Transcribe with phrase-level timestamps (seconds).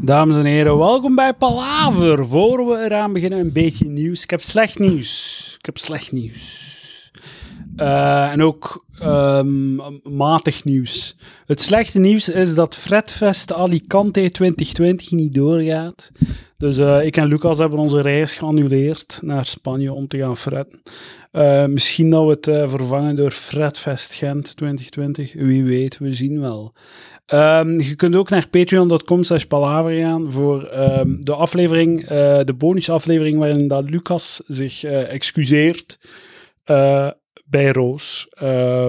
[0.00, 2.26] Dames en heren, welkom bij Palaver.
[2.26, 4.22] Voor we eraan beginnen, een beetje nieuws.
[4.22, 5.54] Ik heb slecht nieuws.
[5.58, 6.64] Ik heb slecht nieuws.
[7.76, 11.16] Uh, en ook um, matig nieuws.
[11.46, 16.10] Het slechte nieuws is dat Fredfest Alicante 2020 niet doorgaat.
[16.58, 20.82] Dus uh, ik en Lucas hebben onze reis geannuleerd naar Spanje om te gaan fretten.
[21.32, 25.32] Uh, misschien dat we het vervangen door Fredfest Gent 2020.
[25.32, 26.72] Wie weet, we zien wel.
[27.34, 32.08] Um, je kunt ook naar patreon.com slash gaan voor um, de aflevering, uh,
[32.44, 35.98] de bonusaflevering waarin dat Lucas zich uh, excuseert
[36.66, 37.10] uh,
[37.44, 38.28] bij Roos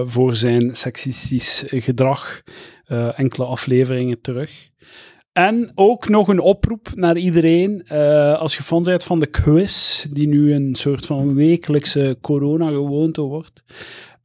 [0.04, 2.42] voor zijn seksistisch gedrag.
[3.16, 4.68] enkele afleveringen terug.
[5.32, 7.88] En ook nog een oproep naar iedereen.
[8.38, 13.62] Als je fan bent van de quiz, die nu een soort van wekelijkse corona-gewoonte wordt.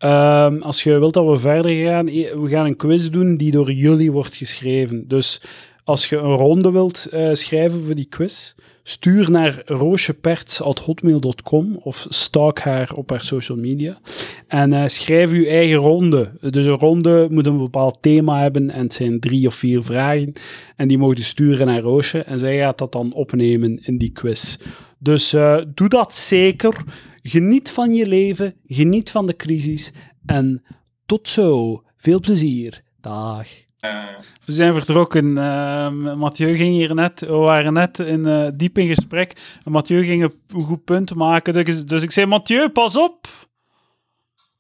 [0.06, 3.72] Um, als je wilt dat we verder gaan, we gaan een quiz doen die door
[3.72, 5.08] jullie wordt geschreven.
[5.08, 5.42] Dus
[5.84, 8.54] als je een ronde wilt uh, schrijven voor die quiz,
[8.84, 13.98] stuur naar roosjeperts.hotmail.com of stalk haar op haar social media.
[14.48, 16.32] En uh, schrijf uw eigen ronde.
[16.50, 20.34] Dus een ronde moet een bepaald thema hebben en het zijn drie of vier vragen.
[20.76, 24.58] En die mogen sturen naar Roosje en zij gaat dat dan opnemen in die quiz.
[24.98, 26.84] Dus uh, doe dat zeker.
[27.26, 29.92] Geniet van je leven, geniet van de crisis
[30.26, 30.64] en
[31.06, 31.82] tot zo.
[31.98, 32.82] Veel plezier.
[33.02, 33.48] Dag.
[34.46, 35.26] We zijn vertrokken.
[35.26, 39.58] Uh, Mathieu ging hier net, we waren net in, uh, diep in gesprek.
[39.64, 41.54] Mathieu ging een goed punt maken.
[41.54, 43.28] Dus, dus ik zei: Mathieu, pas op!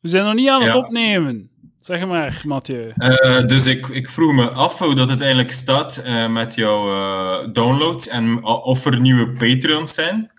[0.01, 1.49] We zijn nog niet aan het opnemen.
[1.79, 2.93] Zeg maar, Mathieu.
[2.95, 8.07] Uh, dus ik, ik vroeg me af hoe dat het eigenlijk staat met jouw downloads
[8.07, 10.31] en of er nieuwe Patreons zijn.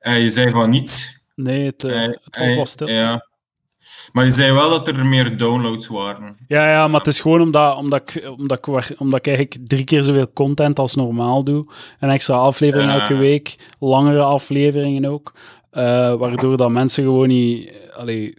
[0.00, 1.22] Je zei van niet.
[1.34, 1.82] Nee, het,
[2.30, 2.88] het was stil.
[2.88, 3.28] Ja.
[4.12, 6.36] Maar je zei wel dat er meer downloads waren.
[6.46, 9.84] Ja, ja maar het is gewoon omdat, omdat, ik, omdat, ik, omdat ik eigenlijk drie
[9.84, 11.72] keer zoveel content als normaal doe.
[12.00, 15.32] Een extra aflevering elke week, langere afleveringen ook.
[15.72, 17.72] Uh, waardoor dat mensen gewoon niet...
[17.96, 18.34] Allee,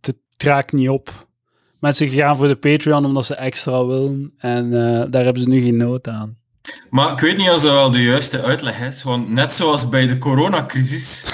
[0.00, 1.26] het raakt niet op.
[1.80, 4.34] Mensen gaan voor de Patreon omdat ze extra willen.
[4.38, 6.36] En uh, daar hebben ze nu geen nood aan.
[6.90, 9.02] Maar ik weet niet of dat wel de juiste uitleg is.
[9.02, 11.24] Want net zoals bij de coronacrisis...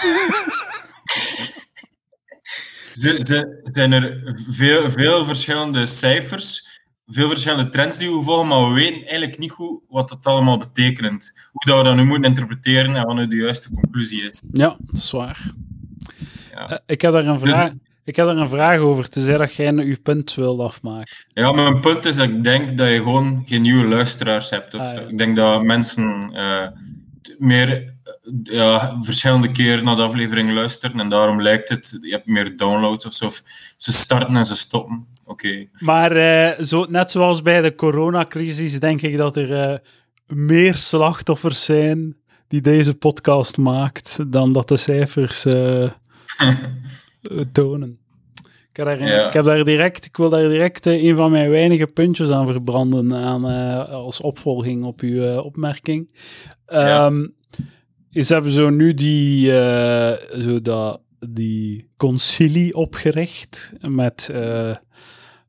[2.93, 8.75] Ze, zijn er veel, veel verschillende cijfers, veel verschillende trends die we volgen, maar we
[8.75, 11.32] weten eigenlijk niet goed wat het allemaal betekent.
[11.53, 14.42] Hoe dat we dat nu moeten interpreteren en wat nu de juiste conclusie is.
[14.53, 15.53] Ja, dat is waar.
[16.50, 16.71] Ja.
[16.71, 19.38] Uh, ik, heb daar een vraag, dus, ik heb daar een vraag over, te zeggen
[19.38, 21.16] dat jij je punt wilt afmaken.
[21.34, 24.74] Ja, mijn punt is dat ik denk dat je gewoon geen nieuwe luisteraars hebt.
[24.74, 24.96] Of ah, zo.
[24.96, 26.66] Ik denk dat mensen uh,
[27.38, 27.92] meer
[28.42, 33.06] ja, verschillende keren naar de aflevering luisteren en daarom lijkt het, je hebt meer downloads
[33.06, 33.26] of zo.
[33.26, 33.42] Of
[33.76, 35.06] ze starten en ze stoppen.
[35.24, 35.66] Oké.
[35.78, 39.78] Maar uh, zo, net zoals bij de coronacrisis denk ik dat er uh,
[40.26, 42.16] meer slachtoffers zijn
[42.48, 45.46] die deze podcast maakt dan dat de cijfers
[47.53, 47.99] tonen.
[48.71, 49.27] Ik, heb daar, ja.
[49.27, 53.15] ik, heb daar direct, ik wil daar direct een van mijn weinige puntjes aan verbranden
[53.15, 53.44] aan,
[53.88, 56.15] als opvolging op uw opmerking.
[56.66, 57.06] Ja.
[57.06, 57.34] Um,
[58.10, 64.31] ze hebben zo nu die, uh, zo dat, die concilie opgericht met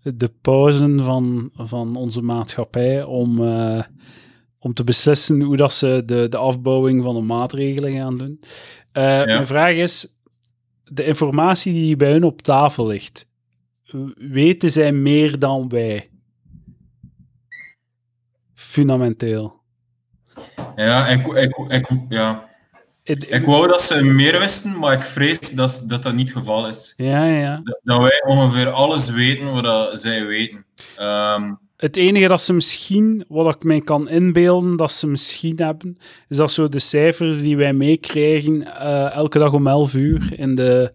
[0.02, 3.40] de pauzen van, van onze maatschappij om,
[4.60, 8.40] om te beslissen hoe dat ze de, de afbouwing van de maatregelen gaan doen.
[8.94, 9.26] Ja.
[9.26, 10.13] Mijn vraag is,
[10.84, 13.30] de informatie die bij hun op tafel ligt,
[14.16, 16.10] weten zij meer dan wij?
[18.54, 19.62] Fundamenteel.
[20.76, 22.52] Ja, ik, ik, ik, ja.
[23.04, 26.68] Ik wou dat ze meer wisten, maar ik vrees dat dat, dat niet het geval
[26.68, 26.94] is.
[26.98, 27.62] Ja, ja.
[27.64, 30.66] Dat, dat wij ongeveer alles weten wat zij weten.
[31.00, 35.98] Um, het enige dat ze misschien, wat ik mij kan inbeelden, dat ze misschien hebben,
[36.30, 40.56] is dat zo de cijfers die wij meekrijgen uh, elke dag om 11 uur in
[40.56, 40.94] de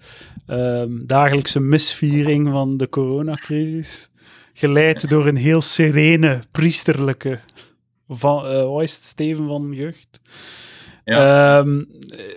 [0.49, 4.11] uh, dagelijkse misviering van de coronacrisis,
[4.53, 7.41] geleid door een heel serene, priesterlijke,
[8.09, 10.21] van, uh, wat is het, Steven van Gucht.
[11.05, 11.59] Ja.
[11.59, 11.89] Um,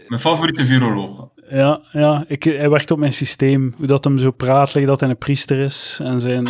[0.07, 1.29] mijn favoriete viroloog.
[1.49, 3.73] Ja, ja ik, hij werkt op mijn systeem.
[3.77, 5.99] Hoe dat hem zo praat, like dat hij een priester is.
[6.03, 6.47] En zijn,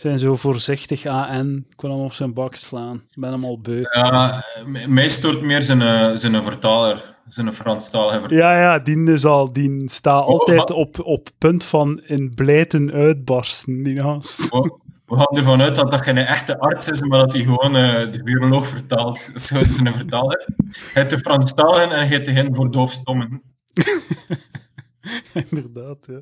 [0.00, 1.66] zijn zo voorzichtig AN.
[1.70, 2.96] Ik wil hem op zijn bak slaan.
[2.96, 3.82] Ik ben hem al beu.
[3.92, 4.44] Ja,
[4.86, 7.16] mij stoort meer zijn, eh, zijn vertaler.
[7.28, 8.44] Zijn Franstalige vertaler.
[8.44, 12.92] Ja, ja, die, is al, die staat oh, altijd op, op punt van in blijten
[12.92, 13.82] uitbarsten.
[13.82, 14.52] Die naast.
[14.52, 17.76] Oh, we gaan ervan uit dat dat geen echte arts is, maar dat hij gewoon
[17.76, 19.18] uh, de viroloog vertaalt.
[19.34, 20.48] Zo is een vertaler.
[20.92, 23.42] Hij de Franstaligen en hij heeft hen voor doofstommen.
[25.50, 26.20] Inderdaad, ja.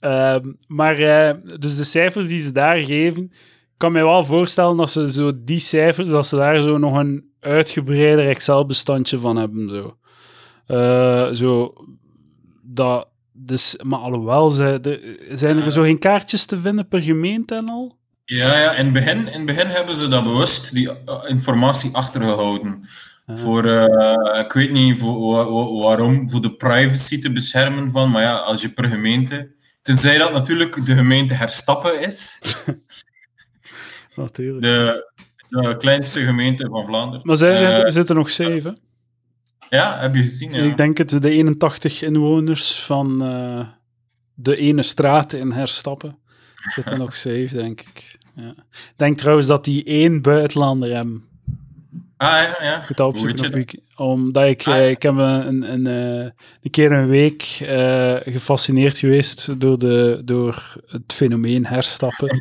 [0.00, 3.32] Um, maar uh, dus de cijfers die ze daar geven,
[3.76, 7.24] kan me wel voorstellen dat ze zo die cijfers, dat ze daar zo nog een
[7.40, 9.68] uitgebreider Excel-bestandje van hebben.
[9.68, 9.96] Zo.
[10.66, 11.72] Eh, zo
[12.62, 17.54] dat, dus, maar alhoewel, ze, de, zijn er zo geen kaartjes te vinden per gemeente
[17.54, 17.98] en al?
[18.24, 20.94] Ja, ja in, het begin, in begin hebben ze dat bewust, die uh,
[21.28, 22.88] informatie achtergehouden.
[23.26, 28.36] Voor, uh, ik weet niet voor, waarom, voor de privacy te beschermen van, maar ja,
[28.36, 29.50] als je per gemeente,
[29.82, 32.40] tenzij dat natuurlijk de gemeente Herstappen is.
[34.14, 34.62] natuurlijk.
[34.62, 35.12] De,
[35.48, 37.26] de kleinste gemeente van Vlaanderen.
[37.26, 38.78] Maar zij uh, zitten nog zeven.
[39.70, 40.52] Ja, heb je gezien?
[40.52, 40.62] Ja.
[40.62, 43.68] Ik denk het, de 81 inwoners van uh,
[44.34, 46.18] de ene straat in Herstappen
[46.54, 48.18] zitten nog safe, denk ik.
[48.34, 48.54] Ja.
[48.70, 51.24] Ik denk trouwens dat die één buitenlander hebben.
[52.20, 52.80] Ah, ja, ja.
[52.80, 54.80] Goed opzoeken op Omdat ik, ah, ja.
[54.80, 61.12] ik heb een, een, een keer een week uh, gefascineerd geweest door, de, door het
[61.12, 62.40] fenomeen herstappen.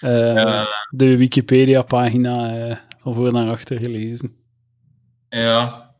[0.00, 0.66] Uh, ja.
[0.90, 4.36] De Wikipedia-pagina uh, van voor naar achter gelezen.
[5.28, 5.90] Ja,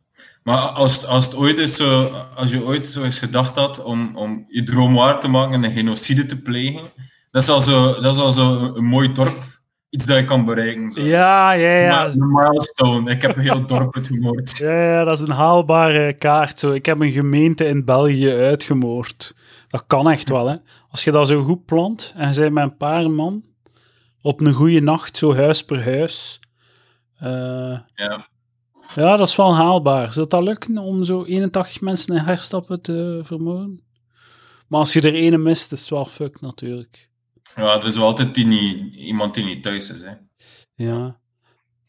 [0.43, 1.99] maar als, als, het ooit is zo,
[2.35, 5.63] als je ooit zo eens gedacht had om, om je droom waar te maken en
[5.63, 6.83] een genocide te plegen,
[7.31, 9.58] dat is al zo, dat is al zo een mooi dorp.
[9.89, 10.91] Iets dat je kan bereiken.
[10.91, 11.01] Zo.
[11.01, 12.05] Ja, ja, ja.
[12.05, 13.11] Een milestone.
[13.11, 14.57] Ik heb een heel dorp uitgemoord.
[14.57, 16.59] Ja, ja, dat is een haalbare kaart.
[16.59, 16.71] Zo.
[16.71, 19.35] Ik heb een gemeente in België uitgemoord.
[19.67, 20.55] Dat kan echt wel, hè.
[20.89, 23.43] Als je dat zo goed plant en bent met een paar man
[24.21, 26.39] op een goede nacht, zo huis per huis.
[27.23, 28.27] Uh, ja.
[28.95, 30.13] Ja, dat is wel haalbaar.
[30.13, 33.83] Zou dat lukken om zo 81 mensen in herstappen te vermoorden?
[34.67, 37.09] Maar als je er ene mist, is het wel fuck natuurlijk.
[37.55, 40.01] Ja, er is wel altijd die niet, iemand die niet thuis is.
[40.01, 40.13] Hè.
[40.75, 41.19] Ja.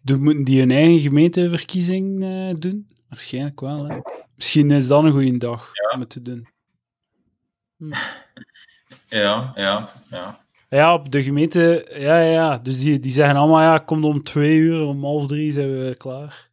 [0.02, 2.88] Dus moeten die hun eigen gemeenteverkiezing uh, doen?
[3.08, 3.76] Waarschijnlijk wel.
[3.76, 3.98] Hè.
[4.36, 5.94] Misschien is dat een goede dag ja.
[5.94, 6.48] om het te doen.
[7.76, 7.92] Hm.
[9.08, 10.44] Ja, ja, ja.
[10.68, 12.58] Ja, op de gemeente, ja, ja.
[12.58, 15.94] Dus die, die zeggen allemaal, ja, kom om twee uur, om half drie zijn we
[15.96, 16.48] klaar.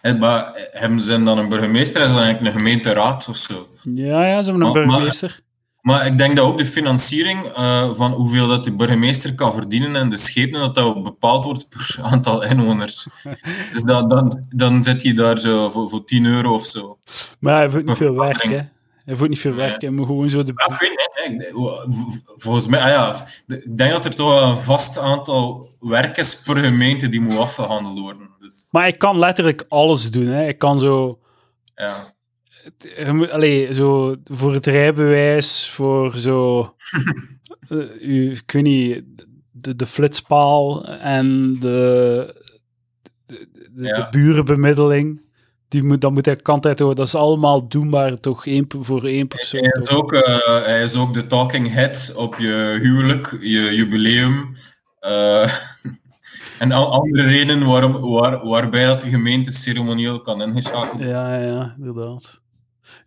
[0.00, 3.68] En, maar hebben ze dan een burgemeester en ze dan eigenlijk een gemeenteraad of zo?
[3.82, 5.40] Ja, ja, ze hebben een maar, burgemeester.
[5.84, 9.96] Maar, ik denk dat ook de financiering uh, van hoeveel dat de burgemeester kan verdienen
[9.96, 13.06] en de schepen, dat dat bepaald wordt per aantal inwoners.
[13.72, 16.98] dus dat, dan, dan zit je daar zo voor, voor 10 euro of zo.
[17.40, 18.60] Maar hij voelt niet veel werk, hè?
[19.04, 19.90] Hij voelt niet veel werk, hè?
[19.90, 20.52] Maar gewoon zo de...
[20.54, 21.50] Ja, ik weet niet,
[22.36, 27.08] volgens mij, ah ja, ik denk dat er toch een vast aantal werkers per gemeente
[27.08, 28.28] die moet afgehandeld worden.
[28.40, 28.68] Dus...
[28.70, 30.26] Maar ik kan letterlijk alles doen.
[30.26, 30.46] Hè.
[30.46, 31.18] Ik kan zo...
[31.74, 32.13] Ja.
[33.30, 36.60] Allee, zo voor het rijbewijs, voor zo...
[37.68, 39.04] uh, u, ik weet niet,
[39.50, 42.34] de, de flitspaal en de,
[43.26, 43.96] de, de, Ja.
[43.96, 45.22] de burenbemiddeling.
[45.68, 46.98] Die moet, dat moet hij kant uit houden.
[46.98, 49.60] Dat is allemaal doenbaar toch één, voor één persoon.
[49.60, 54.52] Hij is, ook, uh, hij is ook de talking head op je huwelijk, je jubileum.
[55.00, 55.54] Uh,
[56.58, 61.74] en al andere redenen waarom, waar, waarbij dat de gemeente ceremonieel kan ingeschakeld Ja, ja,
[61.78, 62.42] inderdaad.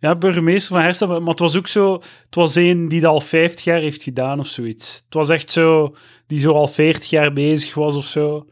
[0.00, 1.92] Ja, burgemeester van Hersen, maar het was ook zo...
[2.24, 5.02] Het was een die dat al 50 jaar heeft gedaan of zoiets.
[5.04, 5.94] Het was echt zo...
[6.26, 8.46] Die zo al 40 jaar bezig was of zo.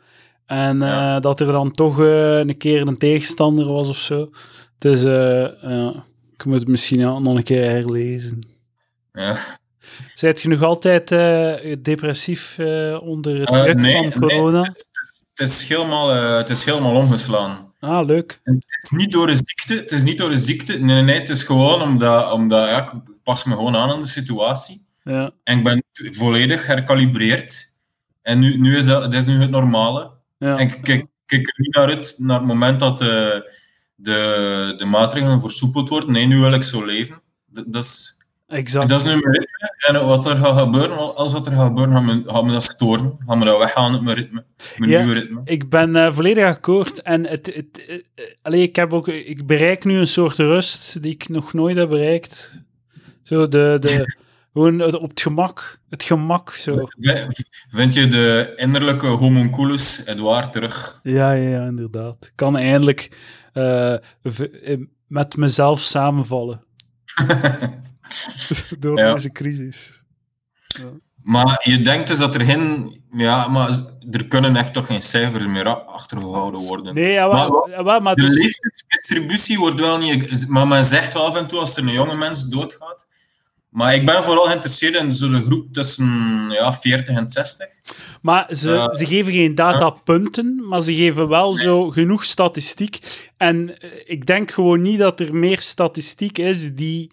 [0.47, 1.17] En Ja.
[1.17, 4.31] uh, dat er dan toch uh, een keer een tegenstander was of zo.
[4.79, 8.47] Dus uh, ja, ik moet het misschien nog een keer herlezen.
[9.13, 9.39] Ja.
[10.15, 11.09] Zijt je nog altijd
[11.85, 12.59] depressief
[13.01, 14.61] onder het druk nee, van corona?
[14.61, 17.66] Nee, het, is, het, is helemaal, het is helemaal omgeslaan.
[17.81, 18.41] Ah, leuk.
[18.45, 19.75] En het is niet door de ziekte.
[19.75, 20.79] Het is niet door de ziekte.
[20.79, 22.93] Nee, nee, het is gewoon omdat, omdat ja, ik
[23.23, 24.85] pas me gewoon aan aan de situatie.
[25.03, 25.31] Ja.
[25.45, 27.73] En ik ben volledig herkalibreerd.
[28.23, 30.11] En nu, nu is dat, dat is nu het normale.
[30.39, 30.57] Ja.
[30.59, 33.51] En ik kijk, kijk er niet naar uit naar het moment dat de,
[33.95, 36.13] de, de maatregelen versoepeld worden.
[36.13, 37.23] Nee, nu wil ik zo leven.
[37.47, 38.17] Dat, dat is,
[38.47, 38.89] exact.
[38.89, 39.49] Dat is nu mijn.
[39.87, 42.63] En wat er gaat gebeuren, als wat er gaat gebeuren, gaan we, gaan we dat
[42.63, 43.19] storen.
[43.27, 44.45] Gaan we dat weggaan uit mijn ritme.
[44.77, 45.41] Mijn ja, nieuwe ritme.
[45.45, 47.03] Ik ben uh, volledig akkoord.
[47.03, 48.05] En het, het, het,
[48.43, 51.89] allee, ik, heb ook, ik bereik nu een soort rust die ik nog nooit heb
[51.89, 52.65] bereikt.
[53.23, 53.77] Zo de...
[53.81, 54.05] de
[54.57, 55.81] Gewoon op het gemak.
[55.89, 56.89] Het gemak, zo.
[57.71, 61.01] Vind je de innerlijke homunculus Edouard terug?
[61.03, 62.25] Ja, ja, ja inderdaad.
[62.25, 63.11] Ik kan eindelijk
[63.55, 63.95] uh,
[65.07, 66.65] met mezelf samenvallen.
[68.79, 69.13] Door ja.
[69.13, 70.03] deze crisis.
[70.67, 70.85] Ja.
[71.23, 72.95] Maar je denkt dus dat er geen...
[73.13, 76.95] Ja, maar er kunnen echt toch geen cijfers meer achtergehouden worden.
[76.95, 77.27] Nee, ja,
[77.83, 78.39] maar, maar, de dus...
[78.39, 80.49] leeftijdsdistributie wordt wel niet...
[80.49, 83.07] Maar men zegt wel af en toe als er een jonge mens doodgaat...
[83.77, 87.67] Maar ik ben vooral geïnteresseerd in zo'n groep tussen ja, 40 en 60.
[88.23, 91.63] Maar ze, uh, ze geven geen datapunten, maar ze geven wel nee.
[91.63, 92.99] zo genoeg statistiek.
[93.37, 97.11] En ik denk gewoon niet dat er meer statistiek is die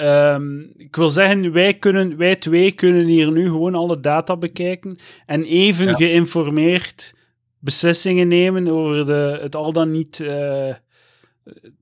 [0.00, 4.98] ehm, ik wil zeggen, wij, kunnen, wij twee kunnen hier nu gewoon alle data bekijken
[5.26, 5.94] en even Ja.
[5.94, 7.14] geïnformeerd
[7.58, 10.74] beslissingen nemen over de, het al dan niet eh,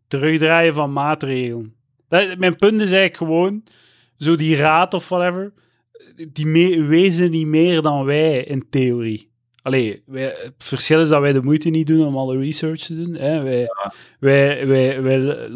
[0.08, 1.74] terugdraaien van maatregelen.
[2.08, 3.62] Dat, mijn punt is eigenlijk gewoon,
[4.16, 5.52] zo die raad of whatever,
[6.32, 9.27] die me- wezen niet meer dan wij in theorie.
[9.68, 13.02] Allee, wij, het verschil is dat wij de moeite niet doen om alle research te
[13.02, 13.14] doen.
[13.14, 13.42] Hè.
[13.42, 13.68] Wij,
[14.20, 15.48] wij, wij, wij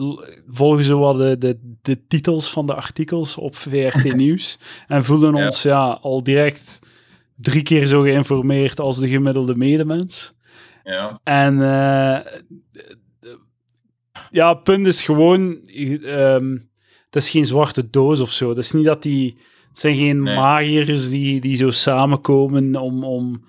[0.48, 5.36] volgen zo wat de, de, de titels van de artikels op VRT Nieuws en voelen
[5.36, 5.44] Ja.
[5.46, 6.78] ons ja, al direct
[7.36, 10.34] drie keer zo geïnformeerd als de gemiddelde medemens.
[10.84, 11.20] Ja.
[11.24, 12.18] En eh,
[14.30, 15.56] ja, het punt is gewoon,
[16.02, 16.56] ehm
[17.04, 18.48] het is geen zwarte doos of zo.
[18.48, 19.36] Het is niet dat die,
[19.68, 20.36] het zijn geen Nee.
[20.36, 23.44] magiërs die, die zo samenkomen om, om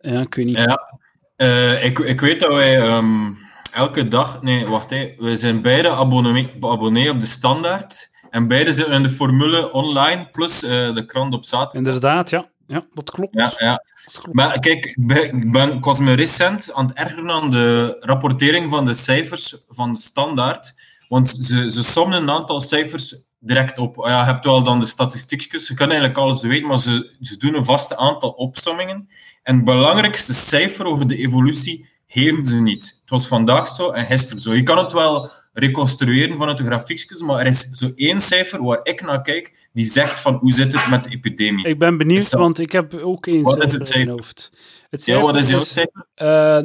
[0.00, 0.56] ja, ik weet niet.
[0.56, 0.98] Ja.
[1.36, 3.30] Eh, ik, ik weet dat wij ehm,
[3.72, 4.42] elke dag...
[4.42, 4.90] Nee, wacht.
[4.90, 5.14] Hè.
[5.16, 8.10] We zijn beide abonnee, abonnee op de standaard.
[8.30, 11.74] En beide zitten in de formule online, plus eh, de krant op zaterdag.
[11.74, 12.48] Inderdaad, ja.
[12.66, 13.34] Ja, dat klopt.
[13.34, 13.84] Ja, ja.
[14.04, 14.36] Dat klopt.
[14.36, 18.84] Maar kijk, ik ben, ik was me recent aan het ergeren aan de rapportering van
[18.84, 20.74] de cijfers van de standaard.
[21.08, 23.96] Want ze, ze sommen een aantal cijfers direct op.
[23.96, 27.36] Ja, je hebt wel dan de statistiekjes, ze kunnen eigenlijk alles weten, maar ze, ze
[27.36, 29.08] doen een vaste aantal opsommingen.
[29.50, 32.98] En het belangrijkste cijfer over de evolutie geven ze niet.
[33.00, 34.54] Het was vandaag zo en gisteren zo.
[34.54, 38.80] Je kan het wel reconstrueren vanuit de grafiekjes, maar er is zo één cijfer waar
[38.82, 41.66] ik naar kijk, die zegt van hoe zit het met de epidemie.
[41.66, 44.06] Ik ben benieuwd, dat- want ik heb ook één Wat is cijfer het in mijn
[44.06, 44.12] cijfer?
[44.12, 44.52] hoofd.
[44.90, 46.06] Het ja, wat is jouw cijfer?
[46.14, 46.58] eh,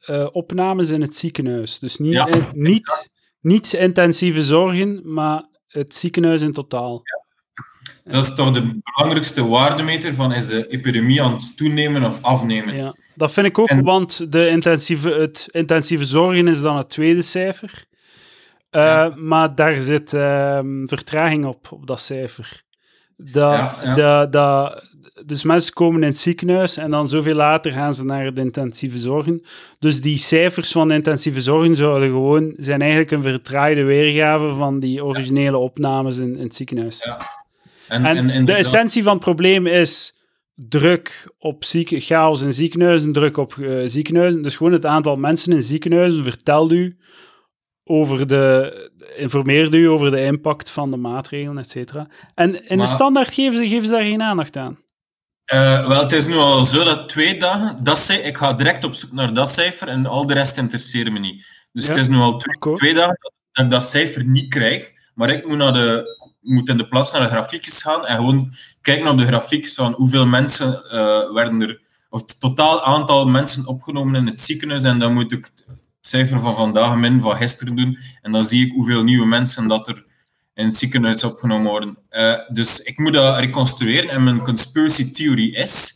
[0.00, 1.78] eh, opnames in het ziekenhuis.
[1.78, 7.02] Dus niet, Ja, niet, niet intensieve zorgen, maar het ziekenhuis in totaal.
[8.10, 12.76] Dat is toch de belangrijkste waardemeter van is de epidemie aan het toenemen of afnemen.
[12.76, 16.88] Ja, dat vind ik ook, En- want de intensieve, het intensieve zorgen is dan het
[16.88, 17.84] tweede cijfer.
[18.70, 19.12] Eh, Ja.
[19.16, 22.62] Maar daar zit ehm, vertraging op, op dat cijfer.
[23.16, 23.52] Dat,
[23.84, 24.84] Ja, dat- dat-
[25.26, 28.98] dus mensen komen in het ziekenhuis en dan zoveel later gaan ze naar de intensieve
[28.98, 29.42] zorgen.
[29.78, 34.80] Dus die cijfers van de intensieve zorgen zouden gewoon zijn eigenlijk een vertraagde weergave van
[34.80, 37.04] die originele opnames in, in het ziekenhuis.
[37.04, 37.18] Ja.
[37.88, 40.14] En, En, en, de inderdaad- essentie van het probleem is
[40.54, 44.42] druk op zieke, chaos in ziekenhuizen, druk op eh, ziekenhuizen.
[44.42, 46.96] Dus gewoon het aantal mensen in ziekenhuizen vertelt u
[47.84, 52.08] over de, informeert u over de impact van de maatregelen, et cetera.
[52.34, 54.78] En in de standaard geven ze, geven ze daar geen aandacht aan.
[55.44, 58.84] Eh, wel, het is nu al zo dat twee dagen, dat cijfer, ik ga direct
[58.84, 61.46] op zoek naar dat cijfer en al de rest interesseert me niet.
[61.72, 64.48] Dus Ja, het is nu al twee, twee dagen dat, dat ik dat cijfer niet
[64.48, 66.04] krijg, maar ik moet, naar de,
[66.46, 69.92] moet in de plaats naar de grafiekjes gaan en gewoon kijken naar de grafiek van
[69.92, 74.98] hoeveel mensen eh, werden er, of het totaal aantal mensen opgenomen in het ziekenhuis en
[74.98, 75.64] dan moet ik het
[76.00, 79.88] cijfer van vandaag min van gisteren doen en dan zie ik hoeveel nieuwe mensen dat
[79.88, 80.04] er
[80.54, 81.98] in het ziekenhuis opgenomen worden.
[82.08, 85.94] Eh, dus ik moet dat reconstrueren en mijn conspiracy theory is,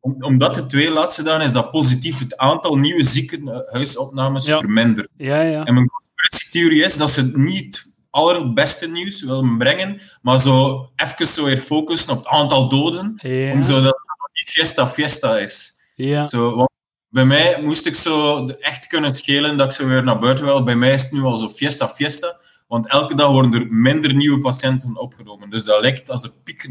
[0.00, 4.58] om, omdat de twee laatste dagen is dat positief, het aantal nieuwe ziekenhuisopnames Ja.
[4.58, 5.08] vermindert.
[5.16, 5.64] Ja, ja.
[5.64, 11.26] En mijn conspiracy theory is dat ze niet allerbeste nieuws willen brengen, maar zo even
[11.26, 15.80] zo weer focussen op het aantal doden, Ja, om zodat het niet fiesta fiesta is.
[15.94, 16.26] ja.
[16.26, 16.70] Zo, want
[17.08, 20.62] bij mij moest ik zo echt kunnen schelen dat ik zo weer naar buiten wil.
[20.62, 24.14] Bij mij is het nu al zo fiesta fiesta, want elke dag worden er minder
[24.14, 25.50] nieuwe patiënten opgenomen.
[25.50, 26.68] Dus dat lijkt als de piek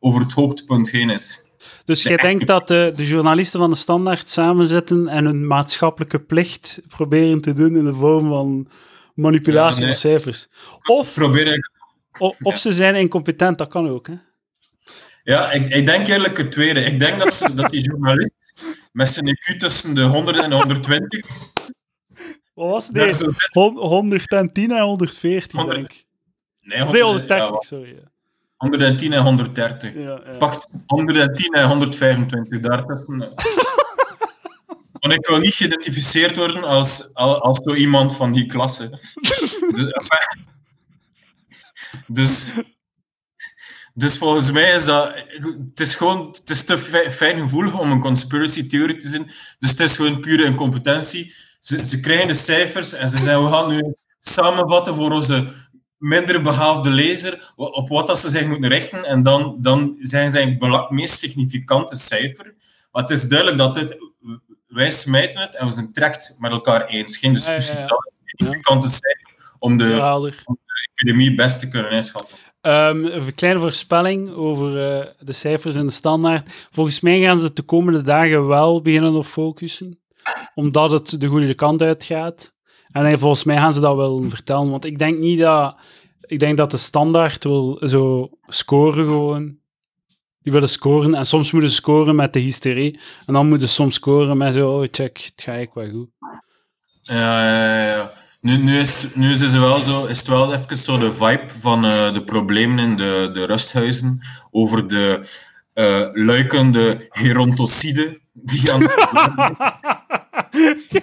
[0.00, 1.42] over het hoogtepunt heen is.
[1.84, 6.80] Dus jij denkt dat de, de journalisten van de standaard samenzitten en hun maatschappelijke plicht
[6.88, 8.68] proberen te doen in de vorm van
[9.18, 9.96] manipulatie Ja, nee.
[10.00, 10.48] van cijfers.
[10.86, 11.70] Of, Probeer ik
[12.18, 14.06] of, of ze zijn incompetent, dat kan ook.
[14.06, 14.12] Hè?
[15.22, 16.80] Ja, ik, ik denk eerlijk het tweede.
[16.80, 18.52] Ik denk dat, ze, dat die journalist
[18.92, 21.26] met zijn IQ tussen de 100 en 120...
[22.54, 22.94] Wat was het?
[22.94, 23.48] daar Nee, zo zit.
[23.50, 26.04] hon- 110 en 114, 100 denk ik.
[26.60, 28.02] Nee, Of nee, 100 ja, 130, sorry.
[28.56, 29.94] 110 en 130.
[29.94, 30.36] Ja, ja.
[30.38, 33.18] Pakt 110 en 125 daartussen.
[34.98, 38.98] Want ik wil niet geïdentificeerd worden als, als, zo iemand van die klasse.
[42.06, 42.52] Dus,
[43.94, 45.24] dus, volgens mij is dat...
[45.68, 46.26] Het is gewoon...
[46.26, 49.30] Het is te fi- fijn gevoelig om een conspiracy theory te zien.
[49.58, 51.34] Dus het is gewoon pure incompetentie.
[51.60, 55.52] Ze, ze krijgen de cijfers en ze zeggen, we gaan nu samenvatten voor onze
[55.98, 59.04] minder behaafde lezer op wat dat ze zich moeten richten.
[59.04, 62.54] En dan, dan zijn zij het meest significante cijfer.
[62.92, 63.96] Maar het is duidelijk dat dit...
[64.68, 67.16] Wij smijten het en we zijn trekt met elkaar eens.
[67.16, 67.74] Geen discussie.
[67.74, 67.86] ja, ja.
[67.86, 70.32] Dat is het significante cijfer om de
[70.94, 72.36] epidemie best te kunnen inschatten.
[72.60, 76.68] Ehm, een kleine voorspelling over eh, de cijfers in de standaard.
[76.70, 80.00] Volgens mij gaan ze de komende dagen wel beginnen op focussen,
[80.54, 82.56] omdat het de goede kant uit gaat.
[82.88, 85.76] En volgens mij gaan ze dat wel vertellen, want ik denk niet dat
[86.28, 89.56] ik denk dat de standaard wil zo scoren gewoon.
[90.48, 93.00] Die willen scoren en soms moeten ze scoren met de hysterie.
[93.26, 96.08] En dan moeten ze soms scoren met zo, oh check, het gaat ik wel goed.
[97.02, 98.12] Ja, ja, ja.
[98.40, 101.12] Nu, nu, is het, nu is het wel zo, is het wel even zo de
[101.12, 105.20] vibe van uh, de problemen in de, de rusthuizen over de
[105.74, 108.82] uh, luikende gerontocide die aan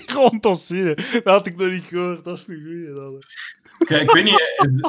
[0.06, 2.24] Gerontocide, dat had ik nog niet gehoord.
[2.24, 2.94] Dat is een goeie.
[2.94, 3.26] Dat.
[3.88, 4.40] Kijk, ik weet niet...
[4.58, 4.82] Is,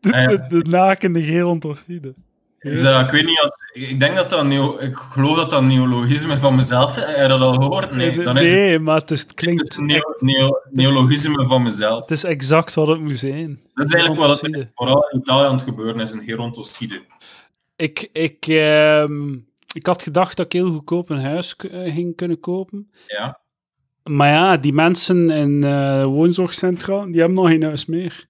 [0.12, 2.14] de, de, de, nakende gerontocide.
[2.58, 3.00] Ja.
[3.00, 6.54] ik weet niet, als, ik denk dat dat neo, ik geloof dat dat neologisme van
[6.54, 7.90] mezelf Heb je dat al gehoord?
[7.90, 9.62] Nee, dan is nee het, maar het, is, het klinkt...
[9.62, 12.00] Het is neo, neo, neologisme van mezelf.
[12.00, 13.60] Het is exact wat het moet zijn.
[13.74, 17.00] Dat is eigenlijk wat het vooral in Italië aan het gebeuren is, een gerontocide.
[17.76, 19.04] Ik, ik, uh,
[19.74, 22.90] ik had gedacht dat ik heel goedkoop een huis uh, ging kunnen kopen.
[23.06, 23.38] Ja.
[24.04, 28.28] Maar ja, die mensen in uh, woonzorgcentra, die hebben nog geen huis meer.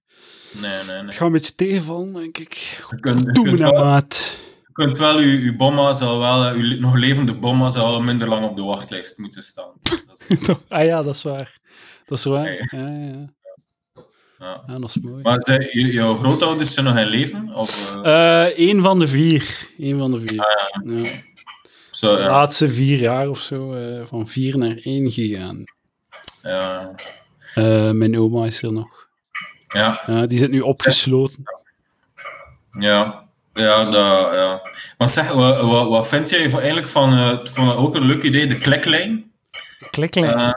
[0.61, 1.05] Nee, nee, nee.
[1.05, 2.55] Het gaat een beetje tegenvallen, denk ik.
[2.91, 4.39] Je kunt, Doe me wel, maat.
[4.67, 8.29] Je kunt wel, uw, uw bomma zal wel, uw nog levende bomma zal wel minder
[8.29, 9.73] lang op de wachtlijst moeten staan.
[10.69, 11.59] ah ja, dat is waar.
[12.05, 12.45] Dat is waar.
[12.45, 12.59] Nee.
[12.71, 13.35] Ja, ja.
[14.39, 14.63] Ja.
[14.67, 14.79] ja.
[14.79, 15.23] dat is mooi.
[15.23, 17.55] Maar zijn jouw grootouders zijn nog in leven?
[17.55, 18.03] Of, uh...
[18.05, 19.69] Uh, Eén van de vier.
[19.79, 20.41] Eén van de vier.
[20.41, 21.03] Ah, ja.
[21.03, 21.11] ja.
[21.91, 25.65] Zo, de laatste vier jaar of zo, uh, van vier naar één gegaan.
[26.43, 26.95] Ja.
[27.93, 29.06] mijn oma is er nog.
[29.69, 30.27] Ja.
[30.27, 31.43] die zit nu opgesloten.
[32.79, 33.25] Ja.
[33.57, 34.61] Ja, dat, ja.
[34.99, 38.47] Maar zeg, wat, wat, wat vind jij eigenlijk van, uh, van ook een leuk idee,
[38.47, 39.31] de kliklijn?
[39.91, 40.39] Kliklijn?
[40.39, 40.53] Uh,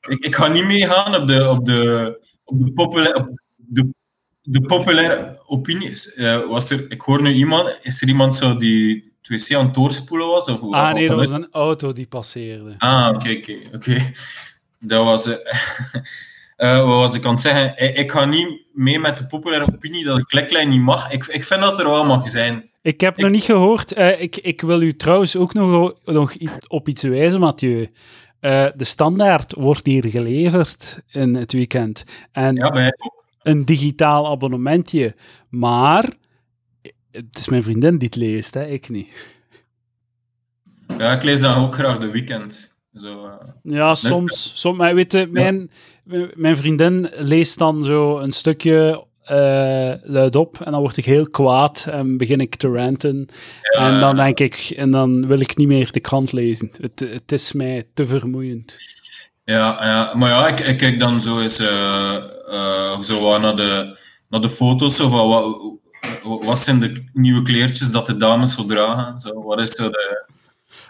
[0.00, 3.94] ik, ik ga niet meegaan op de, op de, op de, populaire, op de,
[4.42, 6.16] de populaire opinies.
[6.16, 9.64] Uh, was er, ik hoor nu iemand, is er iemand zo die het wc aan
[9.64, 10.48] het doorspoelen was?
[10.48, 12.74] Of, ah nee, dat was een auto die passeerde.
[12.78, 13.76] Ah, oké, okay, oké.
[13.76, 14.14] Okay, okay.
[14.78, 15.28] Dat was...
[16.62, 17.96] Uh, wat was ik aan het zeggen?
[17.96, 21.10] Ik ga niet mee met de populaire opinie dat de kliklijn niet mag.
[21.10, 22.70] Ik, ik vind dat er wel mag zijn.
[22.82, 23.22] Ik heb ik...
[23.22, 23.98] nog niet gehoord.
[23.98, 26.34] Uh, ik, ik wil u trouwens ook nog, nog
[26.66, 27.80] op iets wijzen, Mathieu.
[28.40, 32.04] Uh, de standaard wordt hier geleverd in het weekend.
[32.32, 33.24] En ja, bij ook.
[33.42, 35.14] een digitaal abonnementje.
[35.48, 36.12] Maar
[37.10, 38.66] het is mijn vriendin die het leest, hè?
[38.66, 39.36] ik niet.
[40.98, 42.74] Ja, ik lees dan ook graag de weekend.
[42.94, 43.30] Zo,
[43.62, 44.60] ja, soms.
[44.60, 45.70] soms maar weet je, mijn
[46.34, 51.28] mijn vriendin leest dan zo een stukje uh, luid op en dan word ik heel
[51.28, 53.28] kwaad en begin ik te ranten.
[53.60, 53.88] Ja.
[53.88, 56.70] En dan denk ik, en dan wil ik niet meer de krant lezen.
[56.80, 58.76] Het, het is mij te vermoeiend.
[59.44, 60.14] Ja, ja.
[60.14, 62.16] maar ja, ik, ik kijk dan zo eens uh,
[62.48, 68.06] uh, zo naar, de, naar de foto's of wat, wat zijn de nieuwe kleertjes dat
[68.06, 69.20] de dames zo dragen?
[69.20, 70.30] Zo, wat is zo de...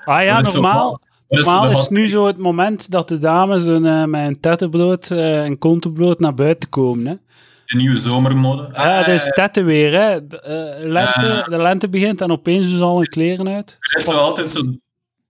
[0.05, 0.99] Ah ja, normaal.
[1.41, 5.11] Normaal is het nu zo het moment dat de dames een, uh, met een tettenbloot
[5.11, 7.07] uh, en kontenbloot naar buiten komen.
[7.07, 7.15] Hè.
[7.65, 8.69] De nieuwe zomermode.
[8.73, 9.93] Ja, het is tetten weer.
[10.01, 10.27] Hè.
[10.27, 13.77] De, uh, lente, de lente begint en opeens doen ze al hun kleren uit.
[13.81, 14.61] Er is wel altijd zo...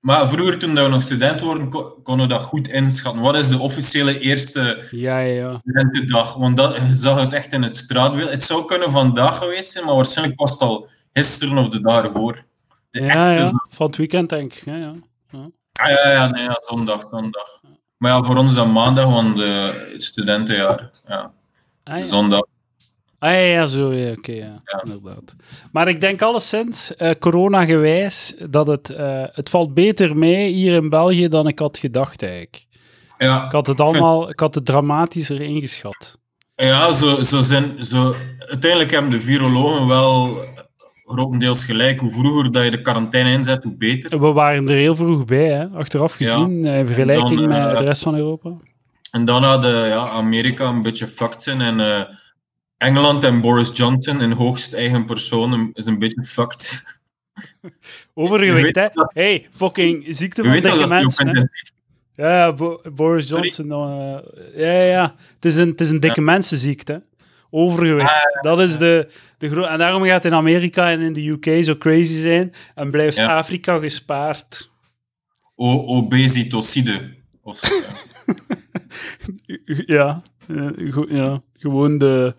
[0.01, 1.69] Maar vroeger, toen we nog student waren,
[2.03, 3.23] konden we dat goed inschatten.
[3.23, 5.61] Wat is de officiële eerste ja, ja.
[5.65, 6.35] lentedag?
[6.35, 8.31] Want dat, je zag het echt in het straatbeeld.
[8.31, 12.05] Het zou kunnen vandaag geweest zijn, maar waarschijnlijk was het al gisteren of de dag
[12.05, 12.45] ervoor.
[12.91, 13.51] De ja, ja.
[13.69, 14.65] van het weekend denk ik.
[14.65, 14.95] Ja, ja.
[15.73, 15.85] Ja.
[15.85, 17.61] Ah, ja, ja, nee, ja, zondag, zondag.
[17.97, 20.91] Maar ja, voor ons is dat maandag, want de studentenjaar.
[21.07, 21.33] Ja.
[21.85, 22.05] Ah, ja.
[22.05, 22.43] Zondag.
[23.19, 25.37] Ah ja, ja zo, ja, oké, okay, ja, ja, inderdaad.
[25.73, 30.89] Maar ik denk alleszins, uh, corona-gewijs, dat het, uh, het valt beter mee hier in
[30.89, 32.67] België dan ik had gedacht, eigenlijk.
[33.19, 33.45] Ja.
[33.45, 36.19] Ik had het allemaal, ik had het dramatischer ingeschat.
[36.55, 40.45] Ja, zo, zo zijn, zo, uiteindelijk hebben de virologen wel
[41.13, 42.01] grotendeels gelijk.
[42.01, 44.21] Hoe vroeger dat je de quarantaine inzet, hoe beter.
[44.21, 45.67] We waren er heel vroeg bij, hè?
[45.67, 46.75] achteraf gezien, ja.
[46.75, 48.51] in vergelijking dan, met de rest van Europa.
[49.11, 52.03] En dan had ja, Amerika een beetje fucked zijn en uh,
[52.77, 56.83] Engeland en Boris Johnson in hoogst eigen persoon is een beetje fucked.
[58.15, 58.89] Overgewicht, hè?
[58.93, 59.13] Dat...
[59.15, 61.51] Hey, fucking ziekte van dikke mensen.
[62.15, 63.67] Ja, Bo Boris Johnson.
[63.67, 64.19] Uh,
[64.57, 66.27] ja, ja, het is een, het is een dikke ja.
[66.27, 67.03] mensenziekte.
[67.55, 68.11] Overgewicht.
[68.11, 69.67] Ah, dat is de, de.
[69.67, 73.37] En daarom gaat in Amerika en in de UK zo crazy zijn en blijft ja.
[73.37, 74.71] Afrika gespaard.
[75.55, 77.15] O obesitocide.
[77.43, 77.61] Of
[79.87, 80.23] ja.
[80.47, 82.35] ja, ja, gewoon de,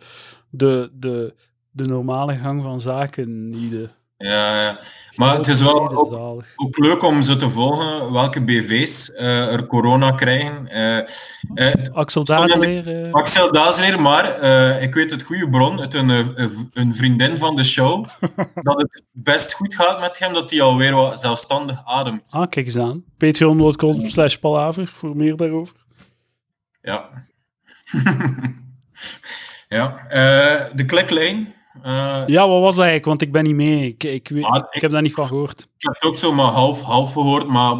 [0.50, 1.34] de, de,
[1.72, 3.50] de normale gang van zaken.
[3.50, 3.90] Niet de...
[4.24, 4.80] Ja, ja,
[5.16, 9.66] maar het is wel ook, ook, leuk om zo te volgen welke BV's uh, er
[9.66, 10.68] corona krijgen.
[10.72, 13.12] Uh, uh, Axel Dazeleer.
[13.12, 14.42] Axel Dazeleer, maar
[14.82, 16.10] ik weet het goede bron, het een,
[16.74, 18.06] een vriendin van de show,
[18.68, 22.32] dat het best goed gaat met hem, dat hij alweer wat zelfstandig ademt.
[22.32, 23.04] Ah, kijk eens aan.
[23.18, 25.76] Patreon.com slash palaver voor meer daarover.
[26.82, 27.10] Ja.
[29.68, 30.08] Ja,
[30.74, 31.54] de kliklijn.
[31.86, 33.06] Uh, ja, wat was dat eigenlijk?
[33.06, 33.88] Want ik ben niet mee.
[33.88, 35.62] Ik, ik, ah, ik heb daar niet van gehoord.
[35.62, 37.72] Ik heb het ook zo maar half, half gehoord, maar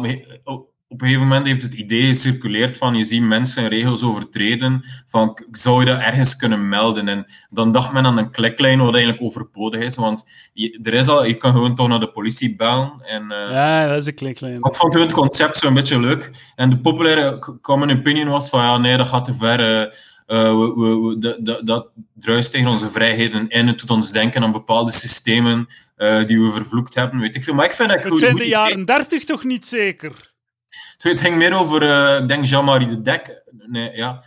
[0.94, 5.38] op een gegeven moment heeft het idee gecirculeerd van je ziet mensen regels overtreden, van
[5.50, 7.08] zou je dat ergens kunnen melden?
[7.08, 11.08] En dan dacht men aan een kliklijn wat eigenlijk overbodig is, want je, er is
[11.08, 12.92] al, je kan gewoon toch naar de politie bellen.
[13.00, 14.56] En, uh, ja, dat is een kliklijn.
[14.56, 16.30] Ik vond het concept zo een beetje leuk.
[16.54, 19.82] En de populaire common opinion was van ja, nee, dat gaat te ver.
[19.82, 19.92] Uh,
[20.26, 23.66] uh, we, we, dat, dat druist tegen onze vrijheden in.
[23.66, 27.20] Het doet ons denken aan bepaalde systemen uh, die we vervloekt hebben.
[27.20, 27.54] Weet ik veel.
[27.54, 30.32] Maar ik vind dat het zijn de jaren dertig toch niet zeker?
[30.98, 33.42] Het ging meer over, uh, ik denk Jean-Marie de Dekker.
[33.66, 34.24] Nee, ja.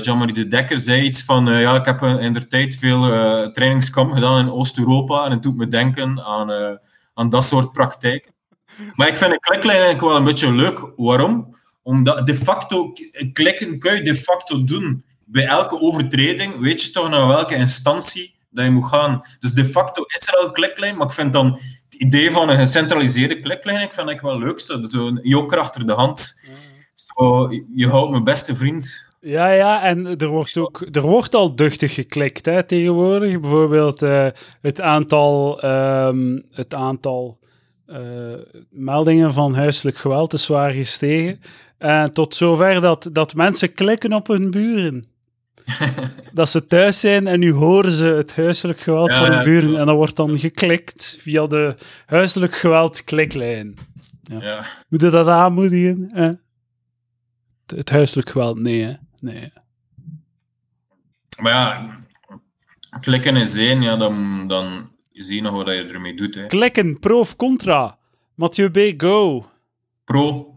[0.00, 3.00] Jean-Marie de Dekker zei iets van, ja, ik heb in der tijd veel
[3.50, 6.78] trainingskampen gedaan in Oost-Europa en het doet me denken aan,
[7.14, 8.32] aan dat soort praktijken.
[8.94, 10.92] Maar ik vind een kliklijn eigenlijk wel een beetje leuk.
[10.96, 11.54] Waarom?
[11.88, 12.92] Omdat de facto,
[13.32, 15.04] klikken kun je de facto doen.
[15.24, 19.22] Bij elke overtreding weet je toch naar welke instantie dat je moet gaan.
[19.40, 21.60] Dus de facto is er al een kliklijn, maar ik vind dan
[21.98, 24.60] idee van een gecentraliseerde kliklijn, ik vind ik wel leuk.
[24.60, 26.40] Zo, zo'n joker achter de hand.
[26.94, 29.06] Zo, je houdt mijn beste vriend.
[29.20, 33.40] Ja, ja, en er wordt ook er wordt al duchtig geklikt hè, tegenwoordig.
[33.40, 34.26] Bijvoorbeeld uh,
[34.60, 37.38] het aantal, um, het aantal
[37.86, 37.98] uh,
[38.70, 41.40] meldingen van huiselijk geweld is zwaar gestegen.
[41.78, 45.04] Uh, tot zover dat, dat mensen klikken op hun buren.
[46.32, 49.80] dat ze thuis zijn en nu horen ze het huiselijk geweld van de buren.
[49.80, 51.74] En dat wordt dan geklikt via de
[52.06, 53.74] huiselijk geweld kliklijn.
[54.22, 54.64] Ja.
[54.88, 56.10] Moet je dat aanmoedigen?
[56.14, 56.30] Eh?
[57.66, 58.82] Het huiselijk geweld, nee.
[58.82, 58.92] Hè?
[59.20, 59.52] nee.
[61.40, 61.98] Maar ja,
[63.00, 66.34] klikken is één, ja, dan, dan zie je nog wat je ermee doet.
[66.34, 66.46] Hè.
[66.46, 67.98] Klikken, pro of contra?
[68.34, 69.46] Mathieu B, go.
[70.04, 70.47] Pro.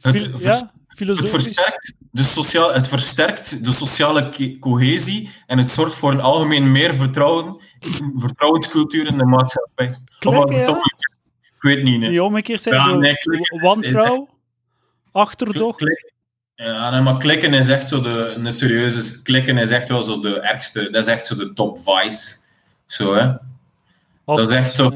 [0.00, 0.72] Het, ja?
[0.88, 6.72] Het versterkt, de sociaal, het versterkt de sociale cohesie en het zorgt voor een algemeen
[6.72, 7.60] meer vertrouwen,
[8.14, 9.94] vertrouwenscultuur in de maatschappij.
[10.18, 10.68] Klikken, ja?
[11.42, 12.00] Ik weet niet.
[12.00, 12.10] Nee.
[12.10, 13.14] Die omgekeerd zijn ja, nee,
[13.60, 14.28] wantrouw,
[15.12, 15.84] achterdocht.
[16.54, 20.20] ja, nee, maar klikken is echt zo de, een serieuze, klikken is echt wel zo
[20.20, 22.36] de ergste, dat is echt zo de top vice.
[22.86, 23.32] Zo, hè.
[24.24, 24.90] dat is echt zo,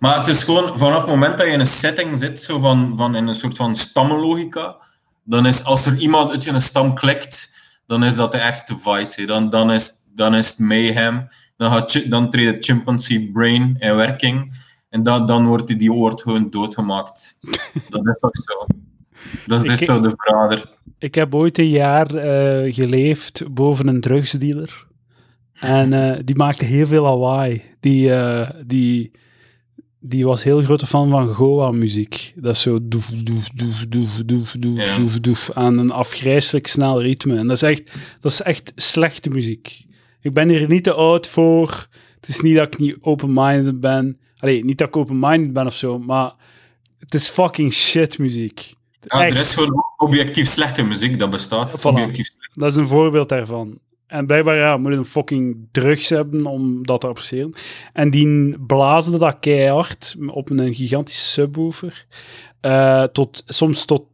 [0.00, 2.96] Maar het is gewoon vanaf het moment dat je in een setting zit, zo van,
[2.96, 4.76] van in een soort van stammenlogica,
[5.24, 7.50] dan is als er iemand uit je stam klikt,
[7.86, 9.24] dan is dat de ergste vice.
[9.24, 11.28] Dan, dan, is, dan is het mayhem.
[11.56, 14.58] Dan, gaat, dan treedt het chimpanzee brain in werking.
[14.88, 17.36] En dan, dan wordt die, die woord gewoon doodgemaakt.
[17.88, 18.66] dat is toch zo?
[19.46, 20.78] Dat is toch de verrader.
[20.98, 24.86] Ik heb ooit een jaar uh, geleefd boven een drugsdealer.
[25.52, 27.62] En uh, die maakte heel veel lawaai.
[27.80, 29.10] Die, uh, die,
[30.00, 32.32] die was heel grote fan van Goa-muziek.
[32.36, 34.52] Dat is zo doef, doef, doef, doef, doef,
[34.96, 37.36] doef, doef, aan een afgrijselijk snel ritme.
[37.36, 39.84] En dat is, echt, dat is echt slechte muziek.
[40.20, 41.86] Ik ben hier niet te oud voor.
[42.20, 44.18] Het is niet dat ik niet open-minded ben.
[44.36, 46.32] Allee, niet dat ik open-minded ben of zo, maar
[46.98, 48.74] het is fucking shit muziek.
[49.00, 51.84] Ja, er is gewoon objectief slechte muziek, dat bestaat.
[51.84, 52.28] Objectief.
[52.52, 53.78] Dat is een voorbeeld daarvan.
[54.10, 57.52] En blijkbaar ja, moet een fucking drugs hebben om dat te appreciëren.
[57.92, 62.06] En die blazen dat keihard op een gigantische subwoofer.
[62.62, 64.04] Uh, tot, soms tot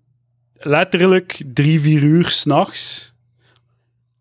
[0.52, 3.14] letterlijk drie, vier uur s'nachts.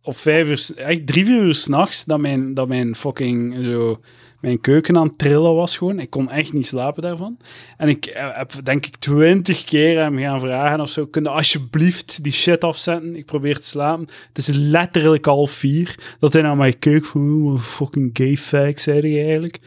[0.05, 3.99] Of vijf uur, echt drie, vier uur s'nachts, dat mijn, dat mijn fucking zo
[4.45, 5.99] mijn keuken aan het trillen was gewoon.
[5.99, 7.37] Ik kon echt niet slapen daarvan.
[7.77, 12.23] En ik eh, heb denk ik twintig keer hem gaan vragen of zo, kun alsjeblieft
[12.23, 13.15] die shit afzetten?
[13.15, 14.07] Ik probeer te slapen.
[14.27, 18.99] Het is letterlijk al vier dat hij naar mij keek van, oh, fucking gay zei
[18.99, 19.59] hij eigenlijk.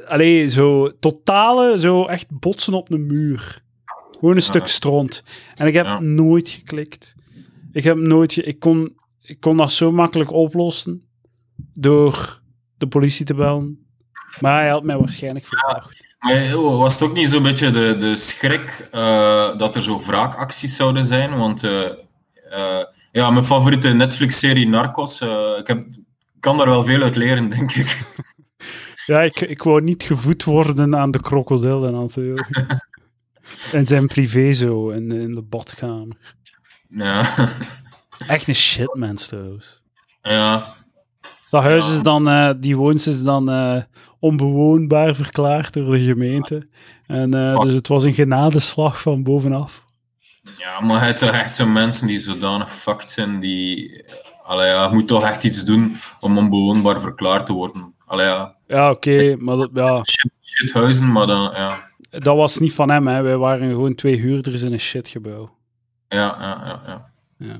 [0.00, 3.62] Uh, allee, zo totale, zo echt botsen op de muur.
[4.18, 5.24] Gewoon een stuk stront.
[5.54, 7.14] En ik heb nooit geklikt.
[7.72, 8.46] Ik heb nooit...
[8.46, 11.08] Ik kon, ik kon dat zo makkelijk oplossen
[11.72, 12.40] door
[12.78, 13.86] de politie te bellen.
[14.40, 16.04] Maar hij had mij waarschijnlijk verdacht.
[16.18, 20.76] Ja, was het ook niet zo'n beetje de, de schrik uh, dat er zo wraakacties
[20.76, 21.36] zouden zijn?
[21.36, 21.90] Want uh,
[22.52, 25.20] uh, ja, mijn favoriete Netflix-serie Narcos,
[25.58, 25.86] ik heb,
[26.40, 27.98] kan daar wel veel uit leren, denk ik.
[29.06, 32.48] Ja, ik, ik wou niet gevoed worden aan de krokodillen natuurlijk.
[33.72, 36.34] en zijn privé zo, in, in de badkamer.
[36.88, 37.48] Ja.
[38.28, 39.82] Echt een shitmens trouwens.
[40.22, 40.66] Ja,
[41.50, 43.82] dat huis is dan, uh, die woons is dan uh,
[44.18, 46.68] onbewoonbaar verklaard door de gemeente.
[47.06, 49.84] En, uh, dus het was een genadeslag van bovenaf.
[50.56, 54.04] Ja, maar het toch echt mensen die zodanig fucked zijn, die...
[54.42, 57.94] Allee, ja, je moet toch echt iets doen om onbewoonbaar verklaard te worden.
[58.06, 58.56] Allee, ja.
[58.66, 60.02] Ja, oké, maar dat, ja...
[60.02, 61.84] Shit, shithuizen, maar dan, ja...
[62.10, 63.22] Dat was niet van hem, hè.
[63.22, 65.56] Wij waren gewoon twee huurders in een shitgebouw.
[66.08, 67.12] Ja, ja, ja, ja.
[67.38, 67.58] ja.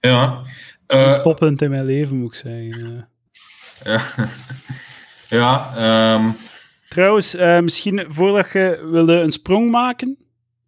[0.00, 0.42] Ja.
[0.88, 3.08] Uh, in mijn leven, moet ik zeggen.
[3.82, 3.92] eh.
[3.92, 4.02] ja.
[5.38, 6.30] ja ehm,
[6.88, 10.16] Trouwens, eh, misschien voordat je wilde een sprong maken.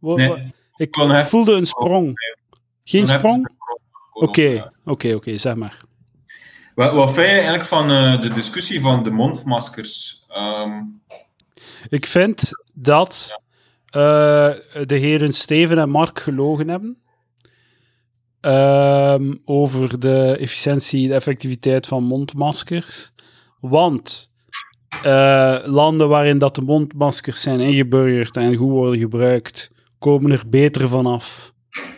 [0.00, 0.52] Nee.
[0.76, 2.12] ik kon voelde een sprong.
[2.84, 3.48] Geen heb je sprong?
[4.12, 4.72] Oké, Ja.
[4.84, 5.76] oké, oké, zeg maar.
[6.74, 10.24] Wat, wat vind je eigenlijk van eh, de discussie van de mondmaskers?
[10.28, 10.80] Ehm,
[11.88, 13.40] Ik vind dat
[13.86, 14.50] eh,
[14.86, 17.01] de heren Steven en Mark gelogen hebben.
[18.42, 23.12] Ehm, over de efficiëntie en effectiviteit van mondmaskers.
[23.60, 24.30] Want
[25.02, 30.88] eh, landen waarin dat de mondmaskers zijn ingeburgerd en goed worden gebruikt, komen er beter
[30.88, 31.52] vanaf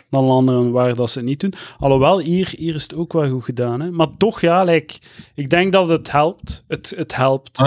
[0.09, 1.53] dan landen waar dat ze het niet doen.
[1.79, 3.81] Alhoewel, hier, hier is het ook wel goed gedaan.
[3.81, 3.91] Hè?
[3.91, 4.67] Maar toch, ja,
[5.35, 6.63] ik denk dat het helpt.
[6.67, 7.61] Het, het helpt.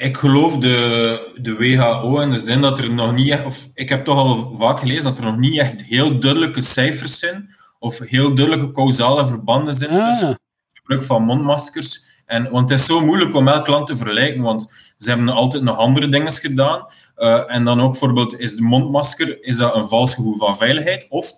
[0.00, 4.04] Ik geloof de, de WHO in de zin dat er nog niet of ik heb
[4.04, 8.34] toch al vaak gelezen dat er nog niet echt heel duidelijke cijfers zijn, of heel
[8.34, 10.08] duidelijke causale verbanden zijn Ah.
[10.10, 10.40] tussen het
[10.72, 12.02] gebruik van mondmaskers.
[12.26, 15.62] En, want het is zo moeilijk om elk land te vergelijken, want ze hebben altijd
[15.62, 16.86] nog andere dingen gedaan.
[17.14, 21.06] Eh, en dan ook bijvoorbeeld, is de mondmasker is dat een vals gevoel van veiligheid?
[21.08, 21.32] Of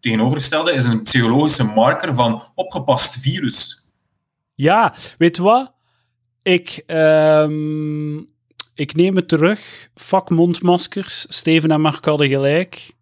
[0.00, 3.82] tegenovergestelde, is een psychologische marker van opgepast virus?
[4.54, 5.72] Ja, weet je wat?
[6.42, 8.16] Ik, ehm,
[8.74, 9.90] ik neem het terug.
[9.94, 11.24] Fuck mondmaskers.
[11.28, 12.94] Steven en Mark hadden gelijk.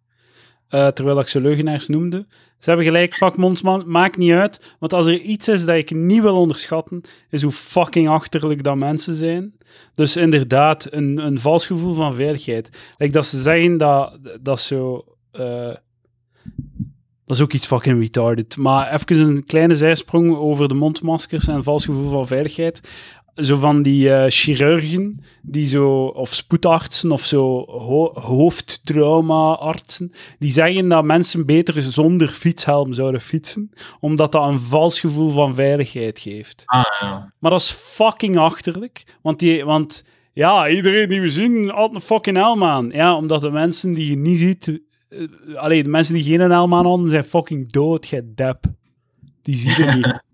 [0.67, 2.27] Eh, terwijl ik ze leugenaars noemde.
[2.59, 3.91] Ze hebben gelijk, fuck mondmaskers.
[3.91, 4.75] Maakt niet uit.
[4.79, 8.75] Want als er iets is dat ik niet wil onderschatten, is hoe fucking achterlijk dat
[8.75, 9.53] mensen zijn.
[9.95, 12.93] Dus inderdaad, een, een vals gevoel van veiligheid.
[12.97, 15.05] Like dat ze zeggen dat, dat zo...
[15.31, 15.73] eh,
[17.25, 18.57] dat is ook iets fucking retarded.
[18.57, 22.81] Maar even een kleine zijsprong over de mondmaskers en vals gevoel van veiligheid.
[23.41, 30.89] Zo van die eh, chirurgen, die zo, of spoedartsen of zo ho hoofdtrauma-artsen, die zeggen
[30.89, 36.63] dat mensen beter zonder fietshelm zouden fietsen, omdat dat een vals gevoel van veiligheid geeft.
[36.65, 37.33] Ah, ja.
[37.39, 39.17] Maar dat is fucking achterlijk.
[39.21, 42.89] Want, die, want ja, iedereen die we zien had een fucking helm aan.
[42.89, 44.81] Ja, omdat de mensen die je niet ziet...
[45.09, 48.63] eh, allee, de mensen die geen helm aan hadden, zijn fucking dood, gij dep.
[49.41, 50.21] Die zie je niet.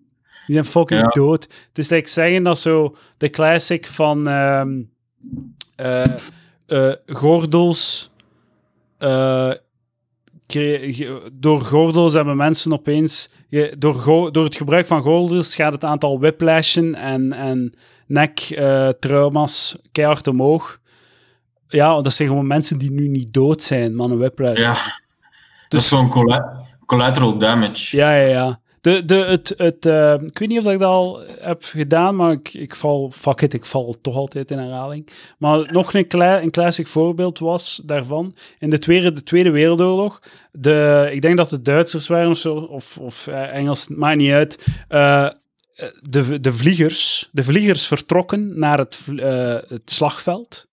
[0.46, 1.08] Die zijn fucking Ja.
[1.08, 1.44] dood.
[1.44, 4.82] Het is like zeggen dat zo de classic van ehm,
[5.76, 6.04] eh,
[6.68, 8.10] eh, gordels...
[8.98, 9.52] eh,
[11.34, 13.30] door gordels hebben mensen opeens...
[13.78, 17.74] door, door het gebruik van gordels gaat het aantal whiplashen en, en
[18.08, 20.80] nek-trauma's keihard omhoog.
[21.68, 24.58] Ja, dat zijn gewoon mensen die nu niet dood zijn, maar een whiplash.
[24.58, 24.76] Ja,
[25.68, 25.88] dat is
[26.86, 27.98] collateral damage.
[27.98, 28.60] Ja, ja, ja.
[28.86, 32.32] De, de, het, het, eh, ik weet niet of ik dat al heb gedaan, maar
[32.32, 35.10] ik, ik val, fuck it, ik val toch altijd in herhaling.
[35.38, 40.20] Maar nog een, kle- een voorbeeld was daarvan, in de Tweede, de tweede Wereldoorlog,
[40.52, 44.32] de, ik denk dat het Duitsers waren of zo, of, of eh, Engels, maakt niet
[44.32, 45.30] uit, eh,
[46.10, 49.00] de, de vliegers, de vliegers vertrokken naar het,
[49.68, 50.68] het slagveld,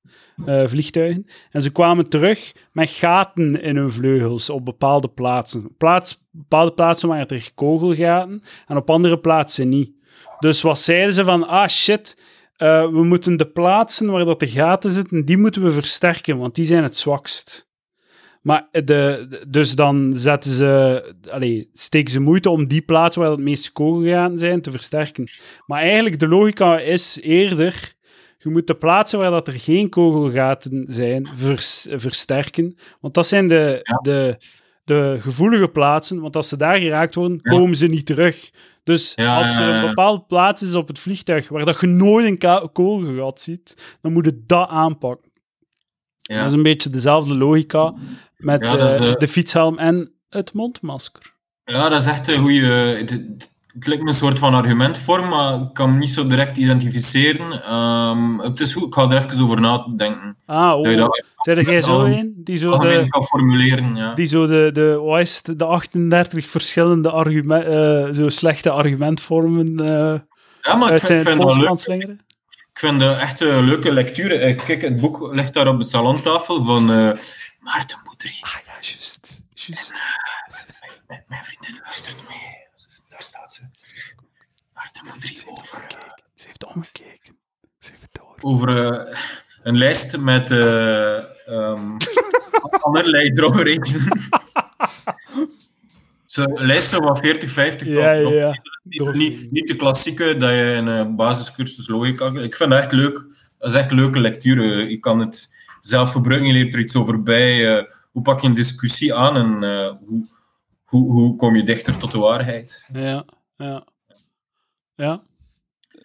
[0.66, 5.74] vliegtuigen, en ze kwamen terug met gaten in hun vleugels op bepaalde plaatsen.
[5.76, 9.90] Plaats, bepaalde plaatsen waren er kogelgaten en op andere plaatsen niet.
[10.38, 12.22] Dus wat zeiden ze van, ah shit,
[12.56, 16.54] eh, we moeten de plaatsen waar dat de gaten zitten, die moeten we versterken, want
[16.54, 17.70] die zijn het zwakst.
[18.42, 23.30] Maar de, de- dus dan zetten ze, allee, steken ze moeite om die plaatsen waar
[23.30, 25.28] het meeste kogelgaten zijn te versterken.
[25.66, 27.94] Maar eigenlijk de logica is eerder,
[28.38, 32.76] je moet de plaatsen waar dat er geen kogelgaten zijn vers- versterken.
[33.00, 33.96] Want dat zijn de, Ja.
[34.02, 34.36] de,
[34.84, 37.50] de gevoelige plaatsen, want als ze daar geraakt worden, Ja.
[37.50, 38.50] komen ze niet terug.
[38.84, 42.42] Dus Ja, als er een bepaalde plaats is op het vliegtuig waar dat je nooit
[42.42, 45.30] een kogelgat ziet, dan moet je dat aanpakken.
[46.22, 46.36] Ja.
[46.38, 47.94] Dat is een beetje dezelfde logica
[48.36, 51.34] met is, eh, eh, de fietshelm en het mondmasker.
[51.64, 53.04] Ja, dat is echt een goede.
[53.72, 56.26] Het, het, het lijkt me een soort van argumentvorm, maar ik kan hem niet zo
[56.26, 57.64] direct identificeren.
[57.64, 60.36] Ehm, het is goed, ik ga er even over nadenken.
[60.46, 60.96] Ah, oh.
[60.96, 63.96] dat Zijn jij zo een die zo de, kan formuleren.
[63.96, 64.14] Ja.
[64.14, 70.20] die zo de, de, het, de 38 verschillende argument, eh, zo slechte argumentvormen eh
[70.62, 72.18] ja, maar ik vind, zijn vind leuk.
[72.72, 74.40] Ik vind dat echt een leuke lectuur.
[74.40, 77.12] Eh, Kijk, het boek ligt daar op de salontafel van eh
[77.58, 78.36] Maarten Boudry.
[78.40, 79.42] Ah ja, juist.
[79.54, 79.94] juist.
[81.06, 82.62] Mijn, mijn vriendin luistert mee.
[83.12, 83.62] Daar staat ze.
[84.74, 87.36] Maarten Boudry over, eh, Ze heeft omgekeken.
[87.78, 88.36] Zeg het door.
[88.40, 89.18] over eh,
[89.62, 91.16] een lijst met eh
[91.48, 91.96] ehm
[92.86, 94.30] allerlei drogredenen.
[96.26, 98.60] Zo, een lijst zo van 40, 50 Ja, ja.
[98.82, 102.26] Niet, niet, niet de klassieke dat je in een basiscursus logica...
[102.26, 103.26] Ik vind dat echt leuk.
[103.58, 104.88] Dat is echt een leuke lectuur.
[104.90, 107.76] Je kan het zelf gebruiken, je leert er iets over bij.
[107.78, 110.26] eh, hoe pak je een discussie aan en eh, hoe,
[110.92, 112.86] hoe, hoe kom je dichter tot de waarheid?
[112.92, 113.24] Ja,
[113.56, 113.86] ja.
[114.94, 115.22] Ja.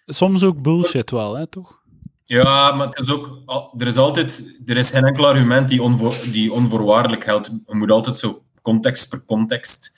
[0.06, 1.82] Soms ook bullshit wel, hè, toch?
[2.24, 3.42] Ja, maar het is ook,
[3.78, 7.46] er is altijd, er is geen enkel argument die, onvoor, die onvoorwaardelijk geldt.
[7.66, 9.96] Je moet altijd zo context per context.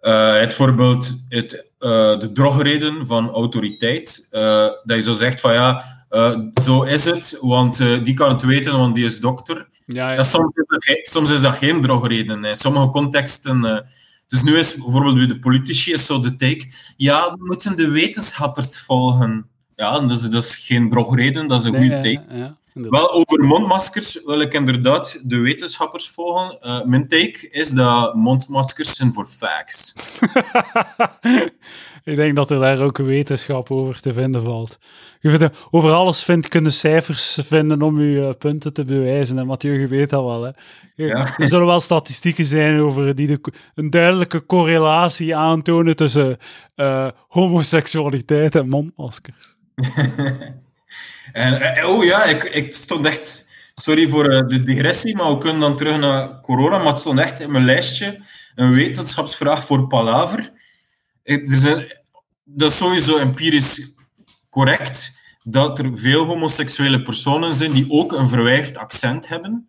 [0.00, 4.40] Uh, het voorbeeld, het, uh, de drogreden van autoriteit, uh,
[4.84, 5.84] dat je zo zegt van ja,
[6.62, 9.68] zo is het, want die kan het weten, want die is dokter.
[9.84, 10.14] Ja, ja.
[10.14, 12.44] ja soms, is dat, soms is dat geen drogreden.
[12.44, 13.86] In sommige contexten
[14.28, 17.90] dus nu is bijvoorbeeld bij de politici is zo de take, ja, we moeten de
[17.90, 19.48] wetenschappers volgen.
[19.76, 22.24] Ja, dat is, dat is geen drogreden, dat is een goede take.
[22.28, 26.58] Ja, Wel, over mondmaskers wil ik inderdaad de wetenschappers volgen.
[26.62, 29.92] Uh, mijn take is dat mondmaskers zijn voor facts.
[32.04, 34.78] ik denk dat er daar ook wetenschap over te vinden valt.
[35.20, 39.38] Je vindt, over alles vindt, kunnen cijfers vinden om je uh, punten te bewijzen.
[39.38, 40.42] En Mathieu, je weet dat wel.
[40.42, 40.50] Hè?
[40.94, 41.38] Ja.
[41.38, 43.40] Er zullen wel statistieken zijn over die de,
[43.74, 46.36] een duidelijke correlatie aantonen tussen
[46.76, 49.56] uh, homoseksualiteit en mondmaskers.
[51.32, 53.42] en, eh, oh ja, ik, ik stond echt...
[53.74, 56.78] Sorry voor de digressie, maar we kunnen dan terug naar corona.
[56.78, 58.20] Maar het stond echt in mijn lijstje
[58.54, 60.52] een wetenschapsvraag voor Palaver.
[61.24, 61.92] Er zijn,
[62.44, 63.92] dat is sowieso empirisch
[64.50, 69.68] correct dat er veel homoseksuele personen zijn die ook een verwijfd accent hebben.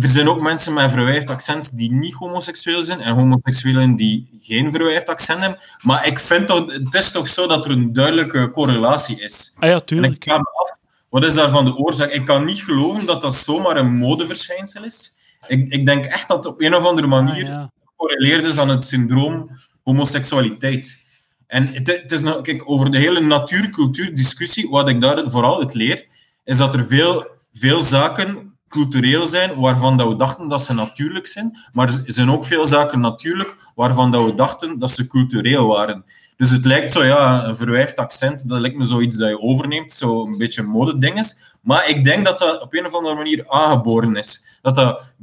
[0.00, 4.38] Er zijn ook mensen met een verwijfd accent die niet homoseksueel zijn en homoseksuelen die
[4.40, 5.60] geen verwijfd accent hebben.
[5.80, 9.54] Maar ik vind toch, het is toch zo dat er een duidelijke correlatie is.
[9.58, 10.14] Ah ja, tuurlijk.
[10.14, 10.78] ik me af,
[11.08, 12.10] wat is daarvan de oorzaak?
[12.10, 15.16] Ik kan niet geloven dat dat zomaar een modeverschijnsel is.
[15.46, 18.68] Ik, ik denk echt dat het op een of andere manier ah, gecorreleerd is aan
[18.68, 19.50] het syndroom
[19.84, 21.02] homoseksualiteit.
[21.46, 26.06] En het, is nou, kijk, over de hele natuur-cultuur-discussie, wat ik daar vooral uit leer,
[26.44, 31.26] is dat er veel, veel zaken cultureel zijn waarvan dat we dachten dat ze natuurlijk
[31.26, 35.66] zijn, maar er zijn ook veel zaken natuurlijk waarvan dat we dachten dat ze cultureel
[35.66, 36.04] waren.
[36.36, 39.92] Dus het lijkt zo, ja, een verwijfd accent, dat lijkt me zoiets dat je overneemt,
[39.92, 41.56] zo een beetje modeding is.
[41.60, 44.58] Maar ik denk dat dat op een of andere manier aangeboren is.
[44.62, 45.14] Dat dat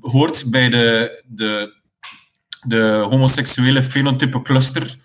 [0.00, 1.79] hoort bij de, de,
[2.66, 4.98] de homoseksuele fenotype cluster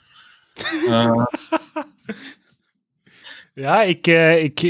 [0.88, 1.26] uh.
[3.54, 4.62] ja, ik, uh, ik,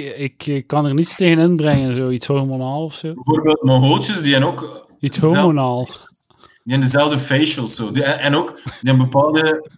[0.46, 3.14] ik, kan er niets tegen inbrengen, zo iets hormonaal of zo.
[3.14, 4.88] Bijvoorbeeld Mongooltjes, die hebben ook...
[5.00, 5.86] Iets hormonaal.
[5.86, 7.92] Die hebben dezelfde facials, zo.
[7.92, 9.70] Die, en ook, die hebben bepaalde...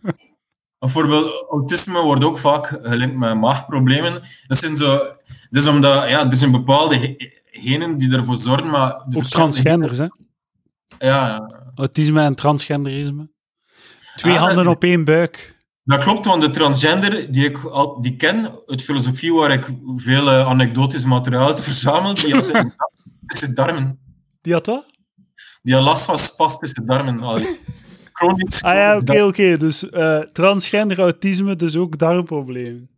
[0.80, 4.22] Bijvoorbeeld, autisme wordt ook vaak gelinkt met maagproblemen.
[4.48, 5.02] Dat zijn zo...
[5.50, 7.16] Dus omdat, ja, er zijn bepaalde
[7.52, 9.02] genen die ervoor zorgen, maar...
[9.16, 10.08] Ook transgenders, hè?
[10.98, 11.67] Ja, ja.
[11.78, 13.30] Autisme en transgenderisme.
[14.16, 15.56] Twee ah, handen op één buik.
[15.84, 20.28] Dat klopt, want de transgender die ik al, die ken, uit filosofie waar ik veel
[20.28, 24.00] uh, anekdotisch materiaal uit verzamel, die had spastische darmen.
[24.42, 24.86] Die had wat?
[25.62, 27.20] Die had last van spastische darmen.
[28.14, 28.64] Chronisch.
[28.64, 29.58] Ah ja, oké, oké.
[29.58, 32.90] Dus uh, transgender, autisme, dus ook darmproblemen.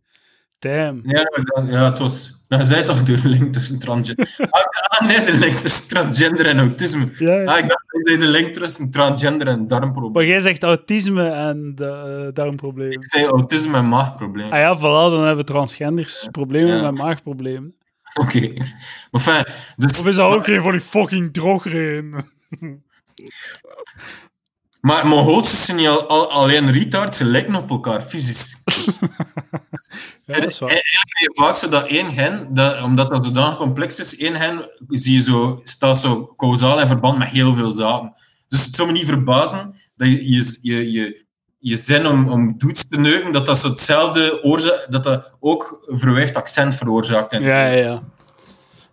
[0.58, 1.00] Damn.
[1.02, 1.30] Ja,
[1.66, 2.39] ja, het was...
[2.50, 4.34] Nou, zei toch de link tussen transgender...
[4.50, 7.08] Ah, ah, nee, de link tussen transgender en autisme.
[7.18, 7.44] Ja, ja.
[7.44, 10.12] Ah, ik dacht dat je de link tussen transgender en darmproblemen.
[10.12, 12.92] Maar jij zegt autisme en uh, darmproblemen.
[12.92, 14.52] Ik zei autisme en maagproblemen.
[14.52, 17.74] Ah ja, voilà, dan hebben transgenders problemen met maagproblemen.
[18.22, 18.36] Oké.
[18.36, 18.62] Okay.
[19.10, 19.98] Maar fijn, dus...
[19.98, 22.14] Of is dat ook een van die fucking drogeren?
[24.80, 28.56] Maar Mongooltjes zijn niet al, alleen retards, ze lijken op elkaar, fysisch.
[30.26, 30.70] ja, dat is waar.
[30.70, 35.20] Eigenlijk vaak zo dat één dat, omdat dat zodanig complex is, één gen zie je
[35.20, 38.14] zo, staat zo causaal in verband met heel veel zaken.
[38.48, 41.24] Dus het zou me niet verbazen dat je je, je, je,
[41.58, 45.82] je zin om, om doets te neuken, dat dat zo hetzelfde oorzaak, dat dat ook
[45.86, 47.32] een verwijfd accent veroorzaakt.
[47.32, 48.02] Ja, ja, ja.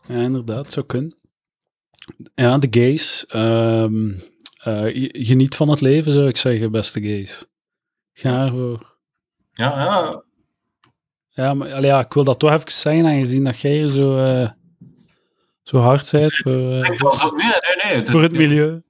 [0.08, 1.16] Ja, inderdaad, zou kunnen.
[2.36, 3.26] Ja, de gays.
[3.36, 4.22] Um
[4.68, 7.46] uh, geniet van het leven, zou ik zeggen, beste gays.
[8.14, 8.98] Ga ervoor.
[9.54, 10.24] Ja, ja.
[11.30, 14.18] Ja, maar allee, ja, ik wil dat toch even zeggen, aangezien dat jij hier zo,
[14.26, 14.50] uh,
[15.64, 16.98] zo hard bent voor, uh, nee,
[17.84, 18.82] nee, nee, voor het milieu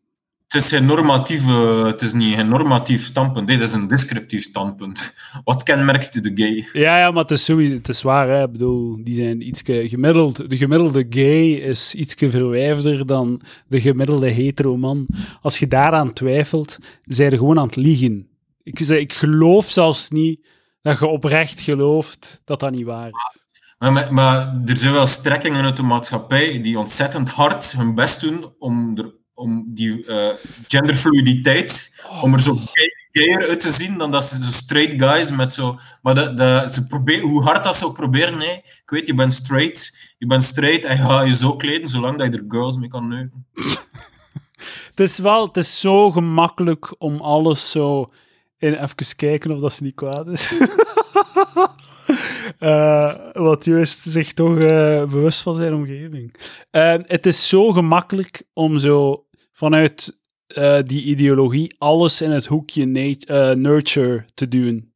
[0.47, 1.45] het is geen normatief,
[1.83, 5.13] het is niet een normatief standpunt, dit is een descriptief standpunt.
[5.43, 6.81] Wat kenmerkt de gay?
[6.81, 8.29] Ja, ja maar het is, sowieso, het is waar.
[8.29, 8.43] Hè.
[8.43, 10.49] Ik bedoel, die zijn iets gemiddeld.
[10.49, 15.07] De gemiddelde gay is iets verwijfder dan de gemiddelde hetero man.
[15.41, 18.27] Als je daaraan twijfelt, zijn je gewoon aan het liegen.
[18.63, 20.47] Ik, ik geloof zelfs niet
[20.81, 23.47] dat je oprecht gelooft dat dat niet waar is.
[23.77, 28.53] Maar, maar, er zijn wel strekkingen uit de maatschappij die ontzettend hard hun best doen
[28.57, 30.33] om er om die uh,
[30.67, 32.59] genderfluiditeit, om er zo
[33.11, 35.77] gayer uit te zien dan dat ze zo straight guys met zo...
[36.01, 38.57] Maar dat, dat, ze proberen, hoe hard dat ze ook proberen, nee.
[38.57, 42.17] Ik weet, je bent straight, je bent straight en je gaat je zo kleden, zolang
[42.17, 43.47] dat je er girls mee kan neuken.
[44.89, 48.07] het is wel, het is zo gemakkelijk om alles zo
[48.57, 50.61] in even kijken of dat ze niet kwaad is.
[52.59, 53.13] uh,
[53.47, 56.35] wat juist zich toch uh, bewust van zijn omgeving.
[56.71, 59.26] Uh, het is zo gemakkelijk om zo
[59.57, 60.19] vanuit
[60.85, 62.85] die ideologie alles in het hoekje
[63.55, 64.91] nurture te doen.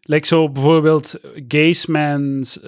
[0.00, 2.60] Like zo bijvoorbeeld gays met,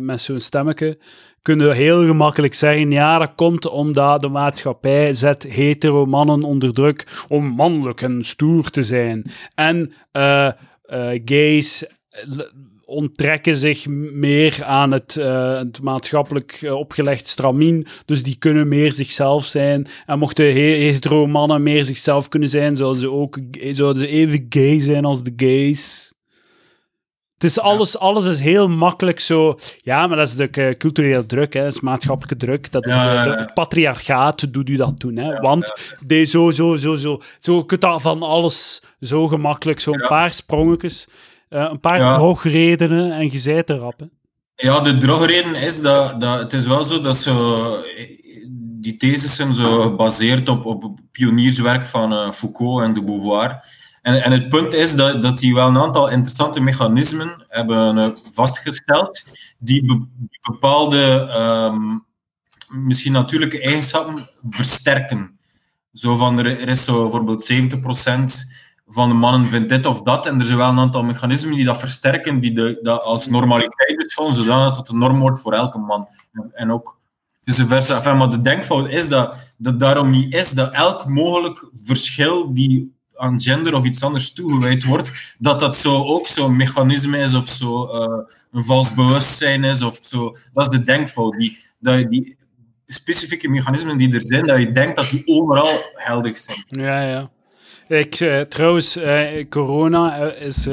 [0.00, 0.98] met zo'n stemmetje
[1.46, 7.24] kunnen heel gemakkelijk zeggen, ja, dat komt omdat de maatschappij zet hetero mannen onder druk
[7.28, 9.24] om mannelijk en stoer te zijn.
[9.54, 10.50] En uh,
[10.86, 11.84] uh, gays
[12.86, 19.44] onttrekken zich meer aan het, uh, het maatschappelijk opgelegd stramien, dus die kunnen meer zichzelf
[19.44, 19.86] zijn.
[20.06, 23.38] En mochten hetero mannen meer zichzelf kunnen zijn, zouden ze ook
[23.70, 26.14] zouden ze even gay zijn als de gays.
[27.34, 29.58] Het is alles, alles is heel makkelijk zo.
[29.76, 31.62] Ja, maar dat is de culturele druk, hè.
[31.62, 32.72] dat is maatschappelijke druk.
[32.72, 35.16] Dat Het patriarchaat doet u dat doen.
[35.16, 35.40] Hè.
[35.40, 37.20] Want de, zo, zo, zo, zo.
[37.38, 41.08] Zo kunt dat van alles zo gemakkelijk, zo'n paar sprongetjes,
[41.50, 44.10] uh, een paar drogredenen en je zei te rappen.
[44.54, 47.76] Ja, de drogreden is dat, dat het is wel zo dat zo,
[48.80, 53.64] die theses zijn zo gebaseerd op, op pionierswerk van uh, Foucault en de Beauvoir.
[54.02, 58.08] En, en het punt is dat, dat die wel een aantal interessante mechanismen hebben uh,
[58.32, 59.24] vastgesteld,
[59.58, 60.08] die,
[60.42, 61.30] bepaalde
[61.72, 62.04] um,
[62.68, 65.38] misschien natuurlijke eigenschappen versterken.
[65.92, 68.56] Zo van, er, er is zo bijvoorbeeld 70%
[68.86, 71.64] van de mannen vindt dit of dat, en er zijn wel een aantal mechanismen die
[71.64, 75.78] dat versterken, die de, dat als normaliteit beschouwen, zodat het de norm wordt voor elke
[75.78, 76.08] man.
[76.52, 76.98] En ook
[77.44, 77.96] vice versa.
[77.96, 82.94] Enfin, maar de denkfout is dat dat daarom niet is dat elk mogelijk verschil die
[83.14, 87.48] aan gender of iets anders toegewijd wordt, dat dat zo ook zo'n mechanisme is of
[87.48, 90.36] zo uh, een vals bewustzijn is of zo.
[90.52, 91.38] Dat is de denkfout.
[91.38, 92.36] Die, dat, die
[92.86, 96.64] specifieke mechanismen die er zijn, dat je denkt dat die overal geldig zijn.
[96.66, 97.30] Ja, ja.
[97.88, 100.66] Ik, uh, trouwens, uh, corona is,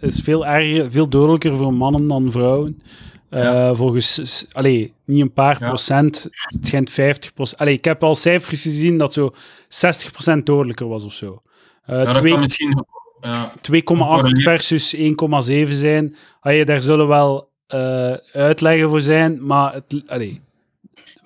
[0.00, 2.78] is veel erger, veel dodelijker voor mannen dan vrouwen.
[3.30, 3.74] Ja.
[3.74, 7.60] Volgens, allee, niet een paar procent, het schijnt 50 procent.
[7.60, 9.30] Allee, ik heb al cijfers gezien dat zo
[9.68, 11.42] 60 procent dodelijker was of zo.
[11.86, 12.82] Ja, 2,8 misschien...
[14.42, 16.16] versus 1,7 zijn.
[16.40, 17.48] Allee, daar zullen wel
[18.32, 20.40] uitleggen voor zijn, maar het, allee,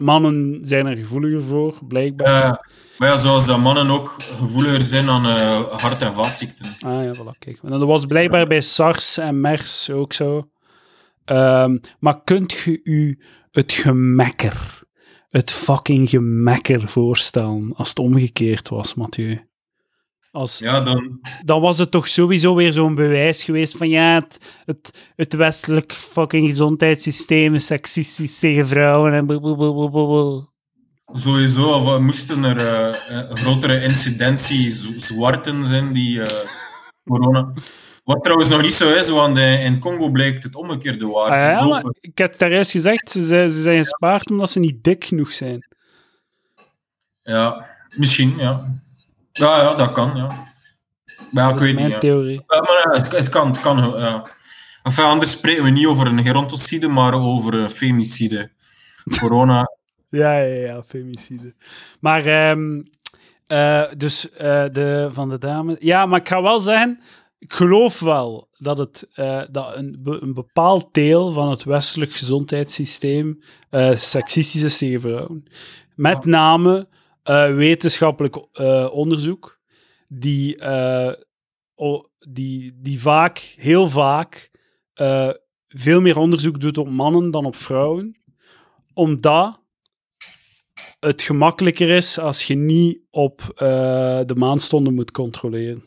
[0.00, 2.42] mannen zijn er gevoeliger voor, blijkbaar.
[2.42, 2.66] Ja,
[2.98, 6.66] maar ja, zoals dat mannen ook gevoeliger zijn aan uh, hart- en vaatziekten.
[6.80, 7.58] Ah ja, voilà, kijk.
[7.62, 10.48] En dat was blijkbaar bij SARS en MERS ook zo.
[11.24, 13.18] Um, maar kunt je u
[13.50, 14.82] het gemekker,
[15.28, 19.49] het fucking gemekker voorstellen als het omgekeerd was, Mathieu?
[20.30, 21.20] Als, ja, dan...
[21.44, 25.92] dan was het toch sowieso weer zo'n bewijs geweest van ja, het, het, het westelijk
[25.92, 30.48] fucking gezondheidssysteem is seksistisch tegen vrouwen en blablabla.
[31.12, 36.26] Sowieso, of moesten er uh, grotere incidentie zwarten zijn die uh,
[37.04, 37.52] corona...
[38.04, 41.58] Wat trouwens nog niet zo is, want in Congo blijkt het omgekeerde waar.
[41.58, 45.04] Ah, ja, ik heb daar juist gezegd, ze, ze zijn gespaard omdat ze niet dik
[45.04, 45.66] genoeg zijn.
[47.22, 47.66] Ja,
[47.96, 48.82] misschien, ja.
[49.32, 50.26] Ja, ja, dat kan, ja.
[51.30, 52.00] Maar ja, ik weet niet.
[52.00, 52.42] theorie.
[52.46, 54.26] Ja, maar het, het, kan, het kan, ja.
[54.82, 58.50] Enfin, anders spreken we niet over een gerontocide, maar over een femicide.
[59.18, 59.70] Corona.
[60.08, 61.54] ja, ja, ja, femicide.
[62.00, 62.90] Maar, um,
[63.48, 64.38] uh, dus uh,
[64.72, 65.76] de, van de dame...
[65.78, 67.00] Ja, maar ik ga wel zeggen,
[67.38, 69.08] ik geloof wel dat, het,
[69.50, 73.42] dat een, een bepaald deel van het westelijk gezondheidssysteem
[73.94, 75.44] seksistisch is tegen vrouwen.
[75.94, 76.88] Met name
[77.54, 79.60] wetenschappelijk uh, onderzoek
[80.08, 81.12] die, uh,
[82.18, 84.50] die, die vaak, heel vaak,
[85.68, 88.18] veel meer onderzoek doet op mannen dan op vrouwen.
[88.94, 89.60] Omdat
[91.00, 93.52] het gemakkelijker is als je niet op
[94.26, 95.84] de maanstonden moet controleren.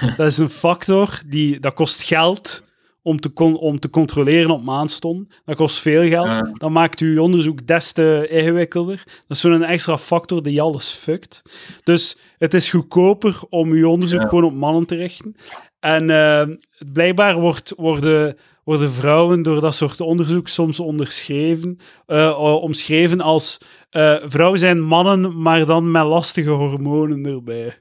[0.16, 2.64] dat is een factor die dat kost geld
[3.04, 5.28] om te, om te controleren op maanstonden.
[5.44, 6.26] Dat kost veel geld.
[6.26, 6.50] Ja.
[6.52, 9.02] Dan maakt uw onderzoek des te ingewikkelder.
[9.04, 11.42] Dat is zo'n extra factor die alles fuckt.
[11.82, 15.34] Dus het is goedkoper om uw onderzoek gewoon op mannen te richten.
[15.80, 16.56] En uh,
[16.92, 23.58] blijkbaar wordt, worden, worden vrouwen door dat soort onderzoek soms onderschreven, uh, omschreven als
[23.92, 27.78] uh, vrouwen zijn mannen, maar dan met lastige hormonen erbij.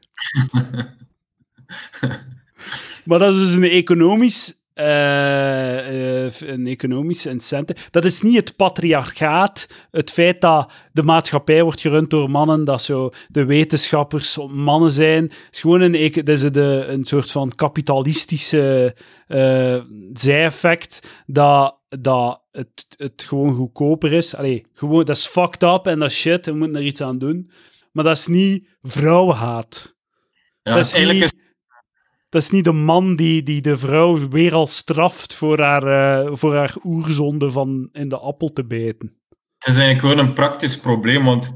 [3.05, 7.87] maar dat is dus een economisch uh, uh, een economische incentive.
[7.91, 12.81] Dat is niet het patriarchaat, het feit dat de maatschappij wordt gerund door mannen, dat
[12.81, 15.23] zo de wetenschappers mannen zijn.
[15.23, 18.95] Het is gewoon een, dat is de, een soort van kapitalistische
[19.27, 19.81] uh,
[20.13, 24.35] zij-effect dat, dat het, het gewoon goedkoper is.
[24.35, 27.49] Allee, gewoon, dat is fucked up en dat shit, we moeten er iets aan doen.
[27.91, 29.95] maar dat is niet vrouwenhaat.
[30.61, 31.42] Ja, dat is eigenlijk niet-
[32.33, 36.29] Dat is niet de man die, die de vrouw weer al straft voor haar, eh,
[36.33, 39.17] voor haar oerzonde van in de appel te bijten.
[39.57, 41.53] Het is eigenlijk gewoon een praktisch probleem, want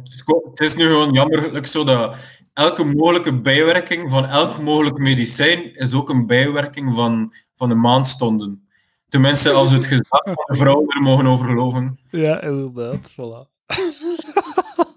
[0.49, 2.15] het is nu gewoon jammerlijk zo dat
[2.53, 8.67] elke mogelijke bijwerking van elk mogelijk medicijn is ook een bijwerking van, van de maandstonden.
[9.07, 11.99] Tenminste, als we het gezag van de vrouw er mogen over geloven.
[12.09, 13.11] Ja, inderdaad.
[13.11, 13.55] Voilà.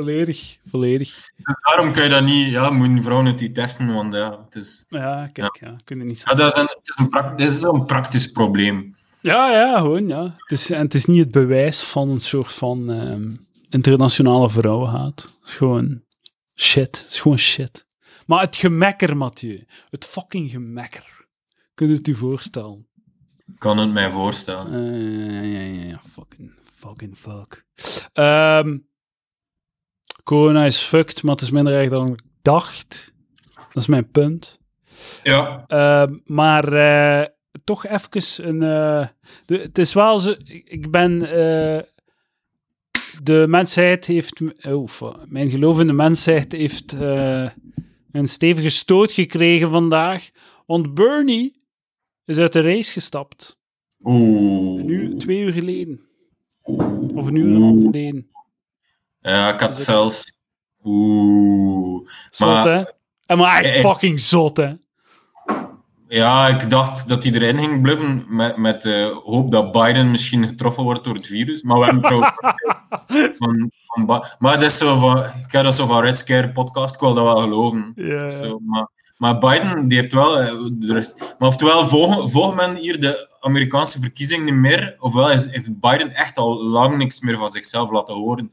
[0.00, 1.30] volledig, volledig.
[1.36, 4.54] Dus daarom kan je dat niet, ja, moeten vrouwen het niet testen, want ja, het
[4.54, 5.76] is, Ja, kijk, ja.
[5.84, 8.94] kunnen niet ja, dat is een, het is een, is een praktisch probleem.
[9.20, 10.22] Ja, ja, gewoon, ja.
[10.22, 13.34] Het is, en het is niet het bewijs van een soort van ehm,
[13.68, 15.22] internationale vrouwenhaat.
[15.40, 16.02] Het is gewoon
[16.54, 16.98] shit.
[16.98, 17.86] Het is gewoon shit.
[18.26, 19.64] Maar het gemekker, Mathieu.
[19.90, 21.26] Het fucking gemekker.
[21.74, 22.88] Kun je het u voorstellen?
[23.46, 24.92] Ik kan het mij voorstellen.
[24.92, 26.00] Eh, ja, ja, ja.
[26.12, 27.64] Fucking, fucking fuck.
[28.12, 28.78] Ehm,
[30.30, 33.14] corona is fucked, maar het is minder erg dan ik dacht.
[33.54, 34.58] Dat is mijn punt.
[35.22, 37.26] Ja, Ehm, maar eh,
[37.64, 38.62] toch even een.
[38.62, 39.08] eh,
[39.46, 40.34] de, het is wel zo.
[40.64, 41.22] Ik ben.
[41.22, 41.82] eh,
[43.22, 44.40] de mensheid heeft.
[44.66, 46.92] Oh, mijn geloof in de mensheid heeft
[48.12, 50.30] een stevige stoot gekregen vandaag.
[50.66, 51.62] Want Bernie
[52.24, 53.58] is uit de race gestapt.
[54.02, 54.82] oeh.
[54.84, 56.00] Nu, twee uur geleden.
[57.14, 58.28] Of een uur en een half geleden.
[59.20, 60.32] Ja, ik had zelfs...
[60.84, 62.08] Oeh.
[62.30, 62.82] Zot, Maar- hè?
[63.26, 63.90] En maar echt Eh, eh.
[63.90, 64.72] fucking zot, hè?
[66.08, 70.46] Ja, ik dacht dat hij erin ging bluffen met, met de hoop dat Biden misschien
[70.46, 71.62] getroffen wordt door het virus.
[71.62, 72.30] Maar we hebben trouwens...
[73.38, 75.18] van, van maar dat is zo van...
[75.18, 77.92] Ik heb dat zo van Red Scare podcast, ik wil dat wel geloven.
[78.30, 80.38] Zo, maar, maar Biden, die heeft wel...
[80.40, 85.28] eh, Er is, maar oftewel, volgt volgt men hier de Amerikaanse verkiezingen niet meer, ofwel
[85.28, 88.52] heeft Biden echt al lang niks meer van zichzelf laten horen.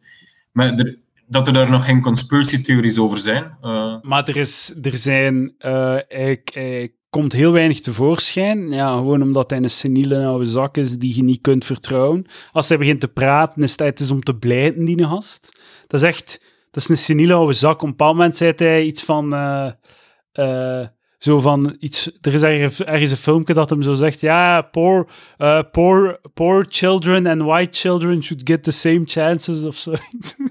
[0.58, 0.96] Maar
[1.28, 3.58] dat er daar nog geen conspiracy-theories over zijn.
[3.62, 8.72] eh, Maar er, is, er zijn, eh, hij, komt heel weinig tevoorschijn.
[8.72, 12.26] Ja, gewoon omdat hij een seniele oude zak is die je niet kunt vertrouwen.
[12.52, 15.62] Als hij begint te praten, is het, is om te blijten, die gast.
[15.88, 16.42] Dat is echt,
[16.72, 17.76] dat is een seniele oude zak.
[17.76, 20.82] Op een bepaald moment zei hij iets van, eh,
[21.28, 25.10] zo van iets, er is ergens, ergens een filmpje dat hem zo zegt, ja, poor,
[25.38, 30.36] eh, poor, poor children and white children should get the same chances of zoiets.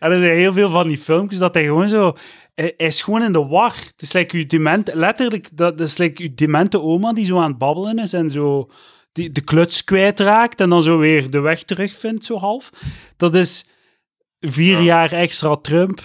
[0.00, 2.16] en er zijn heel veel van die filmpjes dat hij gewoon zo,
[2.54, 3.74] hij, hij is gewoon in de war.
[3.74, 7.38] Het is like uw dement, letterlijk, dat, dat is like uw demente oma die zo
[7.38, 8.70] aan het babbelen is en zo
[9.12, 12.70] die, de kluts kwijtraakt en dan zo weer de weg terugvindt, zo half.
[13.16, 13.66] Dat is
[14.40, 14.82] vier Ja.
[14.82, 16.00] jaar extra Trump.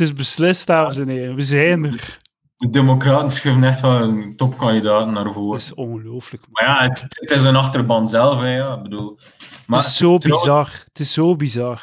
[0.00, 1.34] Het is beslist, dames en heren.
[1.34, 2.18] We zijn er.
[2.56, 5.52] de Democraten schuiven echt wel een topkandidaat naar voren.
[5.52, 6.44] Het is ongelooflijk.
[6.50, 8.76] Maar ja, het, het is een achterban zelf, hè, ja.
[8.76, 9.18] Ik bedoel,
[9.66, 10.82] maar het is zo bizar.
[10.84, 11.82] Het is zo bizar.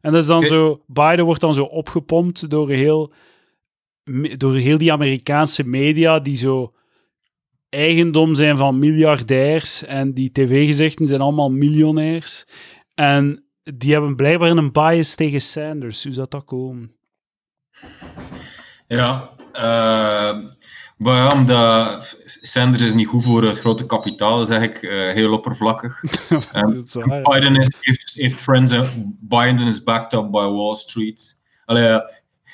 [0.00, 0.82] En dat is dan zo...
[0.86, 3.12] Biden wordt dan zo opgepompt door heel,
[4.36, 6.74] door heel die Amerikaanse media die zo
[7.68, 12.44] eigendom zijn van miljardairs en die tv-gezichten zijn allemaal miljonairs.
[12.94, 16.04] En die hebben blijkbaar een bias tegen Sanders.
[16.04, 17.02] Hoe zou dat komen?
[18.86, 20.38] Ja, eh,
[20.96, 25.32] maar ja, omdat Sanders is niet goed voor het grote kapitaal, zeg ik, eh, heel
[25.32, 26.00] oppervlakkig.
[26.52, 27.22] Dat is waar.
[27.22, 31.38] Biden is, heeft, heeft friends, en Biden is backed up by Wall Street.
[31.64, 32.10] Allee, ja,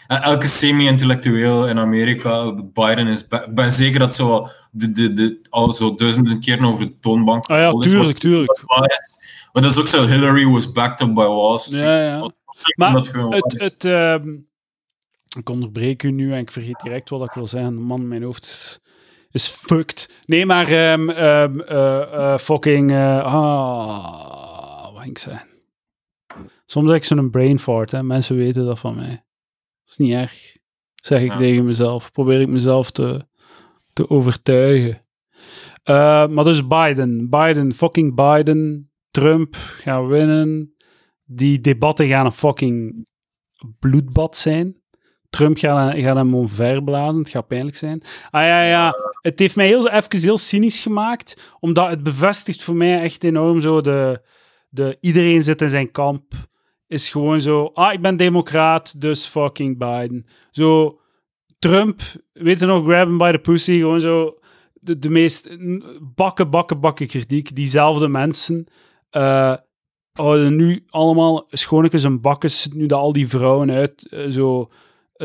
[0.07, 3.23] elke semi-intellectueel in Amerika, Biden is...
[3.23, 7.47] Ik ben zeker dat zo de, de, de, al zo duizenden keren over de toonbank
[7.47, 8.63] Ah ja, tuurlijk, tuurlijk.
[9.53, 11.85] Maar dat is ook zo, Hillary was backed up by Wall Street.
[11.85, 12.31] Ja, ja.
[12.75, 14.29] Maar dat Het, het, ehm,
[15.39, 17.75] ik onderbreek u nu en ik vergeet direct wat ik wil zeggen.
[17.75, 18.81] Man, mijn hoofd is,
[19.31, 20.21] is fucked.
[20.27, 22.03] Nee, maar ehm, ehm, eh,
[22.33, 22.91] eh, fucking...
[22.91, 25.49] eh, ah, wat ging ik zeggen?
[26.67, 28.03] Soms heb ik zo'n brain fart, hè.
[28.03, 29.11] Mensen weten dat van mij.
[29.11, 30.57] Dat is niet erg,
[30.95, 31.37] zeg ik Ja.
[31.39, 32.13] tegen mezelf.
[32.13, 33.27] Probeer ik mezelf te,
[33.93, 34.99] te overtuigen.
[35.85, 37.29] Maar dus Biden.
[37.29, 38.91] Biden, fucking Biden.
[39.11, 40.75] Trump gaan winnen.
[41.25, 43.09] Die debatten gaan een fucking
[43.79, 44.80] bloedbad zijn.
[45.31, 47.21] Trump gaat, hem omverblazen.
[47.21, 48.03] Het gaat pijnlijk zijn.
[48.31, 48.95] Ah ja, ja.
[49.21, 51.55] Het heeft mij heel, even heel cynisch gemaakt.
[51.61, 54.23] Omdat het bevestigt voor mij echt enorm zo de...
[54.69, 56.33] de iedereen zit in zijn kamp.
[56.87, 57.71] Is gewoon zo...
[57.75, 60.27] Ah, ik ben democraat, dus fucking Biden.
[60.51, 61.01] Zo...
[61.59, 62.01] Trump,
[62.33, 63.79] weet je nog, grab him by the pussy.
[63.79, 64.39] Gewoon zo...
[64.73, 65.49] De, de meest
[66.15, 67.55] bakken, bakken, bakken kritiek.
[67.55, 68.67] Diezelfde mensen...
[69.11, 69.55] eh,
[70.13, 74.71] houden nu allemaal schoonetjes en bakkes, nu dat al die vrouwen uit, eh, zo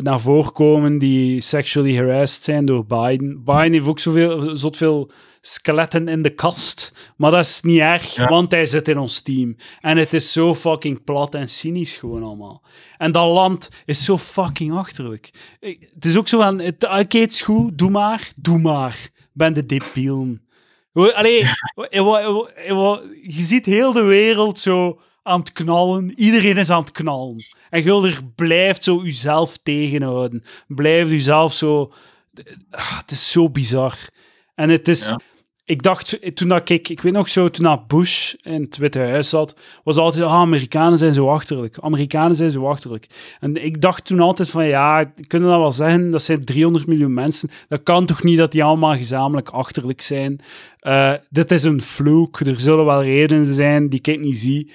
[0.03, 3.43] naar voren komen die sexually harassed zijn door Biden.
[3.43, 4.57] Biden heeft ook zoveel,
[5.41, 6.93] skeletten in de kast.
[7.17, 8.27] Maar dat is niet erg, Ja.
[8.27, 9.55] want hij zit in ons team.
[9.81, 12.63] En het is zo fucking plat en cynisch gewoon allemaal.
[12.97, 15.29] En dat land is zo fucking achterlijk.
[15.59, 19.09] Ik- Het is ook zo van, het, is goed, doe maar, doe maar.
[19.33, 20.41] Ben de debielen.
[20.93, 21.39] Allee,
[23.21, 26.13] je ziet heel de wereld zo aan het knallen.
[26.15, 27.43] Iedereen is aan het knallen.
[27.69, 30.43] En Gulder blijft zo uzelf tegenhouden.
[30.67, 31.91] Blijft uzelf zo...
[32.71, 33.97] Ah, het is zo bizar.
[34.55, 35.07] En het is...
[35.07, 35.19] Ja.
[35.67, 36.89] Ik dacht, toen dat ik...
[36.89, 40.33] Ik weet nog zo, toen dat Bush in het Witte Huis zat, was altijd, ah,
[40.33, 41.77] Amerikanen zijn zo achterlijk.
[41.79, 43.07] Amerikanen zijn zo achterlijk.
[43.39, 46.11] En ik dacht toen altijd van, ja, kunnen dat wel zeggen?
[46.11, 47.49] Dat zijn 300 miljoen mensen.
[47.67, 50.39] Dat kan toch niet dat die allemaal gezamenlijk achterlijk zijn?
[50.79, 52.39] Eh, dit is een vloek.
[52.39, 54.71] Er zullen wel redenen zijn die ik niet zie.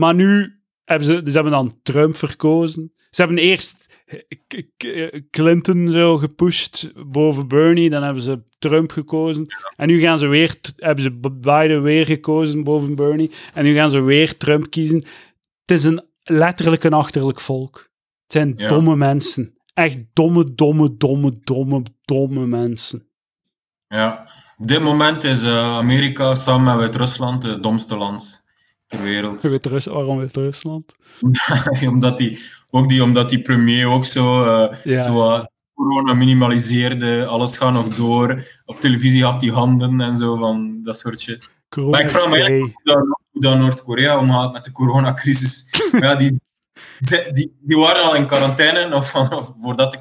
[0.00, 2.92] Maar nu hebben ze, ze hebben dan Trump verkozen.
[3.10, 4.02] Ze hebben eerst
[4.46, 9.46] K- K- Clinton zo gepusht boven Bernie, dan hebben ze Trump gekozen.
[9.76, 13.30] En nu gaan ze weer, hebben ze Biden weer gekozen boven Bernie.
[13.54, 14.96] En nu gaan ze weer Trump kiezen.
[15.64, 17.76] Het is een, letterlijk een achterlijk volk.
[18.22, 18.68] Het zijn Ja.
[18.68, 19.54] domme mensen.
[19.74, 23.08] Echt domme, domme, domme, domme, domme mensen.
[23.86, 24.30] Ja.
[24.56, 28.39] Op dit moment is eh, Amerika samen met Wit-Rusland het domste land
[28.90, 29.42] ter wereld.
[29.42, 30.96] Wit-Rus, waarom Wit-Rusland?
[31.94, 35.02] omdat die, ook die, omdat die premier ook zo, eh, Ja.
[35.02, 37.26] zo wat corona minimaliseerde.
[37.26, 38.46] Alles gaat nog door.
[38.64, 41.48] Op televisie had die handen en zo van dat soort shit.
[41.68, 45.64] Corona Maar ik vraag me eigenlijk hoe dat, Noord-Korea omgaat met de coronacrisis.
[46.00, 46.40] Ja, die,
[47.32, 49.98] die, die waren al in quarantaine of, of voordat de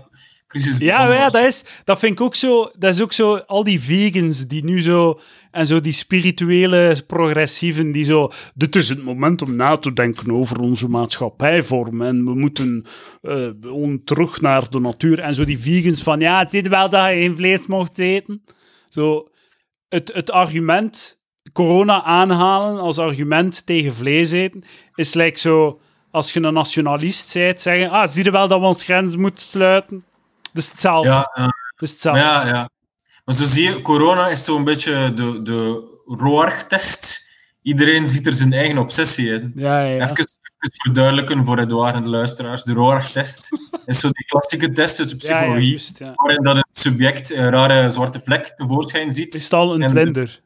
[0.49, 2.71] crisis Ja, ja dat, is, dat vind ik ook zo.
[2.77, 3.35] Dat is ook zo.
[3.37, 5.19] Al die vegans die nu zo.
[5.51, 8.29] En zo die spirituele progressieven die zo.
[8.55, 12.01] Dit is het moment om na te denken over onze maatschappijvorm.
[12.01, 12.85] En we moeten
[13.71, 15.19] on- terug naar de natuur.
[15.19, 16.19] En zo die vegans van.
[16.19, 18.43] Ja, het is wel dat je geen vlees mocht eten.
[18.89, 19.27] Zo.
[19.89, 21.17] Het, het argument.
[21.53, 24.63] Corona aanhalen als argument tegen vlees eten.
[24.95, 25.79] Is like zo.
[26.11, 27.89] Als je een nationalist bent, zeggen.
[27.89, 30.03] Ah, zie je wel dat we ons grens moeten sluiten?
[30.53, 31.09] Dat is hetzelfde.
[31.09, 31.53] Ja, ja.
[31.77, 32.21] Is hetzelfde.
[32.21, 32.69] Ja, ja.
[33.25, 37.27] Maar zo zie je, corona is zo'n beetje de, de Roarch-test.
[37.61, 39.51] Iedereen ziet er zijn eigen obsessie in.
[39.55, 40.01] Ja, ja, ja.
[40.03, 40.27] Even, even
[40.59, 42.63] verduidelijken voor Edouard en de luisteraars.
[42.63, 43.49] De Roarch-test
[43.85, 46.11] is zo die klassieke test uit de psychologie, juist, ja.
[46.15, 49.33] waarin dat het subject een rare zwarte vlek tevoorschijn ziet.
[49.33, 50.41] Is het al een En- vlinder?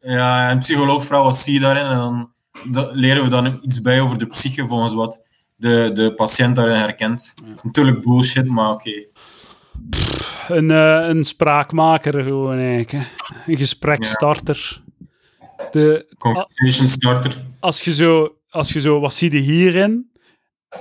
[0.00, 1.84] Ja, en psycholoog vraagt wat zie je daarin?
[1.84, 2.32] En dan
[2.70, 5.22] da- leren we dan iets bij over de psyche volgens wat
[5.56, 7.34] de, de patiënt daarin herkent.
[7.62, 9.04] Natuurlijk bullshit, maar oké.
[10.48, 12.90] Een, eh, een spraakmaker gewoon eigenlijk.
[12.90, 13.02] Hè.
[13.46, 14.82] Een gesprekstarter.
[15.70, 17.36] De, Conversation starter.
[17.60, 20.10] als, je zo, als je zo, wat zie je hierin?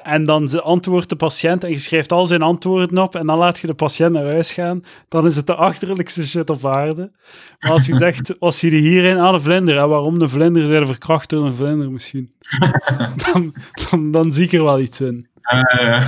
[0.03, 3.59] En dan antwoordt de patiënt en je schrijft al zijn antwoorden op en dan laat
[3.59, 7.11] je de patiënt naar huis gaan, dan is het de achterlijkste shit op aarde.
[7.59, 9.17] Maar als je zegt, wat zie je hierin?
[9.17, 9.77] Ah, de vlinder.
[9.77, 10.65] En waarom de vlinder?
[10.65, 12.33] Zijn verkracht door een vlinder misschien.
[13.31, 13.53] dan,
[13.89, 15.27] dan, dan zie ik er wel iets in.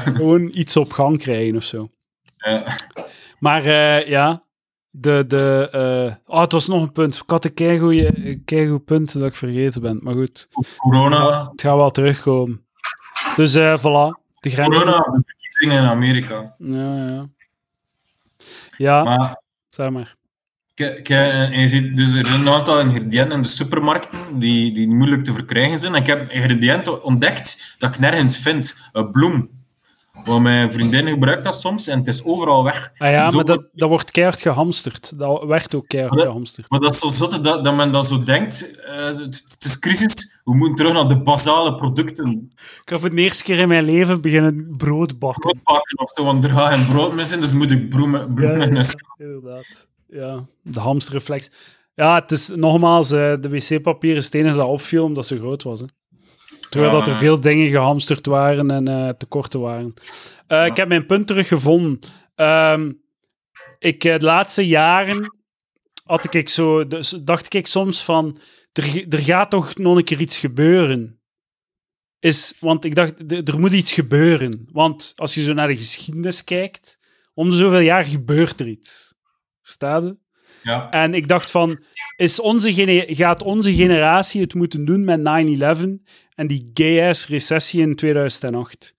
[0.04, 1.90] Gewoon iets op gang krijgen of zo.
[3.40, 4.44] Maar eh, ja,
[4.90, 7.16] de, de, eh, oh, het was nog een punt.
[7.16, 10.00] Ik had een keigoed punt dat ik vergeten ben.
[10.02, 12.66] Maar goed, corona, het gaat wel terugkomen.
[13.36, 14.78] Dus eh voilà, de grens.
[14.78, 16.56] corona, de verkiezingen in Amerika.
[16.58, 17.30] Ja, ja.
[18.78, 20.16] Ja, Maar zeg maar.
[20.76, 25.96] Dus er zijn een aantal ingrediënten in de supermarkten die, die moeilijk te verkrijgen zijn.
[25.96, 28.78] En ik heb ingrediënten ontdekt dat ik nergens vind.
[28.92, 29.50] Een bloem.
[30.26, 32.92] Want mijn vriendin gebruikt dat soms en het is overal weg.
[32.98, 35.18] Ah ja, Zo- maar dat, dat wordt keihard gehamsterd.
[35.20, 36.70] Dat werd ook keihard Maar dat- gehamsterd.
[36.70, 39.80] Maar dat is zo zot dat, dat men dan zo denkt, eh, het, het is
[39.80, 42.52] crisis, we moeten terug naar de basale producten.
[42.56, 45.42] Ik ga voor de eerste keer in mijn leven beginnen brood bakken.
[45.42, 48.14] Brood bakken of zo, want er gaat geen brood meer zijn, dus moet ik in
[48.76, 48.96] huis.
[49.18, 49.88] inderdaad.
[50.08, 51.52] Ja, de hamsterreflex.
[51.96, 55.64] Ja, het is nogmaals, eh, de wc-papier is het enige dat opviel omdat ze groot
[55.64, 55.80] was.
[55.80, 55.86] Hè.
[56.72, 59.94] Terwijl dat er veel dingen gehamsterd waren en eh tekorten waren.
[60.48, 62.00] Eh, Ik heb mijn punt teruggevonden.
[62.36, 62.92] Ehm,
[63.80, 65.36] ik, eh, de laatste jaren
[66.04, 68.40] had ik zo, dus dacht ik soms van,
[68.72, 71.22] er, er gaat toch nog een keer iets gebeuren.
[72.20, 74.66] Is, want ik dacht, er moet iets gebeuren.
[74.72, 77.00] Want als je zo naar de geschiedenis kijkt,
[77.34, 79.16] om de zoveel jaar gebeurt er iets.
[79.62, 80.18] Verstaat je?
[80.64, 80.90] Ja.
[80.90, 81.84] En ik dacht van,
[82.16, 86.02] is onze gaat onze generatie het moeten doen met 9-11
[86.42, 88.96] en die gay-ass recessie in 2008?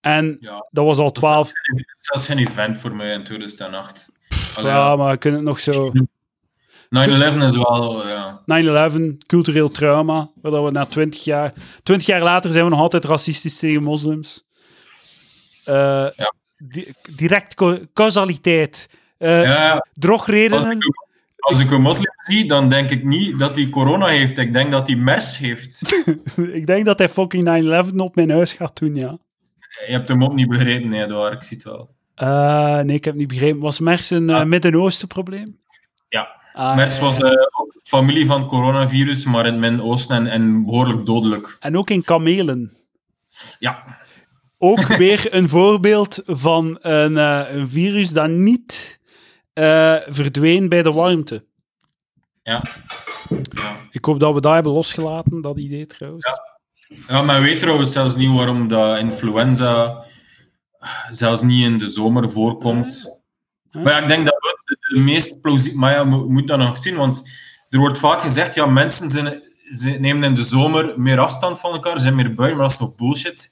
[0.00, 0.66] En Ja.
[0.70, 1.46] dat was al 12...
[1.46, 4.08] Dat is zelfs geen event voor mij in 2008.
[4.56, 5.90] Allee, Ja, maar we kunnen het nog zo...
[5.90, 5.94] 9-11
[6.90, 8.42] is wel, ja.
[8.90, 11.52] 9-11, cultureel trauma, waar we na 20 jaar...
[11.82, 14.44] 20 jaar later zijn we nog altijd racistisch tegen moslims.
[15.64, 16.06] Eh,
[16.56, 17.54] di- direct
[17.92, 18.90] causaliteit.
[19.18, 20.78] Eh Ja, drogredenen.
[21.42, 24.38] Als ik een moslim zie, dan denk ik niet dat hij corona heeft.
[24.38, 25.80] Ik denk dat hij MERS heeft.
[26.52, 29.18] Ik denk dat hij fucking 9-11 op mijn huis gaat doen, ja.
[29.86, 31.32] Je hebt hem ook niet begrepen, nee, Edouard.
[31.34, 31.94] Ik zie het wel.
[32.14, 33.60] Eh, nee, ik heb niet begrepen.
[33.60, 34.46] Was MERS een eh, Ah.
[34.46, 35.58] Midden-Oosten probleem?
[36.08, 36.40] Ja.
[36.52, 41.56] Ah, MERS was ook familie van coronavirus, maar in het Midden-Oosten en, en behoorlijk dodelijk.
[41.60, 42.72] En ook in kamelen.
[43.58, 43.98] Ja,
[44.58, 47.16] Ook weer een voorbeeld van een,
[47.56, 49.00] een virus dat niet
[49.52, 51.44] eh, verdween bij de warmte.
[52.42, 52.62] ja.
[53.28, 53.80] ja.
[53.90, 56.26] Ik hoop dat we dat hebben losgelaten, dat idee trouwens.
[57.08, 60.04] Ja, maar weet trouwens zelfs niet waarom dat influenza
[61.10, 63.20] zelfs niet in de zomer voorkomt.
[63.70, 63.82] Huh?
[63.82, 65.80] Maar ja, ik denk dat het de, de meest plausibele...
[65.80, 67.22] Maar ja, je moet moet dat nog zien, want
[67.68, 69.42] er wordt vaak gezegd, ja, mensen zijn,
[69.72, 72.86] ze nemen in de zomer meer afstand van elkaar, zijn meer buiten, maar dat is
[72.86, 73.51] toch bullshit?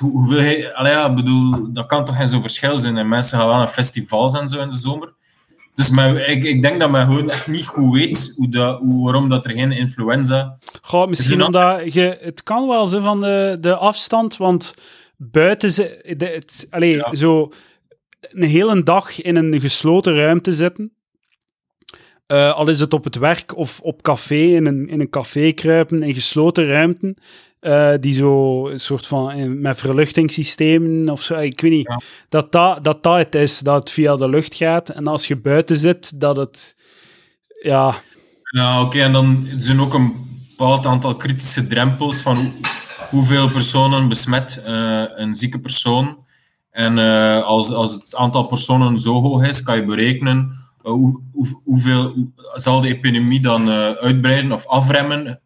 [0.00, 2.96] Hoeveel allee, ja, bedoel, dat kan toch geen zo'n verschil zijn.
[2.96, 5.14] En mensen gaan wel naar festivals en zo in de zomer.
[5.74, 9.04] Dus maar, ik, ik denk dat men gewoon echt niet goed weet hoe dat, hoe,
[9.04, 10.58] waarom dat er geen influenza...
[10.82, 12.18] Goh, misschien omdat je...
[12.20, 14.74] Het kan wel zijn van de, de afstand, want
[15.16, 15.70] buiten...
[15.70, 17.14] Ze, de, het, allee, Ja.
[17.14, 17.52] zo
[18.20, 20.92] een hele dag in een gesloten ruimte zitten.
[22.26, 25.52] eh, al is het op het werk of op café, in een, in een café
[25.52, 27.16] kruipen, in gesloten ruimten.
[27.66, 31.86] Eh, die zo een soort van eh, met verluchtingssystemen of zo, ik weet niet.
[31.88, 32.00] Ja.
[32.28, 34.88] Dat, dat, dat dat het is, dat het via de lucht gaat.
[34.88, 36.76] En als je buiten zit, dat het.
[37.62, 37.94] Ja,
[38.50, 40.12] Ja, oké, en dan zijn ook een
[40.48, 42.52] bepaald aantal kritische drempels van hoe-
[43.10, 46.24] hoeveel personen besmet eh, een zieke persoon.
[46.70, 46.98] En
[47.44, 52.30] als, als het aantal personen zo hoog is, kan je berekenen hoe, hoe, hoeveel hoe-
[52.54, 55.40] zal de epidemie dan uitbreiden of afremmen,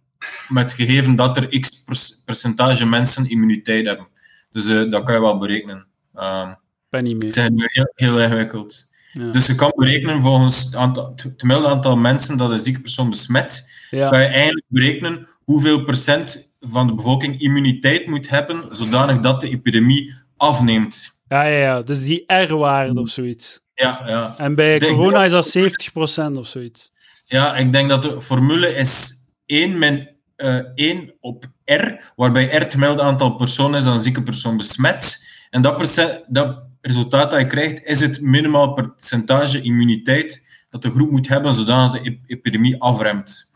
[0.49, 4.07] met gegeven dat er x per- percentage mensen immuniteit hebben.
[4.53, 5.87] Dus eh, dat kan je wel berekenen.
[6.15, 6.53] Ehm,
[6.89, 7.31] ben niet het meer.
[7.31, 8.89] is eigenlijk heel, heel ingewikkeld.
[9.13, 9.31] Ja.
[9.31, 13.11] Dus je kan berekenen volgens het, aantal, het gemiddelde aantal mensen dat een zieke persoon
[13.11, 14.11] besmet, Ja.
[14.11, 19.49] kan je eigenlijk berekenen hoeveel procent van de bevolking immuniteit moet hebben, zodanig dat de
[19.49, 21.19] epidemie afneemt.
[21.29, 21.83] Ja, ja, ja.
[21.83, 23.61] Dus die R-waarde of zoiets.
[23.75, 24.35] Ja, ja.
[24.39, 26.91] En bij Denk- corona is dat 70% of zoiets.
[27.27, 29.13] ja, ik denk dat de formule is
[29.47, 30.09] 1 min
[30.41, 34.57] eh 1 op R, waarbij R het gemiddelde aantal personen is dat een zieke persoon
[34.57, 35.29] besmet.
[35.51, 35.95] En dat,
[36.29, 41.53] dat resultaat dat je krijgt, is het minimaal percentage immuniteit dat de groep moet hebben,
[41.53, 43.53] zodanig de ep- epidemie afremt.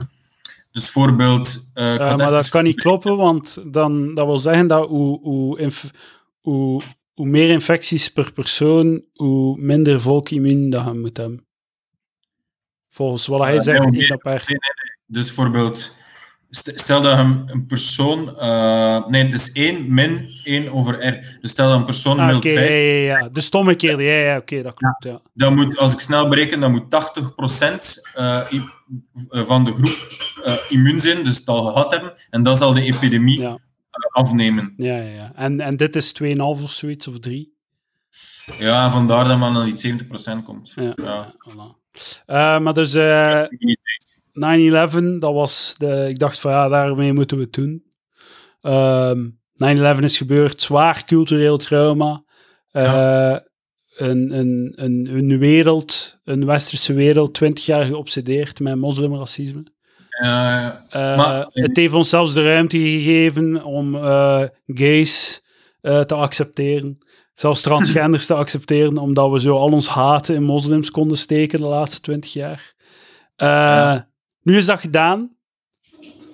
[0.70, 1.70] Dus voorbeeld...
[1.74, 5.70] had maar dat kan niet kloppen, want dan, dat wil zeggen dat hoe, hoe,
[6.40, 6.80] hoe,
[7.12, 11.46] hoe meer infecties per persoon, hoe minder volk immuun dat je moet hebben.
[12.88, 14.42] Volgens wat hij zegt, nee, op R.
[15.06, 15.94] Dus bijvoorbeeld,
[16.56, 18.38] stel dat een, een persoon...
[18.38, 21.38] eh, nee, dus 1 min 1 over R.
[21.40, 23.28] Dus stel dat een persoon Ah, Oké, 5 ja, ja, ja.
[23.28, 25.20] De stomme keer, ja, ja, oké, dat klopt, ja.
[25.34, 28.62] dan moet, als ik snel bereken, dan moet 80% eh, i-
[29.28, 32.12] eh, van de groep eh, immuun zijn, dus het al gehad hebben.
[32.30, 33.56] En dan zal de epidemie Ja, eh,
[34.22, 34.74] afnemen.
[34.76, 35.10] ja, ja.
[35.14, 35.32] ja.
[35.34, 37.52] En, en dit is 2,5 of zoiets, of 3.
[38.58, 39.92] Ja, vandaar dat men dan die
[40.40, 40.72] 70% komt.
[40.74, 40.92] Ja, Ja.
[41.04, 41.82] ja, voilà.
[42.26, 43.42] Eh, maar dus eh,
[44.34, 46.06] 9-11, dat was de...
[46.08, 47.84] Ik dacht van, ja, daarmee moeten we het doen.
[48.60, 49.26] Ehm
[49.98, 52.24] 9-11 is gebeurd, zwaar cultureel trauma.
[52.70, 53.36] Eh,
[53.96, 59.62] een, een, een, een wereld, een westerse wereld, 20 jaar geobsedeerd met moslimracisme.
[60.88, 65.42] Eh, Maar- het heeft ons zelfs de ruimte gegeven om eh, gays
[65.80, 66.98] te accepteren.
[67.34, 71.66] Zelfs transgenders te accepteren, omdat we zo al ons haat in moslims konden steken de
[71.66, 72.74] laatste 20 jaar.
[73.36, 74.12] Eh, Ja.
[74.44, 75.36] Nu is dat gedaan.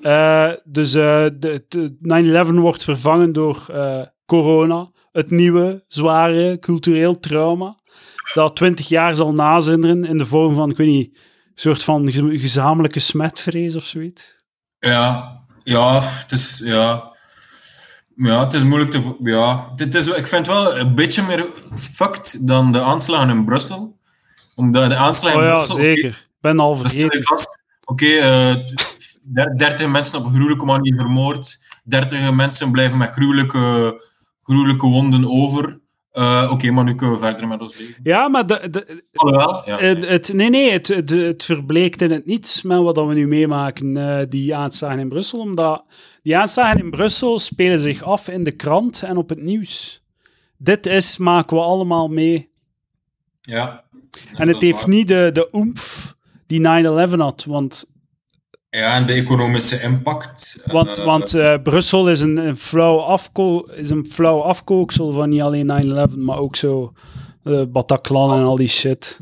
[0.00, 4.90] Eh, dus eh, de, de 9-11 wordt vervangen door eh, corona.
[5.12, 7.78] Het nieuwe, zware cultureel trauma.
[8.34, 11.22] Dat 20 jaar zal nazinderen in de vorm van, ik weet niet, een
[11.54, 14.36] soort van ge- gezamenlijke smetvrees of zoiets.
[14.78, 16.60] ja, ja, het is...
[16.64, 17.08] Ja.
[18.16, 19.16] Ja, het is moeilijk te...
[19.22, 21.46] Ja, dit is, ik vind het wel een beetje meer
[21.76, 23.98] fucked dan de aanslagen in Brussel.
[24.54, 25.76] Omdat de aanslagen Oh in ja, Brussel...
[25.76, 26.08] zeker.
[26.08, 27.36] Ik ben al Dan stel je vergeten.
[27.36, 27.59] vast,
[27.90, 28.54] oké, eh,
[29.22, 33.94] der- 30 mensen op een gruwelijke manier vermoord, 30 mensen blijven met gruwelijke,
[34.42, 35.80] gruwelijke wonden over.
[36.10, 37.94] Eh, oké, maar nu kunnen we verder met ons leven.
[38.02, 39.78] Ja, maar de, de, Alhoewel, ja.
[39.78, 43.26] het, het- nee, nee, het, het, het verbleekt in het niets met wat we nu
[43.26, 45.38] meemaken, eh, die aanslagen in Brussel.
[45.38, 45.84] Omdat
[46.22, 50.02] die aanslagen in Brussel spelen zich af in de krant en op het nieuws.
[50.56, 52.50] Dit is, maken we allemaal mee.
[53.40, 53.84] ja.
[54.34, 56.14] En het heeft niet de, de oemf
[56.50, 57.92] die 9-11 had, want
[58.70, 60.62] Ja, en de economische impact.
[60.64, 65.28] Want, uh, want uh, Brussel is een, een, flauw afko is een flauw afkooksel van
[65.28, 66.92] niet alleen 9-11, maar ook zo
[67.44, 69.18] uh, Bataclan en al die shit.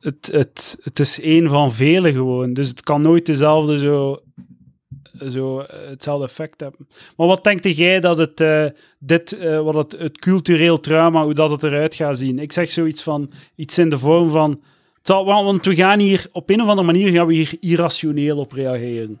[0.00, 4.20] Het, het, het is één van vele gewoon, dus het kan nooit dezelfde zo,
[5.28, 6.88] zo hetzelfde effect hebben.
[7.16, 8.36] Maar wat denkt jij dat het,
[8.98, 12.38] dit, wat het, het cultureel trauma, hoe dat het eruit gaat zien?
[12.38, 14.60] Ik zeg zoiets van, iets in de vorm van
[15.06, 19.20] want we gaan hier, op een of andere manier gaan we hier irrationeel op reageren.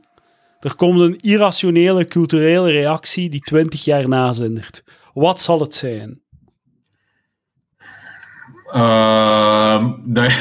[0.60, 4.84] Er komt een irrationele culturele reactie die 20 jaar nazindert.
[5.14, 6.20] Wat zal het zijn?
[8.74, 10.32] Uh, dat,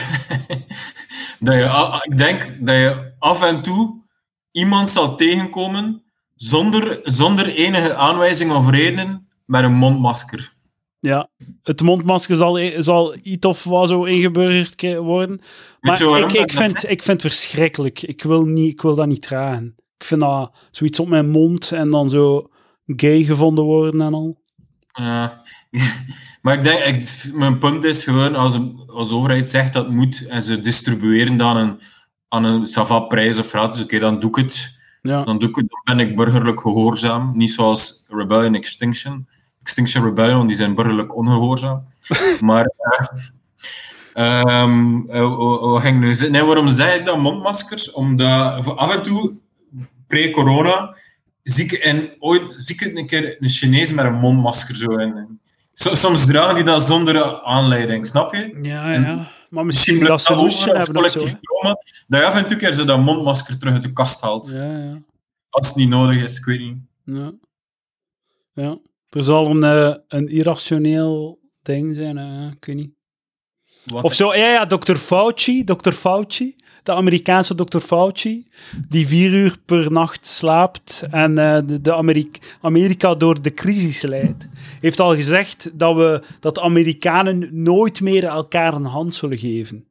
[1.40, 4.04] dat ik denk dat je af en toe
[4.52, 6.04] iemand zal tegenkomen
[6.36, 10.54] zonder, zonder enige aanwijzing of reden met een mondmasker.
[11.06, 11.30] Ja,
[11.64, 15.42] het mondmasker zal, zal iets of wat zo ingeburgerd worden.
[15.80, 18.02] Maar ik, ik, vind, ik vind het verschrikkelijk.
[18.02, 19.76] Ik wil, niet, ik wil dat niet dragen.
[19.98, 22.50] Ik vind dat zoiets op mijn mond en dan zo
[22.86, 24.42] gay gevonden worden en al.
[24.94, 25.42] Ja,
[26.42, 29.90] maar ik denk, ik, mijn punt is gewoon, als de, als de overheid zegt dat
[29.90, 31.80] moet en ze distribueren dan een,
[32.28, 34.74] aan een savap-prijs of gratis, oké, dan doe ik het.
[35.02, 35.24] Ja.
[35.24, 37.32] Dan, doe ik het, dan ben ik burgerlijk gehoorzaam.
[37.38, 39.28] Niet zoals Rebellion Extinction
[39.66, 41.84] Extinction Rebellion, die zijn burgerlijk ongehoorzaam.
[42.40, 42.72] maar
[44.14, 47.92] um, uh, nu nee, waarom zeg ik dat mondmaskers?
[47.92, 49.38] Omdat af en toe,
[50.08, 50.96] pre-corona,
[51.44, 55.40] zie ik, en ooit zie ik een keer een Chinees met een mondmasker zo in.
[55.74, 58.60] Soms dragen die dat zonder aanleiding, snap je?
[58.62, 59.32] Ja, ja.
[59.50, 62.72] maar misschien dat ze lust hebben collectief zo, trauma, dat je af en toe keer
[62.72, 64.52] zo dat mondmasker terug uit de kast haalt.
[64.54, 65.02] Ja, ja.
[65.50, 66.78] Als het niet nodig is, ik weet niet.
[67.04, 67.32] Ja.
[68.54, 68.78] Ja.
[69.16, 72.92] Er zal een, uh, een irrationeel ding zijn, uh, ik weet niet.
[73.84, 74.04] Wat?
[74.04, 74.96] Of zo, ja, ja, Dr.
[74.96, 75.92] Fauci, Dr.
[75.92, 77.80] Fauci, de Amerikaanse Dr.
[77.80, 78.46] Fauci,
[78.90, 84.02] die vier uur per nacht slaapt en uh, de, de Amerika, Amerika door de crisis
[84.02, 84.48] leidt,
[84.80, 89.86] heeft al gezegd dat, we, dat de Amerikanen nooit meer elkaar een hand zullen geven.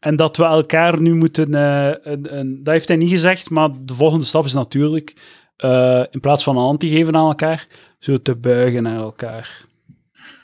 [0.00, 1.54] En dat we elkaar nu moeten.
[1.54, 5.14] Uh, een, een, dat heeft hij niet gezegd, maar de volgende stap is natuurlijk.
[5.64, 7.66] Uh, in plaats van een hand te geven aan elkaar,
[7.98, 9.64] zo te buigen naar elkaar.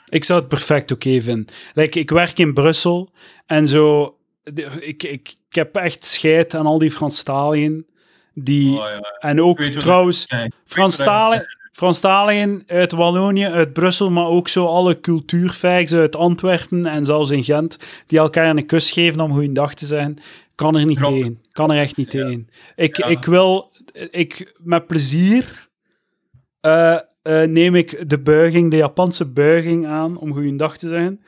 [0.09, 1.47] Ik zou het perfect oké okay vinden.
[1.73, 3.09] Like, ik werk in Brussel
[3.45, 4.15] en zo.
[4.79, 7.85] Ik, ik, ik heb echt scheid aan al die Franstaliën.
[8.33, 8.99] Die, oh, ja.
[9.19, 10.27] En ook trouwens,
[11.73, 17.43] Franstaliën, uit Wallonië, uit Brussel, maar ook zo alle cultuurfijks uit Antwerpen en zelfs in
[17.43, 20.17] Gent, die elkaar een kus geven om goeiedag te zeggen.
[20.55, 21.13] Kan er niet Drop.
[21.13, 21.39] tegen.
[21.51, 22.21] Kan er echt niet ja.
[22.21, 22.49] tegen.
[22.75, 23.05] Ik, ja.
[23.05, 25.67] ik wil, ik met plezier
[26.61, 31.21] uh, uh, neem ik de buiging, de Japanse buiging aan om goeiedag te zeggen.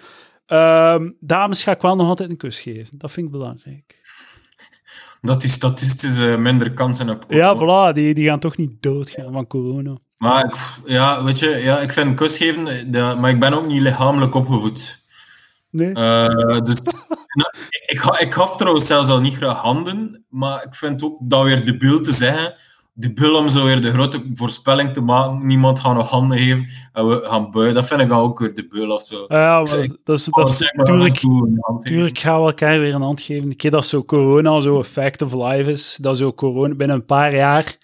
[0.48, 2.98] Uh, dames ga ik wel nog altijd een kus geven.
[2.98, 4.04] Dat vind ik belangrijk.
[5.22, 7.94] Dat die statistisch uh, minder kansen op Ja, voilà.
[7.94, 9.98] Die, die gaan toch niet doodgaan van corona.
[10.18, 10.56] Maar ik,
[10.86, 12.90] ja, weet je, ja, ik vind kus geven,
[13.20, 15.05] maar ik ben ook niet lichamelijk opgevoed.
[15.76, 15.90] Nee.
[15.90, 16.80] Uh, dus
[17.70, 21.44] ik, ik, ik gaf trouwens zelfs al niet graag handen, maar ik vind ook dat
[21.44, 22.56] weer de beeld te zeggen
[22.98, 25.48] de bul om zo weer de grote voorspelling te maken.
[25.48, 27.74] Niemand gaat nog handen geven en we gaan buien.
[27.74, 29.26] Dat vind ik ook weer de bul of zo.
[29.28, 31.20] Ja, maar dat is, dat is natuurlijk...
[31.80, 33.50] Tuurlijk gaan we elkaar weer een hand geven.
[33.50, 35.98] Ik keer dat zo corona zo een fact of life is.
[36.02, 37.78] Dat zo corona binnen een paar jaar,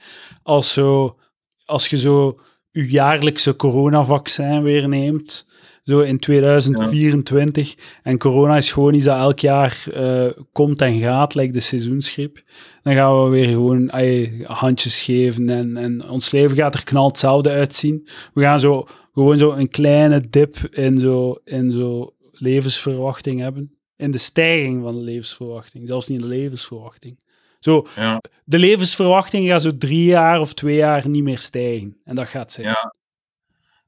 [0.44, 1.18] als, zo,
[1.66, 2.40] als je zo
[2.72, 5.50] je jaarlijkse coronavaccin weer neemt,
[5.84, 7.76] zo in 2024.
[8.04, 12.44] En corona is gewoon iets dat elk jaar uh, komt en gaat, lijkt de seizoensgriep.
[12.84, 17.08] Dan gaan we weer gewoon ay, handjes geven en, en ons leven gaat er knal
[17.08, 18.08] hetzelfde uitzien.
[18.34, 23.76] We gaan zo gewoon zo een kleine dip in zo, in zo levensverwachting hebben.
[23.96, 27.20] In de stijging van de levensverwachting, zelfs niet in de levensverwachting.
[27.60, 28.22] Zo, ja.
[28.44, 31.98] De levensverwachting gaat zo drie jaar of twee jaar niet meer stijgen.
[32.04, 32.68] En dat gaat zijn.
[32.68, 32.94] Ja,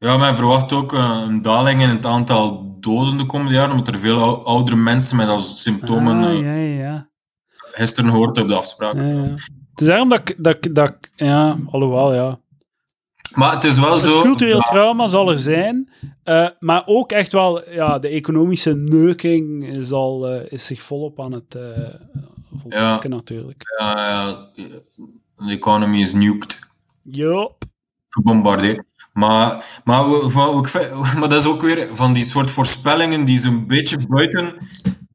[0.03, 3.93] ja, men verwacht ook eh, een daling in het aantal doden de komende jaren, omdat
[3.93, 6.23] er veel oudere mensen met als symptomen...
[6.23, 7.09] Ah, ja, ja, ja.
[7.71, 8.95] Gisteren hoort op de afspraak.
[8.95, 9.21] Ja, ja.
[9.71, 12.39] Het is daarom dat ik, dat, dat Ja, alhoewel, ja.
[13.33, 14.21] Maar het is wel het zo...
[14.21, 15.89] cultureel trauma zal er zijn,
[16.25, 17.69] uh, maar ook echt wel...
[17.69, 21.63] Ja, de economische neuking is, al, uh, is zich volop aan het uh,
[22.59, 23.15] voltrekken, ja.
[23.15, 23.63] natuurlijk.
[23.79, 24.49] Ja, ja.
[25.45, 26.59] De economy is nuked.
[27.01, 27.55] Yup.
[28.09, 28.85] Gebombardeerd.
[29.13, 30.05] Maar, maar,
[31.19, 34.57] maar dat is ook weer van die soort voorspellingen die zo'n beetje buiten,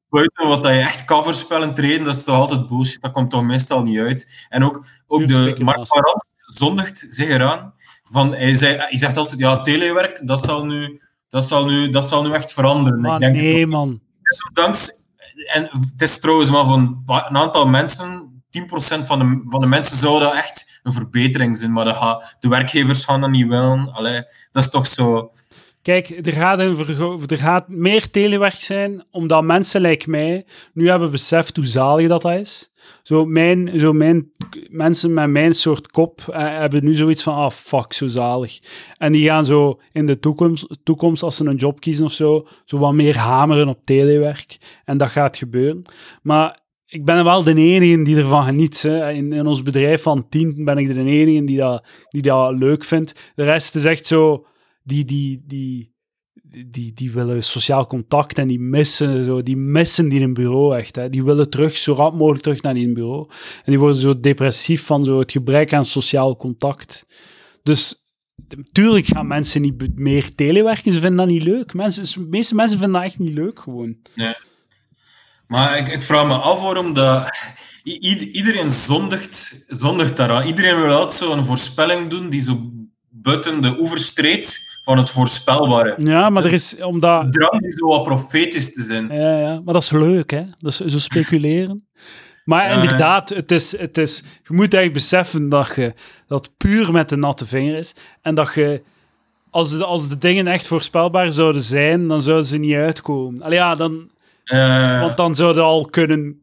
[0.08, 3.02] buiten wat je echt kan voorspellen treden, dat is toch altijd bullshit.
[3.02, 4.46] Dat komt toch meestal niet uit.
[4.48, 7.74] En ook, ook de Mark Marant zondigt zich eraan.
[8.04, 12.08] Van, hij, zei, hij zegt altijd, ja, telewerk, dat zal nu, dat zal nu, dat
[12.08, 13.00] zal nu echt veranderen.
[13.00, 14.00] Maar Ik denk nee, man.
[14.52, 14.94] Dankzij,
[15.52, 19.96] en het is trouwens maar van een aantal mensen 10% van de, van de mensen
[19.96, 23.92] zou dat echt een verbetering zijn, maar dat gaat, de werkgevers gaan dat niet willen.
[23.92, 25.32] Allee, dat is toch zo...
[25.82, 26.76] Kijk, er gaat, een
[27.26, 32.22] er gaat meer telewerk zijn, omdat mensen, like mij, nu hebben beseft hoe zalig dat,
[32.22, 32.70] dat is.
[33.02, 34.32] Zo mijn, zo mijn,
[34.68, 38.58] mensen met mijn soort kop eh, hebben nu zoiets van, ah, fuck, zo zalig.
[38.96, 42.46] En die gaan zo in de toekomst, toekomst, als ze een job kiezen of zo,
[42.64, 44.58] zo wat meer hameren op telewerk.
[44.84, 45.82] En dat gaat gebeuren.
[46.22, 46.58] Maar
[46.88, 48.82] ik ben wel de enige die ervan geniet.
[48.82, 49.12] Hè.
[49.12, 52.84] In, in ons bedrijf van tien ben ik de enige die dat, die dat leuk
[52.84, 53.32] vindt.
[53.34, 54.46] De rest is echt zo,
[54.82, 55.94] die, die, die,
[56.66, 60.76] die, die willen sociaal contact en die missen, zo, die missen die in een bureau
[60.76, 60.96] echt.
[60.96, 61.08] Hè.
[61.08, 63.26] Die willen terug, zo rap mogelijk terug naar in bureau.
[63.64, 67.06] En die worden zo depressief van zo het gebrek aan sociaal contact.
[67.62, 68.06] Dus
[68.48, 71.74] natuurlijk gaan mensen niet meer telewerken, ze vinden dat niet leuk.
[71.74, 73.96] Mensen, de meeste mensen vinden dat echt niet leuk gewoon.
[75.48, 77.30] Maar ik, ik vraag me af waarom dat...
[77.82, 80.46] iedereen zondigt, zondigt daaraan.
[80.46, 82.70] Iedereen wil altijd zo een voorspelling doen die zo
[83.08, 85.94] buiten de oever streed van het voorspelbare.
[85.98, 87.32] Ja, maar er is, omdat...
[87.32, 89.08] Drang zo wat profetisch te zijn.
[89.12, 90.44] Ja, ja, maar dat is leuk, hè?
[90.58, 91.88] Dat is zo speculeren.
[92.44, 95.94] Maar inderdaad, het is, het is, je moet eigenlijk beseffen dat je
[96.26, 97.92] dat puur met de natte vinger is.
[98.22, 98.82] En dat je,
[99.50, 103.42] als de, als de dingen echt voorspelbaar zouden zijn, dan zouden ze niet uitkomen.
[103.42, 104.10] Allee, ja, dan,
[104.48, 106.42] Eh, want dan zouden al kunnen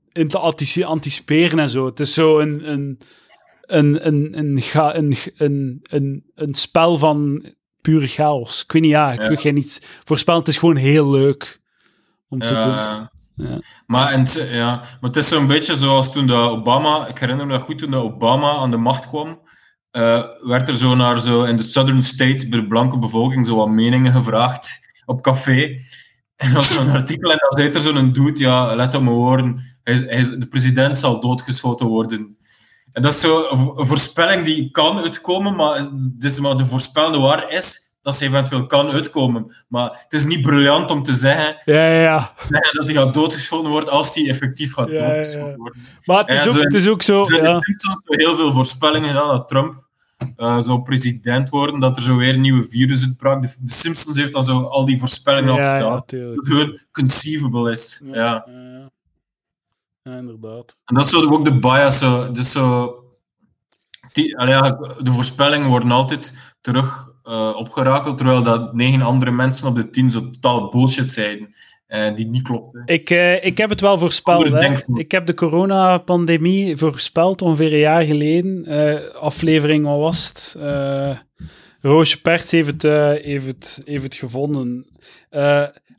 [0.86, 1.86] anticiperen en zo.
[1.86, 3.00] Het is zo een, een,
[3.62, 7.46] een, een, een, ga- een, een, een, een spel van
[7.82, 8.64] pure chaos.
[8.64, 9.36] Ik weet niet, ja, ik Ja.
[9.36, 10.40] geen iets voorspellen.
[10.40, 11.62] Het is gewoon heel leuk
[12.28, 12.56] om te doen.
[13.48, 13.62] Ja.
[13.86, 17.46] Maar, en, het- ja, maar het is zo'n beetje zoals toen dat Obama, ik herinner
[17.46, 19.40] me dat goed, toen dat Obama aan de macht kwam,
[19.92, 23.56] eh, werd er zo naar zo in de Southern States bij de blanke bevolking zo
[23.56, 25.78] wat meningen gevraagd op café.
[26.36, 29.16] En dat was zo'n artikel en dan zei er zo'n dude, ja, let op mijn
[29.16, 32.38] woorden, hij, is- hij, is- de president zal doodgeschoten worden.
[32.92, 36.58] En dat is zo een vo- een voorspelling die kan uitkomen, maar het is maar
[36.58, 39.56] de voorspelde waar is dat ze eventueel kan uitkomen.
[39.68, 42.34] Maar het is niet briljant om te zeggen Ja, ja, ja.
[42.38, 45.82] zeggen dat hij gaat doodgeschoten worden als hij effectief gaat doodgeschoten worden.
[46.06, 47.20] Maar het is, ook, zo- het is ook zo...
[47.20, 47.62] Er zijn
[48.06, 49.85] heel veel voorspellingen gedaan dat Trump
[50.36, 53.42] eh zou president worden, dat er zo weer een nieuwe virus uitbraak.
[53.42, 56.04] De, de Simpsons heeft dan zo al die voorspellingen al Ja, gedaan.
[56.08, 58.02] ja, dat het gewoon conceivable is.
[58.06, 58.14] Ja.
[58.16, 58.92] Ja, ja.
[60.02, 60.80] Ja, inderdaad.
[60.86, 61.98] En dat is zo ook de bias.
[61.98, 62.96] Zo, dus zo,
[64.14, 69.90] die, de voorspellingen worden altijd terug eh, opgerakeld, terwijl dat negen andere mensen op de
[69.90, 71.56] tien zo totaal bullshit zeiden.
[71.88, 72.82] Eh, die niet klopten.
[72.86, 74.50] Ik, eh, ik heb het wel voorspeld.
[74.50, 74.74] Hè.
[74.94, 78.66] Ik heb de coronapandemie voorspeld ongeveer een jaar geleden.
[78.66, 80.58] Eh, aflevering, wat was het?
[81.82, 82.82] Roosje Perts heeft het,
[83.24, 84.86] heeft het, heeft het gevonden.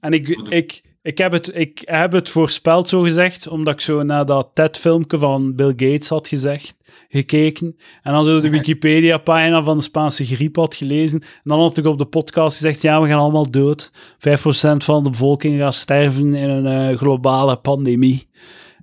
[0.00, 4.02] En ik, ik, ik, heb het, ik heb het voorspeld, zo gezegd, omdat ik zo
[4.02, 6.74] naar dat TED-filmpje van Bill Gates had gezegd,
[7.08, 7.76] gekeken.
[8.02, 11.20] En dan zo de Wikipedia-pagina van de Spaanse griep had gelezen.
[11.20, 13.90] En dan had ik op de podcast gezegd, ja, we gaan allemaal dood.
[14.14, 18.28] 5% van de bevolking gaat sterven in een eh, globale pandemie.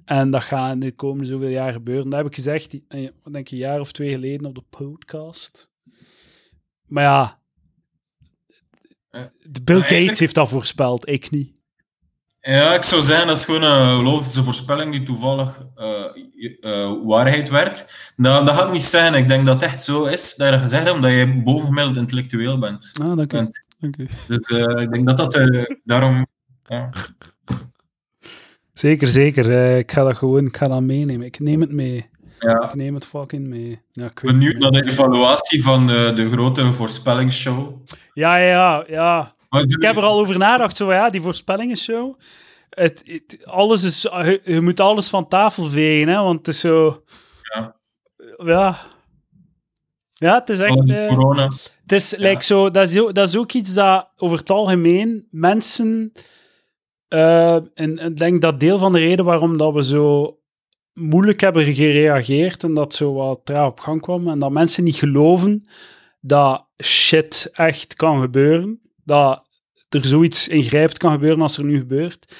[0.05, 2.09] En dat gaat in de komende zoveel jaar gebeuren.
[2.09, 5.69] Dat heb ik gezegd, eh, denk ik, een jaar of twee geleden op de podcast.
[6.87, 7.41] Maar ja,
[9.13, 9.23] Eh,
[9.63, 11.51] Bill Gates heeft dat voorspeld, ik niet.
[12.45, 16.05] Ja, ik zou zeggen dat is gewoon een logische voorspelling die toevallig eh,
[16.61, 17.85] eh, waarheid werd.
[18.15, 19.13] Nou, dat ga ik niet zeggen.
[19.13, 21.97] Ik denk dat het echt zo is dat je dat gezegd hebt omdat je bovengemiddeld
[21.97, 22.91] intellectueel bent.
[23.01, 24.07] Ah, dank u.
[24.27, 26.27] Dus eh, ik denk dat dat eh, daarom...
[26.65, 26.89] Ja.
[28.73, 29.51] Zeker, zeker.
[29.51, 31.25] Eh, ik ga dat gewoon ik ga dat meenemen.
[31.25, 32.09] Ik neem het mee.
[32.39, 32.63] Ja.
[32.63, 33.81] Ik neem het fucking mee.
[33.91, 37.81] Ja, ik Benieuwd naar de evaluatie van de, de grote voorspellingsshow.
[38.13, 40.75] Ja, ja, ja, Ik heb er al over nagedacht.
[40.75, 42.19] Zo, ja, die voorspellingenshow.
[42.69, 46.59] Het, het, alles is, je, je moet alles van tafel vegen, hè, want het is
[46.59, 47.03] zo...
[47.55, 47.75] Ja.
[48.45, 48.79] Ja.
[50.13, 50.71] Ja, het is echt...
[50.77, 51.49] Alles eh, corona.
[51.81, 55.27] Het is, like, zo, dat, is, ook- dat is ook iets dat over het algemeen
[55.31, 56.11] mensen.
[57.07, 60.37] eh, en en ik denk dat deel van de reden waarom dat we zo
[60.93, 64.95] moeilijk hebben gereageerd en dat zo wat traag op gang kwam en dat mensen niet
[64.95, 65.69] geloven
[66.21, 68.81] dat shit echt kan gebeuren.
[69.05, 69.47] Dat
[69.89, 72.35] er zoiets ingrijpend kan gebeuren als er nu gebeurt.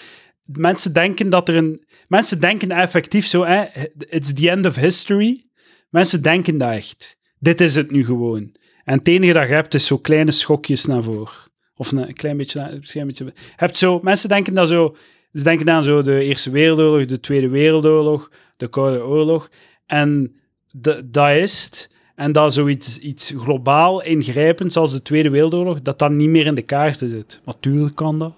[0.45, 1.85] Mensen denken dat er een.
[2.07, 3.65] Mensen denken effectief zo, hè,
[4.09, 5.45] it's the end of history.
[5.89, 7.17] Mensen denken dat echt.
[7.39, 8.55] Dit is het nu gewoon.
[8.83, 11.33] En het enige dat je hebt, is zo kleine schokjes naar voren.
[11.75, 13.25] Of een, klein beetje, misschien een beetje...
[13.25, 14.95] Je hebt zo, mensen denken dat zo...
[15.33, 19.49] Ze denken aan zo de Eerste Wereldoorlog, de Tweede Wereldoorlog, de Koude Oorlog.
[19.85, 20.35] En
[20.71, 21.91] de, dat is het.
[22.15, 26.55] En dat zoiets iets globaal ingrijpends als de Tweede Wereldoorlog, dat dat niet meer in
[26.55, 27.39] de kaarten zit.
[27.45, 28.33] Maar tuurlijk kan dat.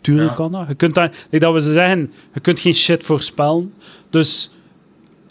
[0.00, 0.34] Tuurlijk Ja.
[0.34, 0.68] kan dat.
[0.68, 3.72] Je kunt dat, like dat we ze zeggen, je kunt geen shit voorspellen.
[4.10, 4.50] Dus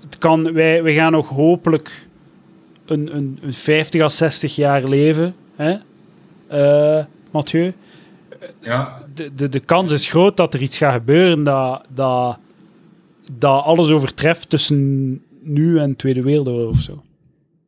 [0.01, 2.07] het kan, wij, wij gaan nog hopelijk
[2.85, 5.75] een, een, een 50 à 60 jaar leven, hè?
[6.51, 7.73] Uh, Mathieu.
[8.61, 9.03] Ja.
[9.13, 12.39] De, de, de kans is groot dat er iets gaat gebeuren dat, dat,
[13.37, 17.01] dat alles overtreft tussen nu en Tweede Wereldoorlog of zo.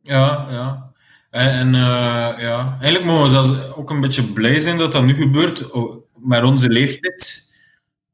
[0.02, 0.90] Ja, ja.
[1.30, 5.04] En, en uh, ja, eigenlijk mogen we zelfs ook een beetje blij zijn dat dat
[5.04, 5.64] nu gebeurt,
[6.14, 7.50] met onze leeftijd.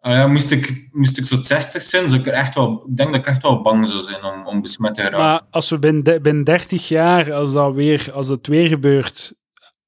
[0.02, 2.96] Uh, ja, moest, ik, moest ik zo 60 zijn, zou ik, er echt wel, ik
[2.96, 5.24] denk dat ik echt wel bang zou zijn om, om besmet te geraken.
[5.24, 9.34] Maar als we binnen, binnen 30 jaar, als dat, weer, als dat weer gebeurt,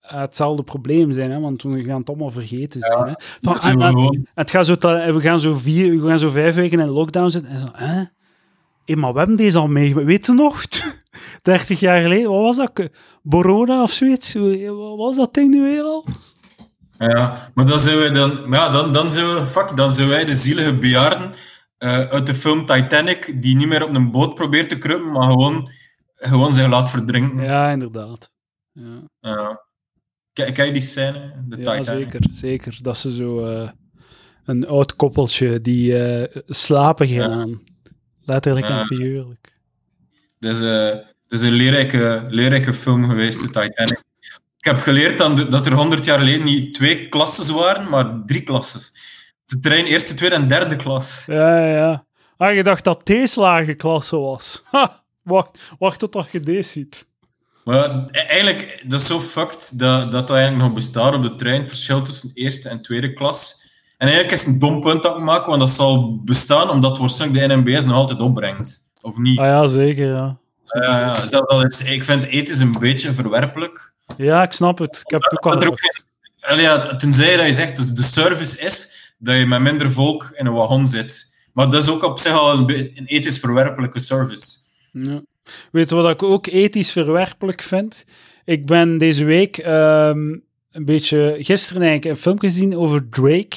[0.00, 1.40] hetzelfde probleem zijn, hè?
[1.40, 3.06] want we gaan het allemaal vergeten zijn.
[3.06, 3.12] hè?
[3.16, 4.74] Van, en, en, het gaat zo,
[5.12, 8.02] we, gaan zo vier, we gaan zo vijf weken in lockdown zitten en zo, hè?
[8.90, 10.62] Hey, maar we hebben deze al mee, weet je nog?
[11.42, 12.90] 30 jaar geleden, wat was dat?
[13.22, 14.34] Borona of zoiets?
[14.34, 16.06] Wat was dat ding nu weer al?
[16.98, 20.24] Ja, maar dan zijn wij dan, ja, dan, dan zijn we, fuck, dan zijn wij
[20.24, 21.32] de zielige bejaarden
[21.78, 25.30] uh, uit de film Titanic, die niet meer op een boot probeert te kruipen, maar
[25.30, 25.70] gewoon,
[26.14, 27.42] gewoon zich laat verdrinken.
[27.42, 28.32] Ja, inderdaad.
[28.72, 29.02] Ja.
[29.20, 29.54] Uh,
[30.32, 31.44] Kijk die scène?
[31.48, 32.10] De ja, Titanic?
[32.10, 32.78] zeker, zeker.
[32.82, 33.70] Dat ze zo uh,
[34.44, 37.48] een oud koppeltje die uh, slapen gaan.
[37.48, 37.69] Ja.
[38.24, 39.54] Letterlijk en figuurlijk.
[40.38, 44.02] Uh, het is een leerrijke, leerrijke film geweest, de Titanic.
[44.58, 48.42] Ik heb geleerd dan dat er 100 jaar geleden niet twee klassen waren, maar drie
[48.42, 48.80] klassen.
[49.44, 51.24] De trein eerste, tweede en derde klas.
[51.26, 52.04] Ja, ja.
[52.36, 54.62] Ah, je dacht dat deze lage klasse was.
[54.70, 57.08] Ha, wacht, wacht tot je deze ziet.
[57.64, 61.68] Maar e-, eigenlijk, dat is zo fucked dat, dat eigenlijk nog bestaat op de trein.
[61.68, 63.59] Verschil tussen eerste en tweede klas.
[64.00, 66.98] En eigenlijk is het een dom punt dat ik maak, want dat zal bestaan omdat
[66.98, 68.84] waarschijnlijk de NMBS nog altijd opbrengt.
[69.00, 69.38] Of niet?
[69.38, 70.38] Ah ja, zeker, ja.
[70.72, 70.82] Uh,
[71.30, 73.92] ja, dat is, ik vind ethisch een beetje verwerpelijk.
[74.16, 75.00] Ja, ik snap het.
[75.04, 76.04] Ik heb het ook al gehoord.
[76.56, 80.46] Ja, tenzij dat je zegt dat de service is dat je met minder volk in
[80.46, 81.34] een wagon zit.
[81.52, 84.56] Maar dat is ook op zich al een, een ethisch verwerpelijke service.
[84.92, 85.22] Ja.
[85.72, 88.04] Weet je wat ik ook ethisch verwerpelijk vind?
[88.44, 90.42] Ik ben deze week um,
[90.72, 93.56] een beetje, gisteren eigenlijk, een film gezien over Drake.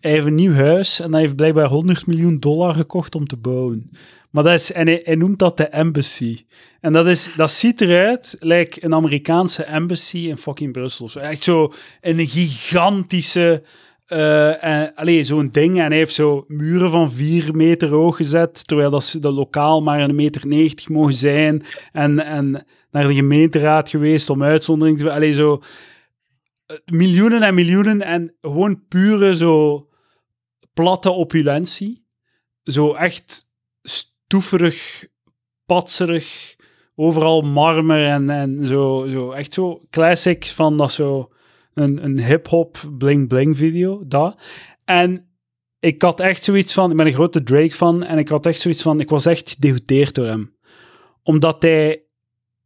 [0.00, 3.36] Hij heeft een nieuw huis en hij heeft blijkbaar 100 miljoen dollar gekocht om te
[3.36, 3.90] bouwen.
[4.30, 6.44] Maar dat is, en hij, noemt dat de embassy.
[6.80, 11.10] En dat, is, dat ziet eruit lijkt een Amerikaanse embassy in fucking Brussel.
[11.20, 13.62] Echt zo een gigantische
[14.08, 15.80] uh, zo'n ding.
[15.80, 20.00] En hij heeft zo muren van vier meter hoog gezet, terwijl dat de lokaal maar
[20.00, 21.62] een meter negentig mogen zijn.
[21.92, 25.12] En, en naar de gemeenteraad geweest om uitzondering te...
[25.12, 25.62] Allee, zo...
[26.70, 29.88] Eh, miljoenen en miljoenen en gewoon pure zo
[30.72, 32.06] platte opulentie.
[32.62, 33.50] Zo echt
[33.82, 35.08] stoeverig,
[35.66, 36.56] patserig,
[36.94, 39.30] overal marmer en, en zo, zo.
[39.30, 41.32] Echt zo classic van dat zo
[41.74, 44.06] een, een hip-hop bling-bling video.
[44.06, 44.42] Dat.
[44.84, 45.28] En
[45.80, 46.90] ik had echt zoiets van.
[46.90, 48.04] Ik ben een grote Drake fan.
[48.04, 49.00] En ik had echt zoiets van.
[49.00, 50.56] Ik was echt gedegoteerd door hem.
[51.22, 52.04] Omdat hij.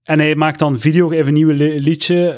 [0.05, 2.36] En hij maakt dan video, even een nieuw liedje.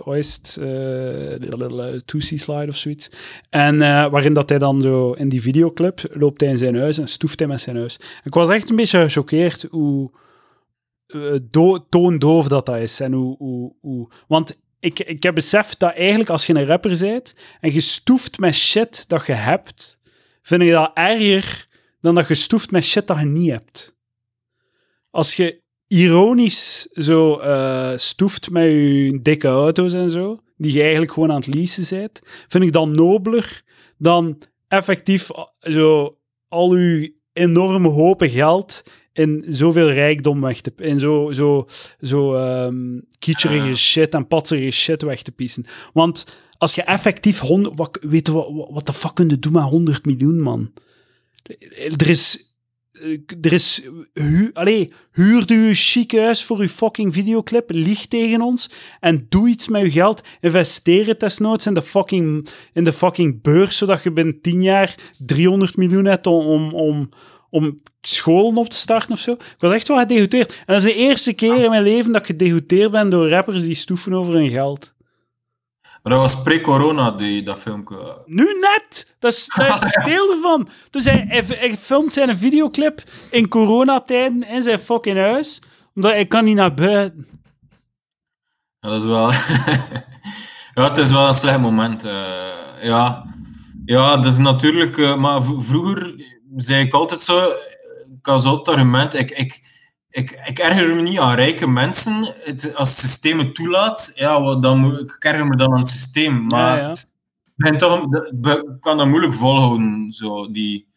[0.00, 0.58] Uh, wat is het?
[0.60, 3.10] Uh, Slide of zoiets.
[3.48, 6.98] En uh, waarin dat hij dan zo in die videoclip loopt hij in zijn huis
[6.98, 8.00] en stoeft hij met zijn huis.
[8.24, 10.10] Ik was echt een beetje gechoqueerd hoe
[11.42, 13.00] do toondoof dat dat is.
[13.00, 16.98] En hoe, hoe, hoe, want ik, ik heb beseft dat eigenlijk als je een rapper
[16.98, 20.00] bent en je stoeft met shit dat je hebt,
[20.42, 21.66] vind ik dat erger
[22.00, 23.96] dan dat je stoeft met shit dat je niet hebt.
[25.10, 25.60] Als je
[25.92, 31.40] ironisch zo uh, stoeft met je dikke auto's en zo, die je eigenlijk gewoon aan
[31.40, 33.62] het leasen bent, vind ik dat nobeler
[33.98, 34.38] dan
[34.68, 36.14] effectief eh, zo
[36.48, 38.82] al je enorme hopen geld
[39.12, 40.72] in zoveel rijkdom weg te...
[40.76, 41.66] In zo, zo,
[42.00, 45.64] zo um, kitscherige shit en patserige shit weg te pissen.
[45.92, 47.38] Want als je effectief...
[47.38, 50.72] Hond, wat, weet je wat, wat de fuck kun je doen met 100 miljoen, man?
[51.96, 52.49] Er is...
[53.40, 53.82] Er is...
[54.12, 58.70] Hu, allee, huurde je chic huis voor je fucking videoclip, lieg tegen ons
[59.00, 60.22] en doe iets met je geld.
[60.40, 64.94] Investeer het desnoods in de fucking, in de fucking beurs, zodat je binnen 10 jaar
[65.18, 67.08] 300 miljoen hebt om, om, om
[67.50, 69.32] om scholen op te starten of zo.
[69.32, 70.52] Ik was echt wel gedegoteerd.
[70.52, 73.62] En dat is de eerste keer in mijn leven dat ik gedegoteerd ben door rappers
[73.62, 74.94] die stoeven over hun geld.
[76.02, 78.22] Maar dat was pre-corona, die, dat filmpje.
[78.26, 79.16] Nu net!
[79.18, 80.68] Dat is, dat is een deel ervan.
[80.90, 85.62] Dus hij, hij, filmt zijn videoclip in coronatijden in zijn fucking huis,
[85.94, 87.26] omdat hij kan niet naar buiten.
[88.80, 89.32] Ja, dat is wel...
[90.74, 92.04] ja, het is wel een slecht moment.
[92.04, 92.12] Uh,
[92.82, 93.34] ja.
[93.84, 94.96] ja, dat is natuurlijk...
[94.96, 96.24] Uh, maar vroeger
[96.56, 97.50] zei ik altijd zo,
[98.18, 99.69] ik had zo het argument, ik, ik,
[100.10, 102.34] ik, ik erger me niet aan rijke mensen.
[102.38, 105.88] Het, als het systeem het toelaat, ja, dan moet, ik erger me dan aan het
[105.88, 106.46] systeem.
[106.46, 106.78] Maar
[107.56, 108.06] ja, toch,
[108.80, 110.88] kan dat moeilijk volhouden, zo, die,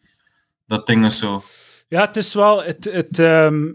[0.66, 1.42] dat ding is zo.
[1.88, 2.62] Ja, het is wel...
[2.62, 3.72] Het, het, ehm,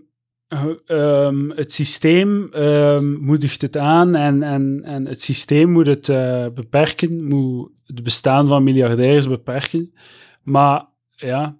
[0.49, 6.09] eh, ehm, het systeem ehm, moedigt het aan en, en, en het systeem moet het
[6.09, 9.93] eh, beperken, moet het bestaan van miljardairs beperken.
[10.43, 10.85] Maar
[11.15, 11.57] ja,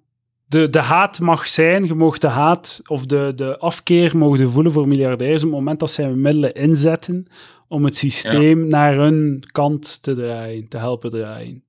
[0.49, 4.71] de, de haat mag zijn, je mag de haat of de, de afkeer mogen voelen
[4.71, 7.25] voor miljardairs op het moment dat zij middelen inzetten
[7.67, 11.63] om het systeem naar hun kant te draaien, te helpen draaien.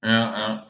[0.00, 0.66] Ja, ja.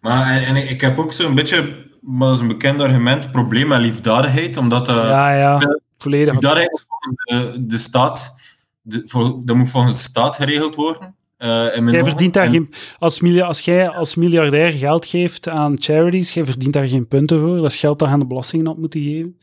[0.00, 3.68] Maar en, en ik heb ook zo'n beetje, maar dat is een bekend argument, probleem
[3.68, 6.32] met liefdadigheid, omdat uh, ja, ja, volledig.
[6.32, 6.86] Liefdadigheid
[7.24, 8.34] de, de staat,
[8.82, 11.14] de, voor, dat moet volgens de staat geregeld worden.
[11.44, 16.44] Uh, jij verdient daar geen, als, als jij als miljardair geld geeft aan charities, jij
[16.44, 17.56] verdient daar geen punten voor.
[17.56, 19.38] Dat is geld dat aan de belastingen op moeten geven.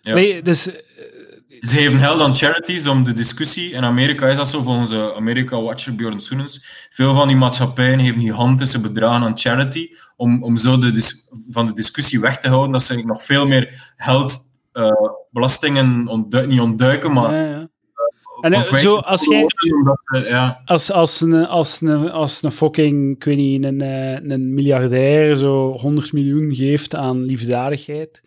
[0.00, 0.14] Ja.
[0.14, 0.66] Nee, dus...
[0.68, 0.74] Uh,
[1.60, 3.70] ze geven geld aan charities om de discussie.
[3.70, 6.86] In Amerika is dat zo, volgens America-watcher Bjorn Soenens.
[6.90, 11.74] Veel van die maatschappijen geven gigantische bedragen aan charity om, om zo de van de
[11.74, 12.72] discussie weg te houden.
[12.72, 14.90] Dat ze nog veel meer geld, uh,
[15.30, 17.32] belastingen ontdu niet ontduiken, maar...
[17.34, 17.72] Ja, ja
[18.44, 19.46] en eh, zo, als jij...
[20.28, 20.62] Ja.
[20.64, 25.34] Als, als, een, als, een, als een fucking, ik weet niet, een, eh, een miljardair
[25.34, 28.22] zo 100 miljoen geeft aan liefdadigheid...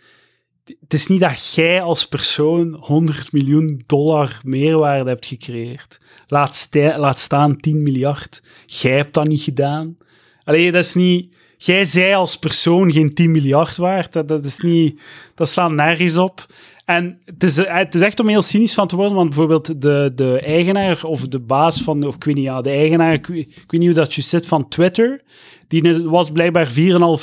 [0.80, 6.00] Het is niet dat jij als persoon 100 miljoen dollar meerwaarde hebt gecreëerd.
[6.28, 8.44] Laat, laat staan 10 miljard.
[8.66, 9.98] Jij hebt dat niet gedaan.
[10.44, 11.36] Alleen dat is niet...
[11.58, 14.14] Jij zij als persoon geen 10 miljard waard.
[14.14, 15.02] Dat, dat is niet...
[15.36, 16.46] Dat slaat nergens op.
[16.88, 20.12] En het is, het is echt om heel cynisch van te worden, want bijvoorbeeld de,
[20.16, 23.72] de eigenaar of de baas van, of ik weet niet, ja, de eigenaar, ik, weet
[23.72, 25.22] niet hoe dat je zit, van Twitter,
[25.68, 26.74] die was blijkbaar 4,5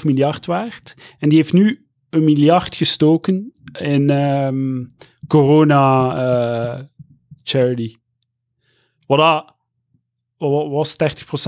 [0.05, 0.97] miljard waard.
[1.19, 4.95] En die heeft nu een miljard gestoken in um,
[5.27, 6.17] corona
[6.77, 6.81] uh,
[7.43, 7.97] charity.
[9.07, 9.55] Wat dat,
[10.71, 10.97] was 30%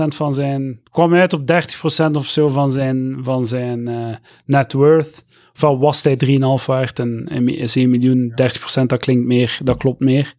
[0.07, 4.15] van zijn, kwam uit op 30% of zo van zijn, van zijn uh,
[4.45, 5.25] net worth
[5.57, 8.33] ofwel was hij 3,5 waard en, en is 1 miljoen,
[8.81, 10.33] 30%, dat klinkt meer, dat klopt meer.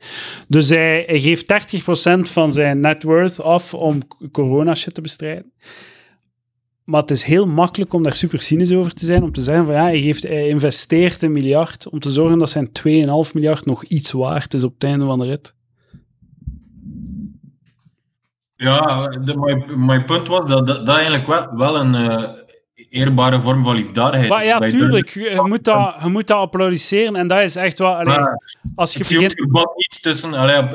[0.48, 1.52] Dus hij, hij geeft
[2.28, 5.52] 30% van zijn net worth af om corona shit te bestrijden.
[6.84, 9.64] Maar het is heel makkelijk om daar super cynisch over te zijn, om te zeggen
[9.64, 12.70] van ja, hij, geeft, hij investeert een miljard om te zorgen dat zijn
[13.26, 15.54] 2,5 miljard nog iets waard is op het einde van de rit.
[18.56, 19.08] Ja,
[19.76, 22.28] mijn, punt was dat dat, eigenlijk wel, wel een, uh,
[22.88, 24.30] eerbare vorm van liefdadigheid.
[24.30, 25.08] Maar ja, tuurlijk.
[25.08, 27.96] Je moet, dat, je moet dat applaudisseren en dat is echt wel...
[27.96, 28.18] Allee,
[28.74, 29.38] als je begint...
[29.38, 30.34] Het iets tussen...
[30.34, 30.68] Allee,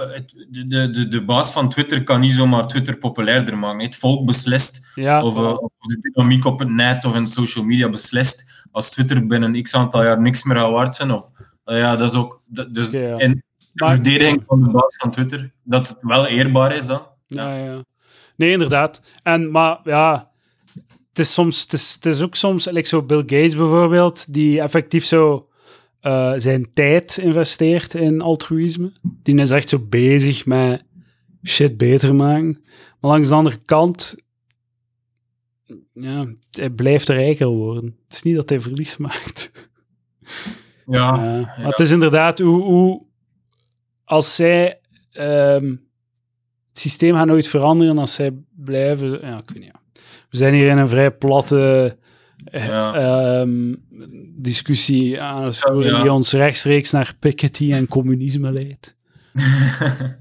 [0.49, 3.85] de, de, de, de baas van Twitter kan niet zomaar Twitter populairder maken.
[3.85, 7.90] Het volk beslist, ja, of, of, de dynamiek op het net of in social media
[7.90, 11.11] beslist, als Twitter binnen x aantal jaar niks meer gaat waard zijn.
[11.11, 11.30] Of,
[11.64, 12.41] ja, dat is ook...
[12.72, 16.85] Dus ja, in de verdediging van de baas van Twitter, dat het wel eerbaar is
[16.85, 17.02] dan.
[17.27, 17.84] Ja, ja.
[18.35, 19.02] Nee, inderdaad.
[19.23, 20.31] En, maar ja
[21.14, 24.61] het is soms, het is, het is ook soms, like zo Bill Gates bijvoorbeeld, die
[24.61, 25.49] effectief zo
[26.02, 28.94] uh, zijn tijd investeert in altruïsme.
[29.02, 30.84] Die is echt zo bezig met
[31.44, 32.64] shit beter maken.
[32.99, 34.15] Maar langs de andere kant,
[35.94, 37.98] ja, hij blijft rijker worden.
[38.03, 39.52] Het is niet dat hij verlies maakt.
[40.85, 41.18] Ja.
[41.18, 41.53] Uh, ja.
[41.57, 43.06] Maar het is inderdaad hoe, hoe
[44.03, 44.80] als zij
[45.11, 45.88] um,
[46.69, 49.10] het systeem gaat nooit veranderen als zij blijven.
[49.22, 49.72] Ja, ik weet niet.
[49.73, 49.81] Ja.
[50.34, 51.98] We zijn hier in een vrij platte
[52.46, 53.74] eh, ehm,
[54.36, 58.96] discussie aan het voeren die ons rechtstreeks naar Piketty en communisme leidt.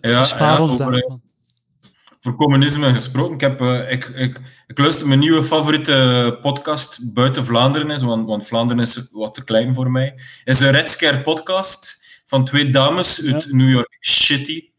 [0.00, 1.14] ja, Spaar ons over, eh,
[2.20, 3.34] voor communisme gesproken.
[3.34, 8.26] Ik, heb, uh, ik, ik, ik luister mijn nieuwe favoriete podcast buiten Vlaanderen is, want,
[8.26, 10.14] want Vlaanderen is wat te klein voor mij.
[10.44, 14.70] is een Red Scare podcast van twee dames uit New York City.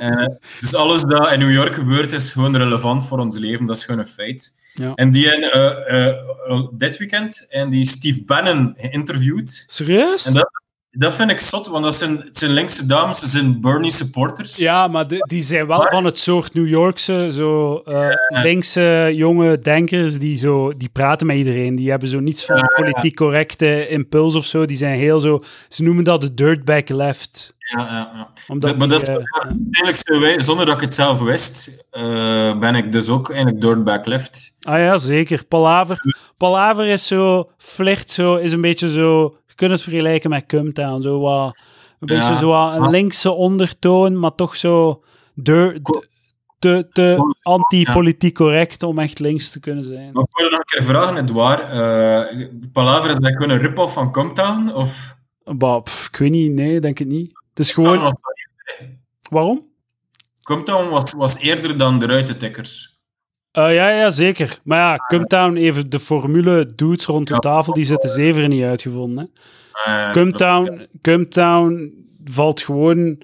[0.00, 0.26] Uh,
[0.60, 3.66] dus alles dat in New York gebeurt is gewoon relevant voor ons leven.
[3.66, 4.54] Dat is gewoon een feit.
[4.74, 4.94] Ja.
[4.94, 6.12] En die uh,
[6.48, 9.64] uh, dit weekend en die Steve Bannon geïnterviewd.
[9.68, 10.26] Serieus?
[10.26, 10.61] En dat,
[10.94, 14.56] dat vind ik zot, want dat zijn, het zijn linkse dames, ze zijn Bernie supporters.
[14.56, 20.18] Ja, maar die zijn wel van het soort New Yorkse, zo uh, linkse jonge denkers,
[20.18, 21.76] die, zo, die praten met iedereen.
[21.76, 24.66] Die hebben zo niets van politiek correcte impuls of zo.
[24.66, 27.54] Die zijn heel zo, ze noemen dat de dirtbag left.
[27.58, 28.28] Ja, ja, ja.
[28.48, 33.08] Omdat maar dat is uh, zonder dat ik het zelf wist, uh, ben ik dus
[33.08, 34.54] ook eigenlijk dirtbag left.
[34.60, 35.44] Ah ja, zeker.
[35.44, 35.96] Palaver,
[36.36, 41.02] Palaver is zo, flirt zo, is een beetje zo je kunt het vergelijken met Cumtown.
[41.02, 41.62] Zo wat,
[42.00, 45.02] een beetje zo wat een linkse ondertoon, maar toch zo
[45.34, 45.80] de,
[46.58, 50.12] te, te anti-politiek correct om echt links te kunnen zijn.
[50.12, 51.60] Maar ik wil nog een keer vragen, Edouard.
[51.74, 54.72] Uh, Palaver, is dat gewoon een rip-off van Cumtown?
[54.74, 55.16] Of?
[55.44, 57.30] Bah, pff, ik weet niet, nee, denk het niet.
[57.48, 58.18] Het is gewoon...
[59.30, 59.70] Waarom?
[60.42, 62.91] Cumtown was, was eerder dan de ruitentikkers.
[63.58, 64.58] Uh, ja, ja, zeker.
[64.64, 69.30] Maar ja, Cumtown, even de formule dudes rond de tafel, die zitten zeven niet uitgevonden.
[69.72, 70.10] Hè.
[70.10, 71.92] Cumtown, Cumtown
[72.24, 73.18] valt gewoon,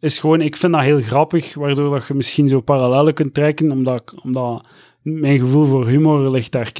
[0.00, 3.70] is gewoon, ik vind dat heel grappig, waardoor dat je misschien zo parallellen kunt trekken,
[3.70, 4.66] omdat, omdat
[5.02, 6.72] mijn gevoel voor humor ligt daar,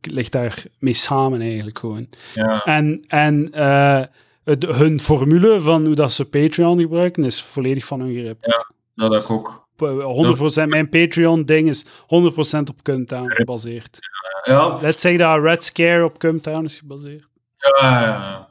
[0.00, 2.08] ligt daar mee samen eigenlijk gewoon.
[2.34, 2.64] Ja.
[2.64, 4.02] En, en uh,
[4.44, 8.36] het, hun formule van hoe dat ze Patreon gebruiken is volledig van hun grip.
[8.40, 9.65] Ja, dat heb ik ook.
[9.76, 11.88] 100%, mijn Patreon-ding is 100%
[12.68, 13.98] op Cumtown gebaseerd.
[14.42, 14.78] Ja.
[14.80, 17.24] Let's say dat Red Scare op Cumtown is gebaseerd.
[17.80, 18.48] Ja, ja,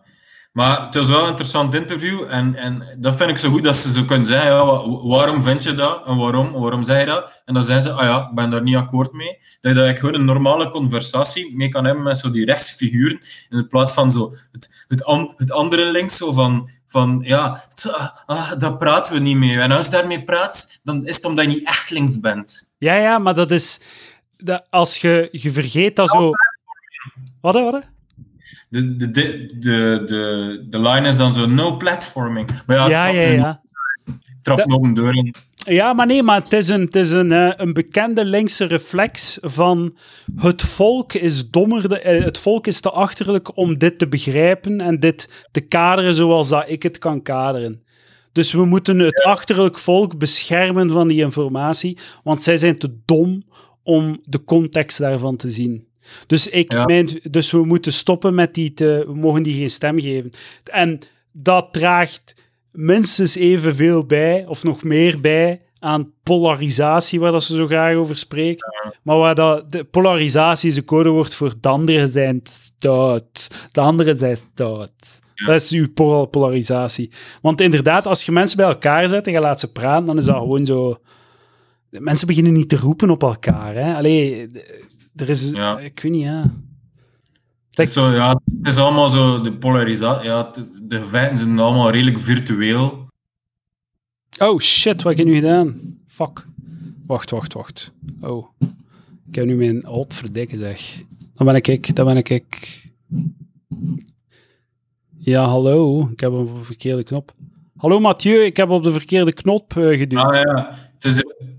[0.51, 3.75] Maar het is wel een interessant interview en, en dat vind ik zo goed dat
[3.75, 4.65] ze zo kunnen zeggen, ja,
[5.07, 7.41] waarom vind je dat en waarom, waarom zeg je dat?
[7.45, 9.37] En dan zeggen ze, ah ja, ik ben daar niet akkoord mee.
[9.61, 13.93] Dat dat gewoon een normale conversatie mee kan hebben met zo die rechtsfiguren, in plaats
[13.93, 17.61] van zo het, het, an, het andere links, zo van, van ja,
[18.25, 19.59] ah, daar praten we niet mee.
[19.59, 22.71] En als je daarmee praat, dan is het omdat je niet echt links bent.
[22.77, 23.81] Ja, ja, maar dat is...
[24.37, 26.31] Dat als je, je vergeet dat zo...
[27.41, 27.89] Wat, wat?
[28.69, 32.49] De, de, de, de, de, de line is dan zo no platforming.
[32.65, 33.31] Maar ja, ja, ja.
[33.31, 33.61] ja.
[34.41, 35.35] Trap nog een deur in.
[35.65, 39.37] Ja, maar nee, maar het is, een, het is een, uh, een bekende linkse reflex
[39.41, 39.95] van
[40.35, 44.77] het volk is dommer, de, uh, het volk is te achterlijk om dit te begrijpen
[44.77, 47.83] en dit te kaderen zoals dat ik het kan kaderen.
[48.31, 53.43] Dus we moeten het achterlijk volk beschermen van die informatie, want zij zijn te dom
[53.83, 55.87] om de context daarvan te zien.
[56.27, 56.85] Dus, ik Ja.
[56.85, 60.29] mijn, dus we moeten stoppen met die te, we mogen die geen stem geven.
[60.63, 60.99] En
[61.31, 62.44] dat draagt
[62.75, 68.17] minstens evenveel bij, of nog meer bij, aan polarisatie, waar dat ze zo graag over
[68.17, 68.73] spreken.
[69.03, 73.67] Maar waar dat, de polarisatie is een codewoord voor de anderen zijn stout.
[73.71, 74.91] De anderen zijn stout.
[75.45, 77.11] Dat is uw pol- polarisatie.
[77.41, 80.25] Want inderdaad, als je mensen bij elkaar zet en je laat ze praten, dan is
[80.25, 80.97] dat gewoon zo...
[81.89, 83.75] Mensen beginnen niet te roepen op elkaar.
[83.75, 83.95] Hè?
[83.95, 84.47] Allee,
[85.15, 85.51] er is...
[85.51, 85.79] Ja.
[85.79, 86.51] Ik weet niet, ja.
[87.69, 91.37] Het is, zo, ja, het is allemaal zo, de polarisatie, ja, het is- de gevechten
[91.37, 93.03] zijn allemaal redelijk virtueel.
[94.37, 95.97] Oh shit, wat heb ik nu gedaan?
[96.07, 96.45] Fuck.
[97.05, 97.91] Wacht, wacht, wacht.
[98.21, 98.47] Oh.
[99.27, 101.01] Ik heb nu mijn alt verdikken, zeg.
[101.35, 102.83] Dan ben ik ik, dan ben ik ik.
[105.17, 106.09] Ja, hallo.
[106.11, 107.33] Ik heb op de verkeerde knop.
[107.77, 110.23] Hallo Mathieu, ik heb op de verkeerde knop eh, geduwd.
[110.23, 111.55] Ah ja, het is de-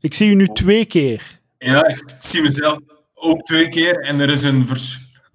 [0.00, 1.40] Ik zie u nu twee keer.
[1.58, 2.78] ja, ik zie mezelf
[3.14, 4.66] ook twee keer en er is een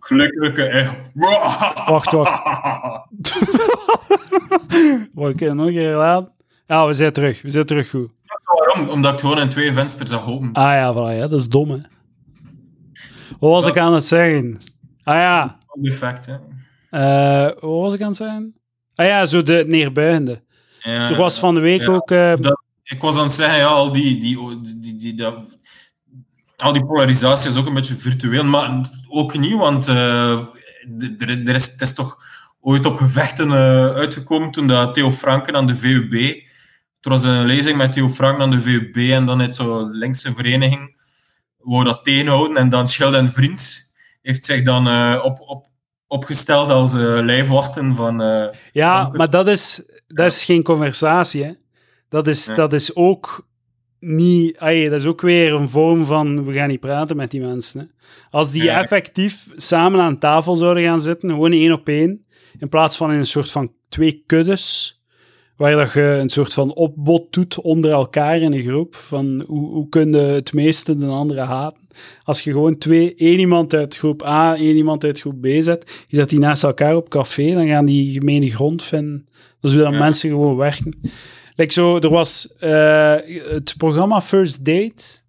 [0.06, 0.96] verschrikkelijke echo.
[1.92, 2.42] Wacht, wacht.
[5.16, 6.30] Ik heb nog een keer gedaan?
[6.68, 7.42] Ja, we zijn terug.
[7.42, 8.10] We zijn terug goed.
[8.44, 8.90] Waarom?
[8.90, 10.50] Omdat ik gewoon in twee vensters zag open.
[10.54, 11.78] Ah ja, voilà, ja, dat is dom, hè.
[13.40, 14.60] Wat was ik aan het zeggen?
[15.04, 16.36] Ah ja, Effect, hè.
[16.90, 18.56] eh, wat was ik aan het zeggen?
[18.96, 20.44] Ah ja, zo de neerbuigende.
[20.80, 21.88] Ja, Er was van de week ja.
[21.88, 22.12] ook...
[22.12, 25.58] eh, Dat- ik was aan het zeggen, ja, al die, die, die, die, die- dat-
[26.62, 30.32] al die polarisatie is ook een beetje virtueel, maar ook niet, want eh,
[31.18, 32.18] er, er is, het is toch
[32.60, 36.14] ooit op gevechten eh, uitgekomen toen dat Theo Franken aan de VUB.
[37.02, 40.34] Er was een lezing met Theo Franken aan de VUB en dan heeft zo'n linkse
[40.34, 41.00] vereniging
[41.58, 45.66] wou dat tegenhouden en dan Schild en Vriends heeft zich dan eh, op, op,
[46.08, 48.22] opgesteld als eh, lijfwachten van...
[48.22, 51.52] eh, ja, maar dat is, dat is geen conversatie, hè.
[52.10, 52.56] Dat is, Nee.
[52.58, 53.48] dat is ook
[54.02, 54.60] niet...
[54.60, 56.46] dat is ook weer een vorm van...
[56.46, 57.86] We gaan niet praten met die mensen, hè.
[58.30, 58.82] Als die Ja.
[58.82, 62.26] effectief samen aan tafel zouden gaan zitten, gewoon één op één,
[62.60, 65.00] in plaats van in een soort van twee kuddes,
[65.58, 69.70] waar dat je een soort van opbod doet onder elkaar in een groep, van hoe,
[69.70, 71.80] hoe kun je het meeste de andere haten.
[72.24, 76.04] Als je gewoon twee, één iemand uit groep A, één iemand uit groep B zet,
[76.08, 79.26] je zet die naast elkaar op café, dan gaan die gemene grond vinden.
[79.60, 80.00] Dat is hoe dat Ja.
[80.00, 81.02] mensen gewoon werken.
[81.62, 83.16] Like zo, er was eh,
[83.50, 85.22] het programma First Date,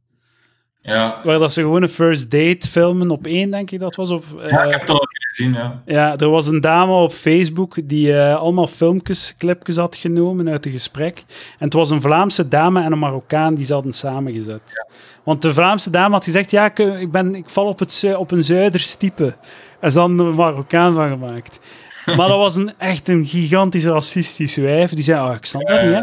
[0.83, 4.11] ja, waar dat ze gewoon een first date filmen op één, denk ik dat was.
[4.11, 5.83] Op, ja, eh, ik heb het al gezien, ja.
[5.87, 10.65] ja, er was een dame op Facebook die eh, allemaal filmpjes, clipjes had genomen uit
[10.65, 11.25] het gesprek.
[11.59, 14.87] En het was een Vlaamse dame en een Marokkaan die ze hadden samengezet.
[15.23, 18.45] Want de Vlaamse dame had gezegd, ja, ik, ben, ik val op, het, op een
[18.45, 19.35] Zuiders type.
[19.81, 21.61] En ze hadden er een Marokkaan van gemaakt.
[22.07, 24.93] Maar dat was een, echt een gigantisch racistisch wijf.
[24.93, 26.01] Die zei, oh, ik snap dat niet, hè.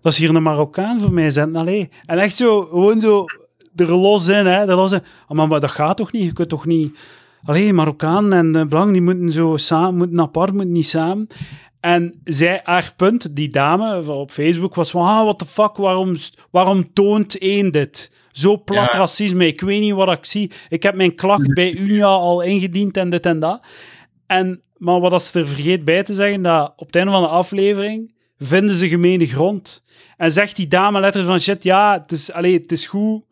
[0.00, 1.88] Dat is hier een Marokkaan voor mij zetten, allee.
[2.04, 3.24] En echt zo, gewoon zo,
[3.76, 4.68] er los in, hè.
[4.68, 5.02] Er los in.
[5.28, 6.22] Oh, maar, maar dat gaat toch niet?
[6.22, 6.98] Je kunt toch niet...
[7.44, 11.26] Allee, Marokkaan en uh, Blanc, die moeten zo samen, moeten apart, moeten niet samen.
[11.80, 16.16] En zij, haar punt, die dame op Facebook, was van, ah, what the fuck, waarom,
[16.50, 18.12] waarom toont één dit?
[18.32, 18.98] Zo plat Ja.
[18.98, 20.50] racisme, ik weet niet wat ik zie.
[20.68, 23.60] Ik heb mijn klacht bij Unia al ingediend en dit en dat.
[24.26, 27.22] En, maar wat als ze er vergeet bij te zeggen, dat op het einde van
[27.22, 29.82] de aflevering vinden ze gemene grond.
[30.16, 33.22] En zegt die dame letterlijk van, shit, ja, het is, allee, het is goed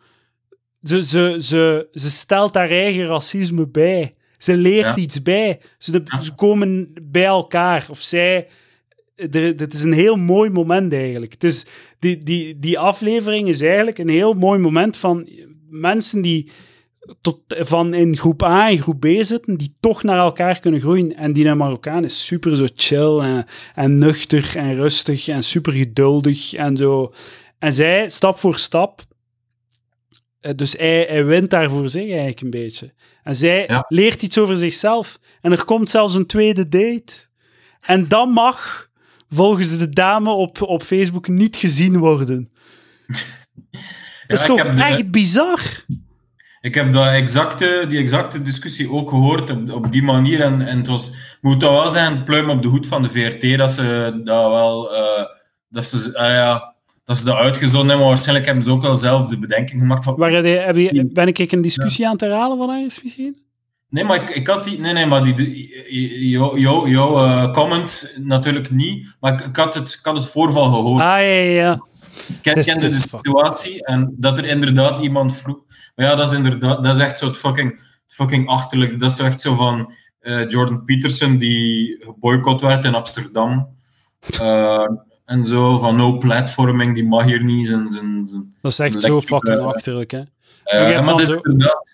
[0.82, 4.14] ze, ze, ze, ze stelt haar eigen racisme bij.
[4.36, 4.96] Ze leert Ja.
[4.96, 5.60] iets bij.
[5.78, 6.20] Ze, de- Ja.
[6.20, 7.86] ze komen bij elkaar.
[7.90, 8.48] Of zij...
[9.30, 11.32] Dit is een heel mooi moment eigenlijk.
[11.32, 11.66] Het is,
[11.98, 15.28] die, die, die aflevering is eigenlijk een heel mooi moment van
[15.70, 16.50] mensen die
[17.20, 21.16] tot, van in groep A en groep B zitten, die toch naar elkaar kunnen groeien.
[21.16, 23.44] En die Marokkaan is super zo chill en,
[23.74, 27.12] en nuchter en rustig en super geduldig en zo.
[27.58, 29.06] En zij, stap voor stap,
[30.40, 32.92] eh, dus hij, hij wint daar voor zich eigenlijk een beetje.
[33.22, 33.84] En zij Ja.
[33.88, 35.18] leert iets over zichzelf.
[35.40, 37.26] En er komt zelfs een tweede date.
[37.80, 38.88] En dat mag,
[39.30, 42.50] volgens de dame op, op Facebook, niet gezien worden.
[44.26, 45.84] Dat is toch de- echt bizar?
[46.60, 50.40] Ik heb dat exacte, die exacte discussie ook gehoord op, op die manier.
[50.40, 53.58] En, en het was, moet dat wel zijn, pluim op de hoed van de VRT,
[53.58, 55.24] dat ze dat wel, eh,
[55.68, 56.74] dat ze, ah ja,
[57.04, 57.98] dat ze dat uitgezonden hebben.
[57.98, 60.16] Maar waarschijnlijk hebben ze ook wel zelf de bedenking gemaakt van...
[60.16, 63.36] Waar heb je, ben ik een discussie aan het herhalen van ergens misschien?
[63.88, 64.80] Nee, maar ik, ik had die...
[64.80, 69.06] Nee, nee, maar die, jouw jou, jou, eh, comment natuurlijk niet.
[69.20, 71.02] Maar ik, ik, had het, ik had het voorval gehoord.
[71.02, 71.86] Ah, ja, ja, ja.
[72.28, 75.66] Ik kende dit de situatie en dat er inderdaad iemand vroeg.
[75.98, 79.00] Maar ja, dat is inderdaad, dat is echt zo het fucking, fucking achterlijk.
[79.00, 83.68] Dat is zo echt zo van eh, Jordan Peterson die geboycott werd in Amsterdam.
[84.40, 84.86] Eh,
[85.24, 87.66] en zo van no platforming, die mag hier niet.
[87.66, 90.20] Zijn, zijn, zijn, Dat is echt zo fucking eh, achterlijk, hè.
[90.64, 91.92] hebt maar dat is zo- inderdaad.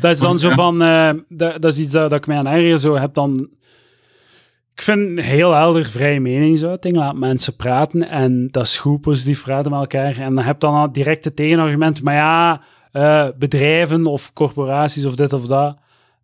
[0.00, 0.54] Dat is dan zo Ja.
[0.54, 0.78] van...
[1.28, 3.48] dat, dat is iets dat, dat ik mij aan erger zo heb dan...
[4.74, 6.96] Ik vind heel helder vrije meningsuiting.
[6.96, 10.18] Laat mensen praten en dat is goed, positief praten met elkaar.
[10.18, 12.02] En dan heb je dan al direct het tegenargument.
[12.02, 15.76] Maar ja, eh, bedrijven of corporaties of dit of dat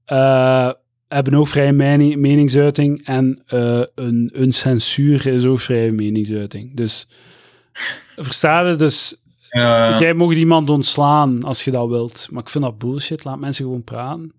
[0.05, 0.71] eh,
[1.09, 3.07] hebben ook vrije meni- meningsuiting.
[3.07, 6.77] En eh, een, een censuur is ook vrije meningsuiting.
[6.77, 7.09] Dus
[8.17, 8.77] versta je?
[8.77, 9.21] Dus
[9.99, 12.29] Jij mag iemand ontslaan als je dat wilt.
[12.31, 13.25] Maar ik vind dat bullshit.
[13.25, 14.33] Laat mensen gewoon praten.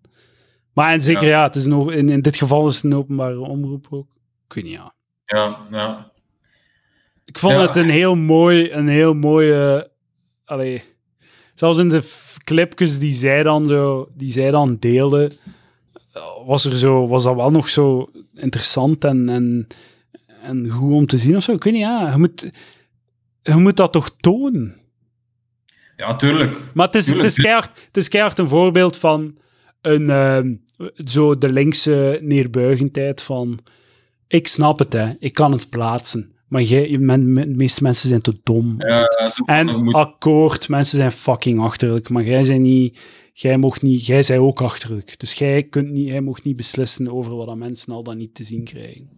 [0.73, 1.43] Maar en zeker, ja, Ja.
[1.43, 4.07] het is een, in, in dit geval is het een openbare omroep ook.
[4.47, 4.93] Ik weet niet, ja.
[5.25, 6.11] ja, ja.
[7.25, 7.61] Ik vond Ja.
[7.61, 9.89] het een heel mooi, een heel mooie...
[10.45, 10.83] Allee,
[11.59, 12.09] zelfs in de
[12.43, 15.31] clipjes die zij dan, zo, die zij dan deelde,
[16.45, 19.67] was, er zo, was dat wel nog zo interessant en, en,
[20.41, 21.53] en goed om te zien of zo.
[21.53, 22.11] Ik weet niet, ja.
[22.11, 22.51] Je moet,
[23.41, 24.75] je moet dat toch tonen.
[25.97, 26.71] ja, tuurlijk.
[26.73, 29.38] Maar het is, het, is keihard, het is keihard een voorbeeld van
[29.81, 30.53] een, ehm,
[31.05, 33.59] zo de linkse neerbuigendheid van
[34.27, 36.35] ik snap het, hè, ik kan het plaatsen.
[36.47, 38.75] Maar jij, men, de meeste mensen zijn te dom.
[38.77, 39.05] Ja,
[39.45, 42.09] en moet- akkoord, mensen zijn fucking achterlijk.
[42.09, 42.99] Maar jij zijn niet,
[43.33, 45.19] jij mocht niet, jij zij ook achterlijk.
[45.19, 48.35] Dus jij kunt niet, jij mocht niet beslissen over wat dat mensen al dan niet
[48.35, 49.09] te zien krijgen.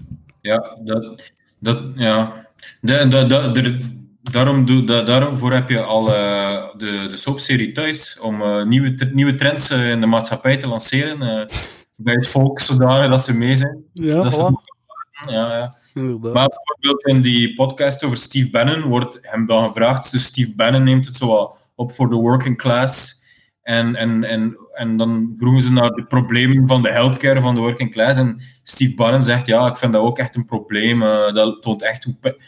[0.42, 1.22] Ja, dat,
[1.60, 2.48] dat, ja.
[2.82, 3.80] De, de, de,
[4.22, 9.10] daarom doe, da, daarvoor heb je al eh, de, de soapserie thuis, om eh, nieuwe,
[9.14, 11.48] nieuwe trends eh, in de maatschappij te lanceren,
[11.96, 13.84] bij het volk, zodanig dat ze mee zijn.
[13.94, 14.78] Ja, Dat voilà.
[15.32, 15.72] ja, ja.
[16.22, 20.84] Maar bijvoorbeeld in die podcast over Steve Bannon wordt hem dan gevraagd, dus Steve Bannon
[20.84, 23.18] neemt het zo op voor de working class.
[23.64, 27.62] En, en, en, en dan vroegen ze naar de problemen van de healthcare van de
[27.62, 28.18] working class.
[28.20, 31.04] En Steve Bannon zegt, ja, ik vind dat ook echt een probleem.
[31.04, 32.08] Eh, dat toont echt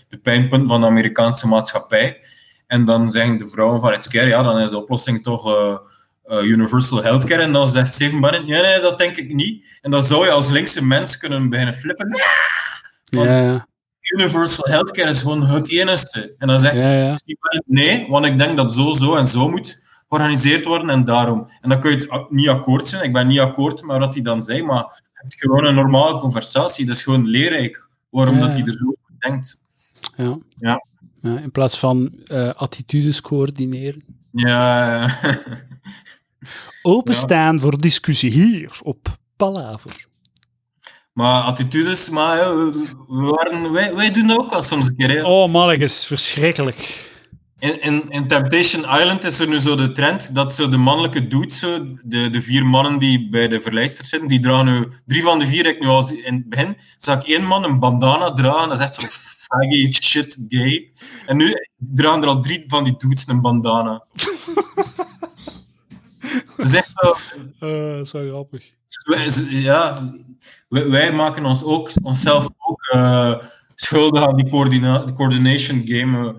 [0.10, 2.22] de pijnpunt van de Amerikaanse maatschappij.
[2.68, 5.78] En dan zeggen de vrouwen van Healthcare, ja, dan is de oplossing toch eh,
[6.24, 7.42] eh, universal healthcare.
[7.42, 9.66] En dan zegt Steven Bannon, nee, nee, dat denk ik niet.
[9.82, 12.08] En dan zou je als linkse mens kunnen beginnen flippen.
[13.12, 13.68] Van- ja, ja,
[14.02, 16.36] Universal healthcare is gewoon het enige.
[16.38, 17.18] En dan zegt ja,
[17.66, 21.50] nee, want ik denk dat zo, zo en zo moet georganiseerd worden en daarom.
[21.62, 23.04] En dan kun je het niet akkoord zijn.
[23.04, 26.20] Ik ben niet akkoord met wat hij dan zei, maar je hebt gewoon een normale
[26.20, 26.86] conversatie.
[26.86, 29.58] Dat is gewoon leerrijk waarom dat hij er zo over denkt.
[30.16, 30.38] Ja.
[30.60, 30.86] Ja.
[31.22, 34.04] Ja, in plaats van eh, attitudes coördineren.
[34.32, 35.10] Ja,
[36.82, 40.06] Openstaan voor discussie hier op Palaver.
[41.14, 45.10] Maar attitudes, maar ja, we, waren, wij, wij doen dat ook wel soms een keer.
[45.10, 45.24] hè.
[45.24, 47.10] Oh, mannetjes, verschrikkelijk.
[47.60, 51.28] In, in, in Temptation Island is er nu zo de trend dat zo de mannelijke
[51.28, 55.24] dudes, zo, de, de vier mannen die bij de verlijsters zitten, die dragen nu, drie
[55.24, 58.34] van de vier, ik nu al in het begin, zag ik één man een bandana
[58.34, 59.08] dragen, dat is echt zo
[59.48, 60.92] faggy shit gay.
[61.26, 64.04] En nu dragen er al drie van die dudes een bandana.
[66.58, 67.16] Dat is echt zo,
[67.60, 68.72] Eh, dat is wel grappig.
[69.50, 70.12] ja,
[70.72, 73.38] wij, wij maken ons ook, onszelf ook eh,
[73.76, 76.28] schuldig aan die, coördina coordination game.
[76.28, 76.34] Eh,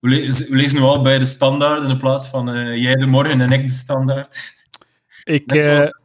[0.00, 3.06] We, le- we lezen nu al bij de standaard in plaats van eh, jij de
[3.06, 4.54] morgen en ik de standaard.
[5.24, 5.52] Ik,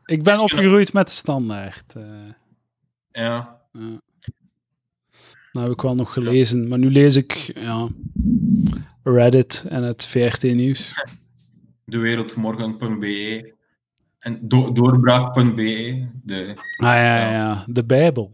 [0.06, 1.94] ik ben opgegroeid met de standaard.
[3.12, 3.60] Ja,
[5.52, 7.88] nou heb ik wel nog gelezen, maar nu lees ik ja,
[9.04, 10.94] Reddit en het VRT-nieuws.
[11.86, 13.54] dewereldmorgen.be
[14.22, 16.08] en do doorbraak.be.
[16.24, 17.64] De, Ah ja, ja, ja.
[17.68, 18.32] de Bijbel.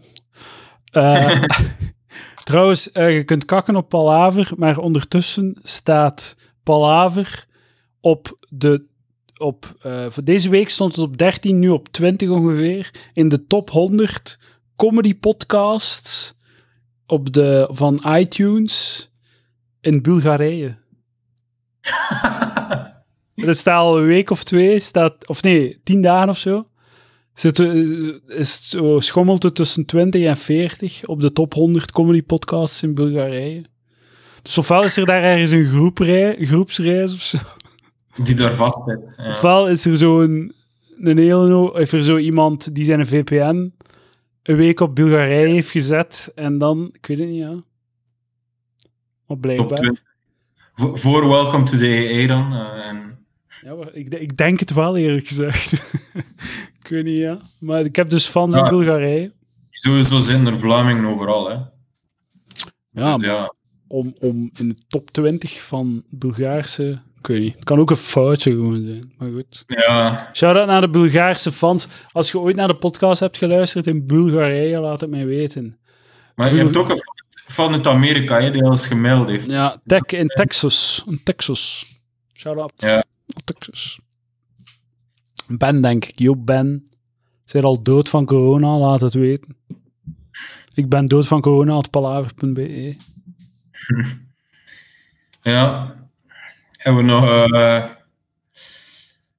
[0.92, 1.44] Eh,
[2.44, 7.46] trouwens, eh, je kunt kakken op Palaver, maar ondertussen staat Palaver
[8.02, 8.86] op de.
[9.38, 12.92] Op, eh, voor deze week stond het op 13, nu op 20 ongeveer.
[13.14, 14.40] In de top 100
[14.76, 16.40] comedy podcasts
[17.06, 19.10] op de, van iTunes
[19.82, 20.78] in Bulgarije.
[23.46, 26.66] Dat staat al een week of twee, staat, of nee, tien dagen of zo.
[27.34, 27.74] Zit, eh,
[28.28, 32.84] is het zo, schommelt het tussen 20 en 40 op de top 100 comedy podcasts
[32.84, 33.64] in Bulgarije.
[34.42, 35.66] Dus ofwel is er daar ergens een
[36.46, 37.38] groepsreis of zo.
[38.24, 39.14] Die daar vast zit.
[39.18, 39.30] Ja.
[39.30, 40.54] Ofwel is er zo een,
[41.00, 43.74] een hele, of er zo iemand die zijn VPN
[44.44, 47.64] een week op Bulgarije heeft gezet en dan, ik weet het niet, ja.
[49.28, 49.78] Maar blijkbaar.
[49.78, 50.04] 20.
[50.74, 52.54] Voor, Welcome to the EE dan.
[52.54, 53.17] eh, en,
[53.62, 55.72] Ja, maar ik, ik denk het wel, eerlijk gezegd.
[56.82, 57.40] ik weet niet, ja.
[57.60, 58.70] Maar ik heb dus fans in.
[58.70, 59.32] Bulgarije.
[59.70, 61.50] sowieso zijn er Vlamingen overal.
[61.50, 61.58] Hè.
[62.92, 63.50] Ja, Dus
[63.88, 67.02] om, om in de top 20 van Bulgaarse...
[67.20, 67.56] Ik weet niet.
[67.56, 69.64] Het kan ook een foutje gewoon zijn, maar goed.
[69.68, 71.88] ja, Shout-out naar de Bulgaarse fans.
[72.12, 75.78] Als je ooit naar de podcast hebt geluisterd in Bulgarije, laat het mij weten.
[76.36, 77.02] maar je hebt ook een
[77.46, 79.46] van uit Amerika hè, die al eens gemaild heeft.
[79.46, 81.04] Ja, tech in Texas.
[81.08, 81.86] In Texas.
[82.34, 82.74] Shout-out.
[82.78, 83.04] Ja.
[85.48, 86.20] Ben, denk ik.
[86.20, 86.84] Joop Ben.
[87.46, 88.78] Zijn al dood van corona?
[88.78, 89.56] Laat het weten.
[90.74, 92.96] Ik ben dood van corona, at palaver.be.
[95.42, 95.96] Ja.
[96.72, 97.26] Hebben we nog...
[97.54, 97.86] eh,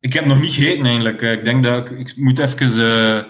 [0.01, 1.23] ik heb nog niet gegeten eigenlijk.
[1.23, 1.99] Eh, Ik denk dat ik...
[1.99, 2.59] Ik moet even
[3.17, 3.25] eh,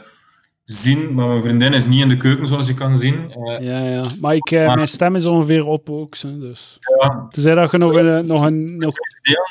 [0.71, 3.33] zien, maar mijn vriendin is niet in de keuken, zoals je kan zien.
[3.33, 4.05] Eh, Ja, ja.
[4.21, 6.15] Maar ik, eh, mijn stem is ongeveer op ook.
[6.15, 6.79] zo, Dus.
[7.01, 8.27] ja, Tenzij dat je nog een...
[8.27, 8.95] Nog een nog...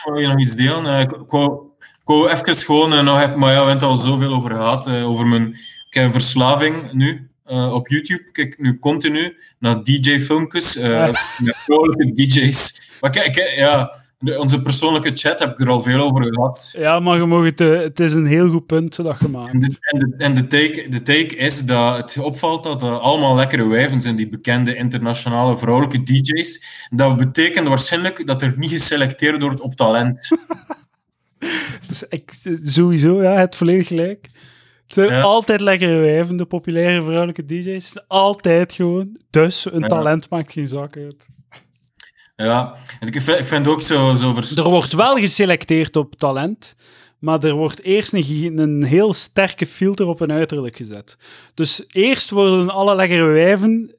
[0.03, 0.85] Wil je nog iets delen?
[0.85, 3.39] Eh, ik, ik wou, ik wou even gewoon eh, nog even...
[3.39, 4.87] Maar ja, we hebben het al zoveel over gehad.
[4.87, 5.47] eh, over mijn...
[5.87, 8.31] Ik heb een verslaving nu eh, op YouTube.
[8.31, 12.81] Kijk nu continu naar DJ-filmpjes eh, met vrouwelijke DJ's.
[13.01, 14.05] Maar kijk, ja...
[14.19, 16.69] de- onze persoonlijke chat heb ik er al veel over gehad.
[16.77, 17.61] Ja, maar je mag het...
[17.61, 19.59] eh, het is een heel goed punt dat je En, maakt.
[19.61, 23.35] de, en, de, en de, take, de take is dat het opvalt dat er allemaal
[23.35, 26.63] lekkere wijven zijn, die bekende internationale vrouwelijke DJ's.
[26.89, 30.27] Dat betekent waarschijnlijk dat er niet geselecteerd wordt op talent.
[31.87, 32.31] Dus ik,
[32.63, 34.29] sowieso, ja, het volledig gelijk.
[34.85, 35.21] Het zijn Ja.
[35.21, 37.93] altijd lekkere wijven, de populaire vrouwelijke DJ's.
[38.07, 39.17] Altijd gewoon.
[39.29, 39.87] Dus een Ja.
[39.87, 41.27] talent maakt geen zak uit.
[42.45, 46.15] Ja, en ik vind, ik vind ook zo, zo vers- Er wordt wel geselecteerd op
[46.15, 46.75] talent,
[47.19, 51.17] maar er wordt eerst een, een heel sterke filter op een uiterlijk gezet.
[51.53, 53.95] Dus eerst worden alle lekkere wijven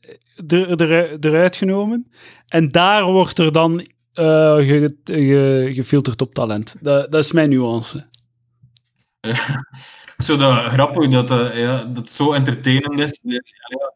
[0.48, 2.10] er, er, eruit genomen
[2.46, 6.76] en daar wordt er dan ge- ge- gefilterd op talent.
[6.80, 8.06] Dat, dat is mijn nuance.
[10.24, 13.20] zo dat grappig dat, eh, ja, dat zo entertainend is.
[13.22, 13.92] Ja, ja.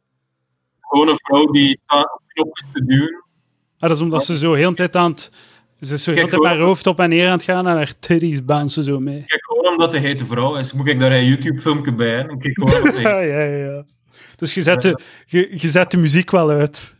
[0.80, 3.21] Gewoon een vrouw die staat op knopjes te duwen.
[3.82, 5.30] Ah, dat is omdat ze zo heel de tijd aan het...
[5.80, 7.92] Ze is zo heel tijd haar hoofd op en neer aan het gaan en haar
[7.98, 9.24] titties bouncen zo mee.
[9.26, 12.08] Kijk, gewoon omdat hij hete vrouw is, moet ik daar een YouTube-filmpje bij.
[12.16, 12.26] Hè?
[12.36, 13.84] Kijk gewoon Ja, ja, ja.
[14.36, 16.94] Dus je zet, de, je, je zet de muziek wel uit.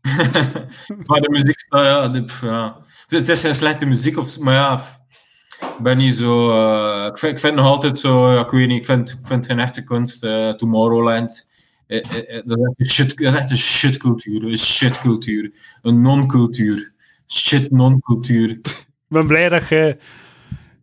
[1.06, 2.76] maar de muziek staat, ja, dit, pff, ja.
[3.06, 4.80] Het is geen slechte muziek, of, maar ja,
[5.60, 6.50] ik ben niet zo.
[6.50, 9.26] eh, ik, vind, ik vind nog altijd zo, ja, ik weet niet, ik vind, ik
[9.26, 10.22] vind geen echte kunst.
[10.24, 11.48] eh, Tomorrowland.
[11.90, 14.44] Eh, eh, eh, dat, is echt een shit, dat is echt een shitcultuur.
[14.44, 15.52] Een shitcultuur.
[15.82, 16.92] Een non-cultuur.
[17.26, 18.50] Shit non-cultuur.
[18.50, 19.96] Ik ben blij dat je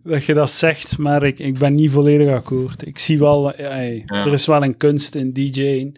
[0.04, 2.88] dat, je dat zegt, maar ik, ik ben niet volledig akkoord.
[2.88, 4.06] Ik zie wel, Ja.
[4.06, 5.96] er is wel een kunst in DJ'en.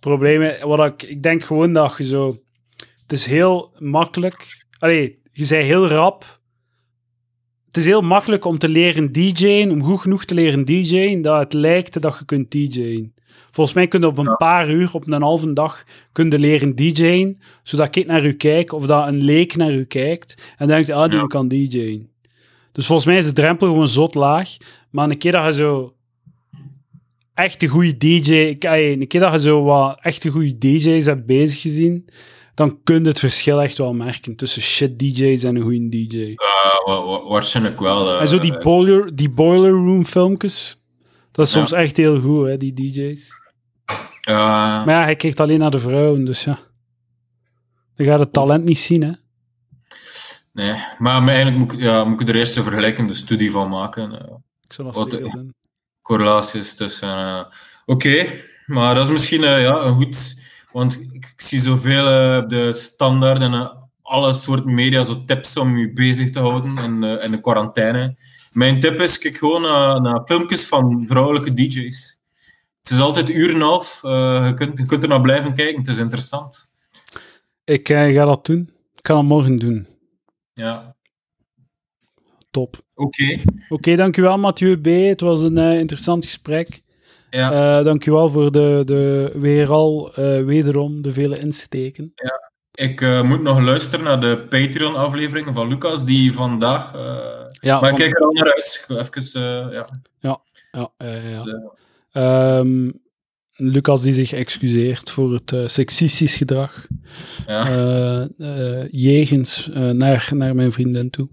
[0.00, 2.42] Is, wat ik, ik denk gewoon dat je zo...
[3.02, 4.64] Het is heel makkelijk...
[4.78, 6.40] Allee, je zei heel rap.
[7.72, 11.38] Het is heel makkelijk om te leren DJ'en, om goed genoeg te leren DJ'en, dat
[11.38, 13.14] het lijkt dat je kunt DJ'en.
[13.50, 16.74] Volgens mij kun je op een paar uur, op een halve dag, kun je leren
[16.74, 20.90] DJ'en, zodat ik naar u kijk, of dat een leek naar u kijkt, en denkt,
[20.90, 21.26] ah, die Ja.
[21.26, 22.08] kan DJ'en.
[22.72, 24.56] Dus volgens mij is de drempel gewoon zot laag,
[24.90, 25.94] maar een keer dat je zo
[27.34, 31.60] echt een goede DJ, een keer dat je zo wat echte goede DJ's hebt bezig
[31.60, 32.04] gezien,
[32.54, 36.34] dan kun je het verschil echt wel merken tussen shit DJ's en een goede DJ.
[36.84, 38.14] Wa- wa- waarschijnlijk wel.
[38.14, 40.82] eh, En zo die boiler, die boiler room filmpjes,
[41.32, 41.58] dat is Ja.
[41.58, 43.40] soms echt heel goed, hè, die DJ's.
[44.26, 46.58] Maar ja, hij kijkt alleen naar de vrouwen, dus ja.
[47.96, 49.12] Dan gaat het talent niet zien, hè.
[50.52, 54.12] nee, maar, eigenlijk moet, ik- ja, moet ik er eerst een vergelijkende studie van maken.
[54.12, 54.34] eh.
[54.64, 55.54] Ik zal dat Wat- doen.
[56.02, 57.08] correlaties tussen.
[57.08, 57.44] eh,
[57.86, 60.40] Oké, maar dat is misschien eh, ja, een goed.
[60.72, 65.56] Want ik, zie zoveel eh, op de standaard en eh, alle soorten media zo tips
[65.56, 68.16] om je bezig te houden in, in de quarantaine.
[68.52, 72.20] Mijn tip is, kijk gewoon naar, naar filmpjes van vrouwelijke DJ's.
[72.82, 74.02] Het is altijd uur en half.
[74.04, 75.78] Uh, je, kunt, je kunt er naar blijven kijken.
[75.78, 76.70] Het is interessant.
[77.64, 78.70] Ik uh, ga dat doen.
[78.94, 79.86] Ik kan dat morgen doen.
[80.52, 80.96] Ja.
[82.50, 82.80] Top.
[82.94, 83.32] Oké.
[83.32, 84.86] Oké, okay, dankjewel Mathieu B.
[84.86, 86.81] Het was een uh, interessant gesprek.
[87.36, 87.78] Ja.
[87.78, 90.12] Uh, dankjewel voor de, de weer al,
[90.44, 92.12] wederom, de vele insteken.
[92.14, 92.50] Ja.
[92.72, 96.92] Ik moet nog luisteren naar de Patreon-afleveringen van Lucas, die vandaag...
[97.60, 97.88] ja, maar van...
[97.88, 98.84] ik kijk er al naar uit.
[98.88, 99.40] Even,
[99.70, 99.88] ja.
[100.20, 100.40] Ja,
[100.70, 101.44] ja, ja.
[102.12, 102.58] ja.
[102.58, 103.00] Um,
[103.56, 106.86] Lucas die zich excuseert voor het uh, seksistisch gedrag.
[107.46, 107.68] Ja.
[107.68, 111.28] Uh, uh, jegens naar, naar mijn vriendin toe.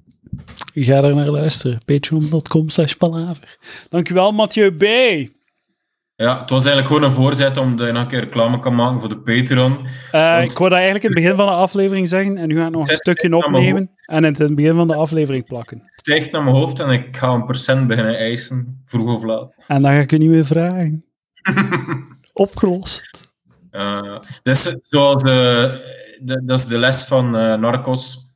[0.73, 1.79] Ga daar naar luisteren.
[1.85, 3.57] Patreon.com slash palaver.
[3.89, 4.83] Dankjewel, Mathieu B.
[6.21, 8.75] Ja, het was eigenlijk gewoon een voorzet om dat je nog een keer reclame kan
[8.75, 9.87] maken voor de Patreon.
[10.11, 10.51] Want...
[10.51, 12.71] Ik wou dat eigenlijk in het begin van de aflevering zeggen en nu ga ik
[12.71, 15.81] nog een stukje opnemen en in het begin van de aflevering plakken.
[15.85, 19.53] Stijgt naar mijn hoofd en ik ga een procent beginnen eisen, vroeg of laat.
[19.67, 21.05] En dan ga ik je niet meer vragen.
[22.33, 23.33] Opgelost.
[23.71, 28.27] Uh, dus, zoals, uh, de, dat is de les van Narcos.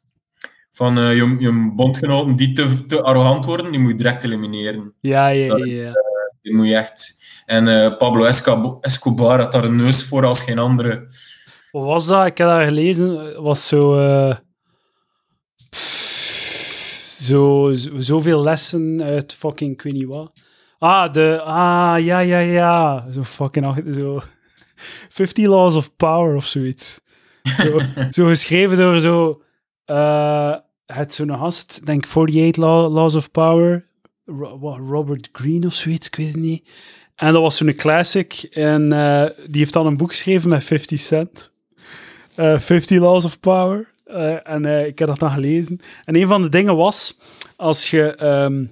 [0.72, 4.93] Van je, je bondgenoten die te, te arrogant worden, die moet je direct elimineren.
[4.99, 5.65] Ja, ja, ja.
[5.65, 5.91] ja.
[6.41, 7.22] die moet je echt...
[7.45, 8.26] En Pablo
[8.82, 11.07] Escobar had daar een neus voor als geen andere.
[11.72, 12.26] Wat was dat?
[12.26, 13.26] Ik heb daar gelezen.
[13.26, 13.94] Het was zo...
[17.22, 20.32] zo, zoveel lessen uit fucking, ik weet niet wat.
[20.78, 23.06] Ah, de, ah, ja, ja, ja.
[23.11, 24.22] Zo fucking, zo.
[25.10, 27.02] 50 Laws of Power of zoiets.
[27.44, 27.80] Zo,
[28.15, 29.41] zo geschreven door zo,
[29.86, 30.56] uh,
[30.86, 33.91] het zo'n gast, denk 48 Law, Laws of Power.
[34.26, 36.70] Ro Robert Greene of zoiets, ik weet het niet.
[37.24, 38.48] En dat was zo'n classic.
[38.52, 41.54] En uh, die heeft dan een boek geschreven met 50 Cent.
[42.38, 43.91] Uh, 50 Laws of Power.
[44.08, 45.80] Uh, en ik heb dat dan gelezen.
[46.06, 47.18] En een van de dingen was,
[47.56, 48.26] als je...
[48.26, 48.72] Um,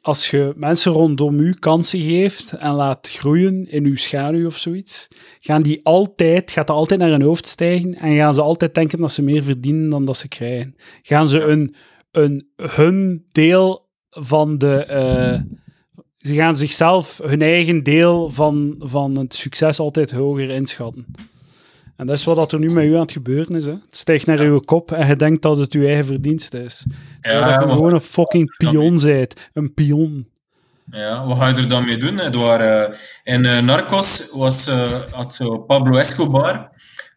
[0.00, 5.08] als je mensen rondom u kansen geeft en laat groeien in uw schaduw of zoiets,
[5.40, 9.00] gaan die altijd, gaat dat altijd naar hun hoofd stijgen en gaan ze altijd denken
[9.00, 10.76] dat ze meer verdienen dan dat ze krijgen.
[11.02, 11.74] Gaan ze een,
[12.10, 14.84] een, hun deel van de...
[16.22, 21.06] Ze gaan zichzelf, hun eigen deel van, van het succes altijd hoger inschatten.
[21.96, 23.64] En dat is wat er nu met u aan het gebeuren is.
[23.64, 23.72] Hè.
[23.72, 24.48] Het stijgt naar ja.
[24.48, 26.86] uw kop en je denkt dat het uw eigen verdienste is.
[27.20, 29.50] Ja, dat je gewoon een fucking pion bent.
[29.52, 30.30] Een pion.
[30.90, 32.40] Ja, wat ga je er dan mee doen?
[32.40, 32.96] Waren, uh,
[33.34, 36.70] in uh, Narcos was, uh, had zo Pablo Escobar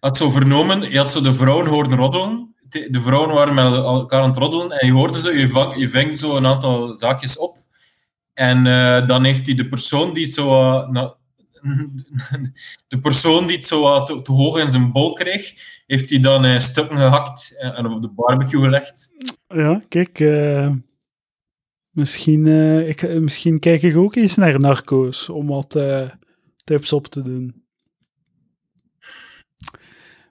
[0.06, 2.56] had zo vernomen, je had zo de vrouwen hoorden roddelen.
[2.70, 5.90] De, vrouwen waren met elkaar aan het roddelen en je hoorde zo, je, vang, je
[5.90, 7.58] ving zo een aantal zaakjes op.
[8.36, 8.64] En
[9.08, 10.48] dan heeft hij de persoon die het zo...
[10.88, 11.14] Nou,
[12.88, 15.54] de persoon die het zo te, te, hoog in zijn bol kreeg,
[15.86, 19.10] heeft hij dan stukken gehakt en op de barbecue gelegd.
[19.48, 20.20] Ja, kijk,
[21.90, 22.48] misschien,
[22.88, 25.80] ik, misschien kijk ik ook eens naar Narco's om wat
[26.64, 27.66] tips op te doen.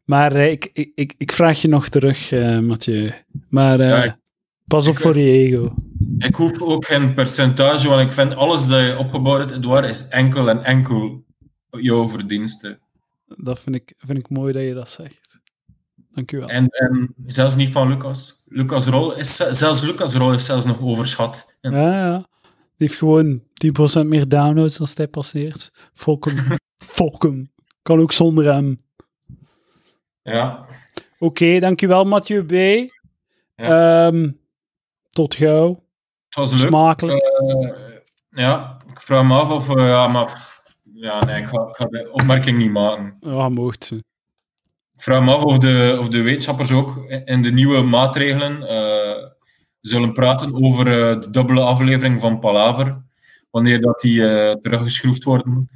[0.04, 3.12] Maar ik, ik, ik, ik, vraag je nog terug, Mathieu.
[3.48, 4.16] Maar ja, ik,
[4.66, 5.74] pas op voor je ego.
[6.18, 10.08] Ik hoef ook geen percentage, want ik vind alles dat je opgebouwd hebt, Edouard, is
[10.08, 11.24] enkel en enkel
[11.70, 12.80] jouw verdiensten.
[13.26, 15.42] Dat vind ik, vind ik mooi dat je dat zegt.
[16.10, 16.48] Dank u wel.
[16.48, 18.42] En, en zelfs niet van Lucas.
[18.44, 21.54] Lucas rol is, zelfs Lucas rol is zelfs nog overschat.
[21.60, 22.28] Ja, ja.
[22.76, 23.42] Die heeft gewoon
[24.02, 25.70] 10% meer downloads als hij passeert.
[25.92, 26.30] Fok
[27.22, 27.50] hem.
[27.82, 28.76] Kan ook zonder hem.
[30.22, 30.58] Ja.
[30.58, 32.52] Oké, okay, dankjewel Mathieu B.
[33.56, 34.06] Ja.
[34.06, 34.40] Um,
[35.10, 35.83] tot gauw.
[36.34, 36.60] Was leuk.
[36.60, 37.22] Smakelijk.
[37.42, 37.70] Uh,
[38.30, 39.68] ja, ik vraag me af of...
[39.68, 40.58] Uh, ja, maar
[40.94, 43.16] ja, nee, ik ga, ik ga de opmerking niet maken.
[43.20, 43.90] Ja, mocht.
[44.94, 49.28] Ik vraag me af of de, of de wetenschappers ook in de nieuwe maatregelen uh,
[49.80, 53.02] zullen praten over de dubbele aflevering van Palaver,
[53.50, 54.20] wanneer dat die
[54.60, 55.68] teruggeschroefd worden.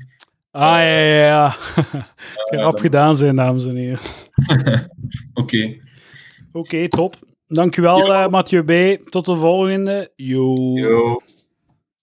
[0.50, 1.56] Ah, ja, ja, ja.
[2.50, 3.98] Kan rap gedaan zijn, dames en heren.
[5.34, 5.64] Oké.
[6.52, 7.16] Oké, okay, top.
[7.48, 8.98] Dankjewel, uh, Mathieu B.
[9.08, 10.12] Tot de volgende.
[10.16, 10.74] Yo.
[10.74, 11.20] Yo.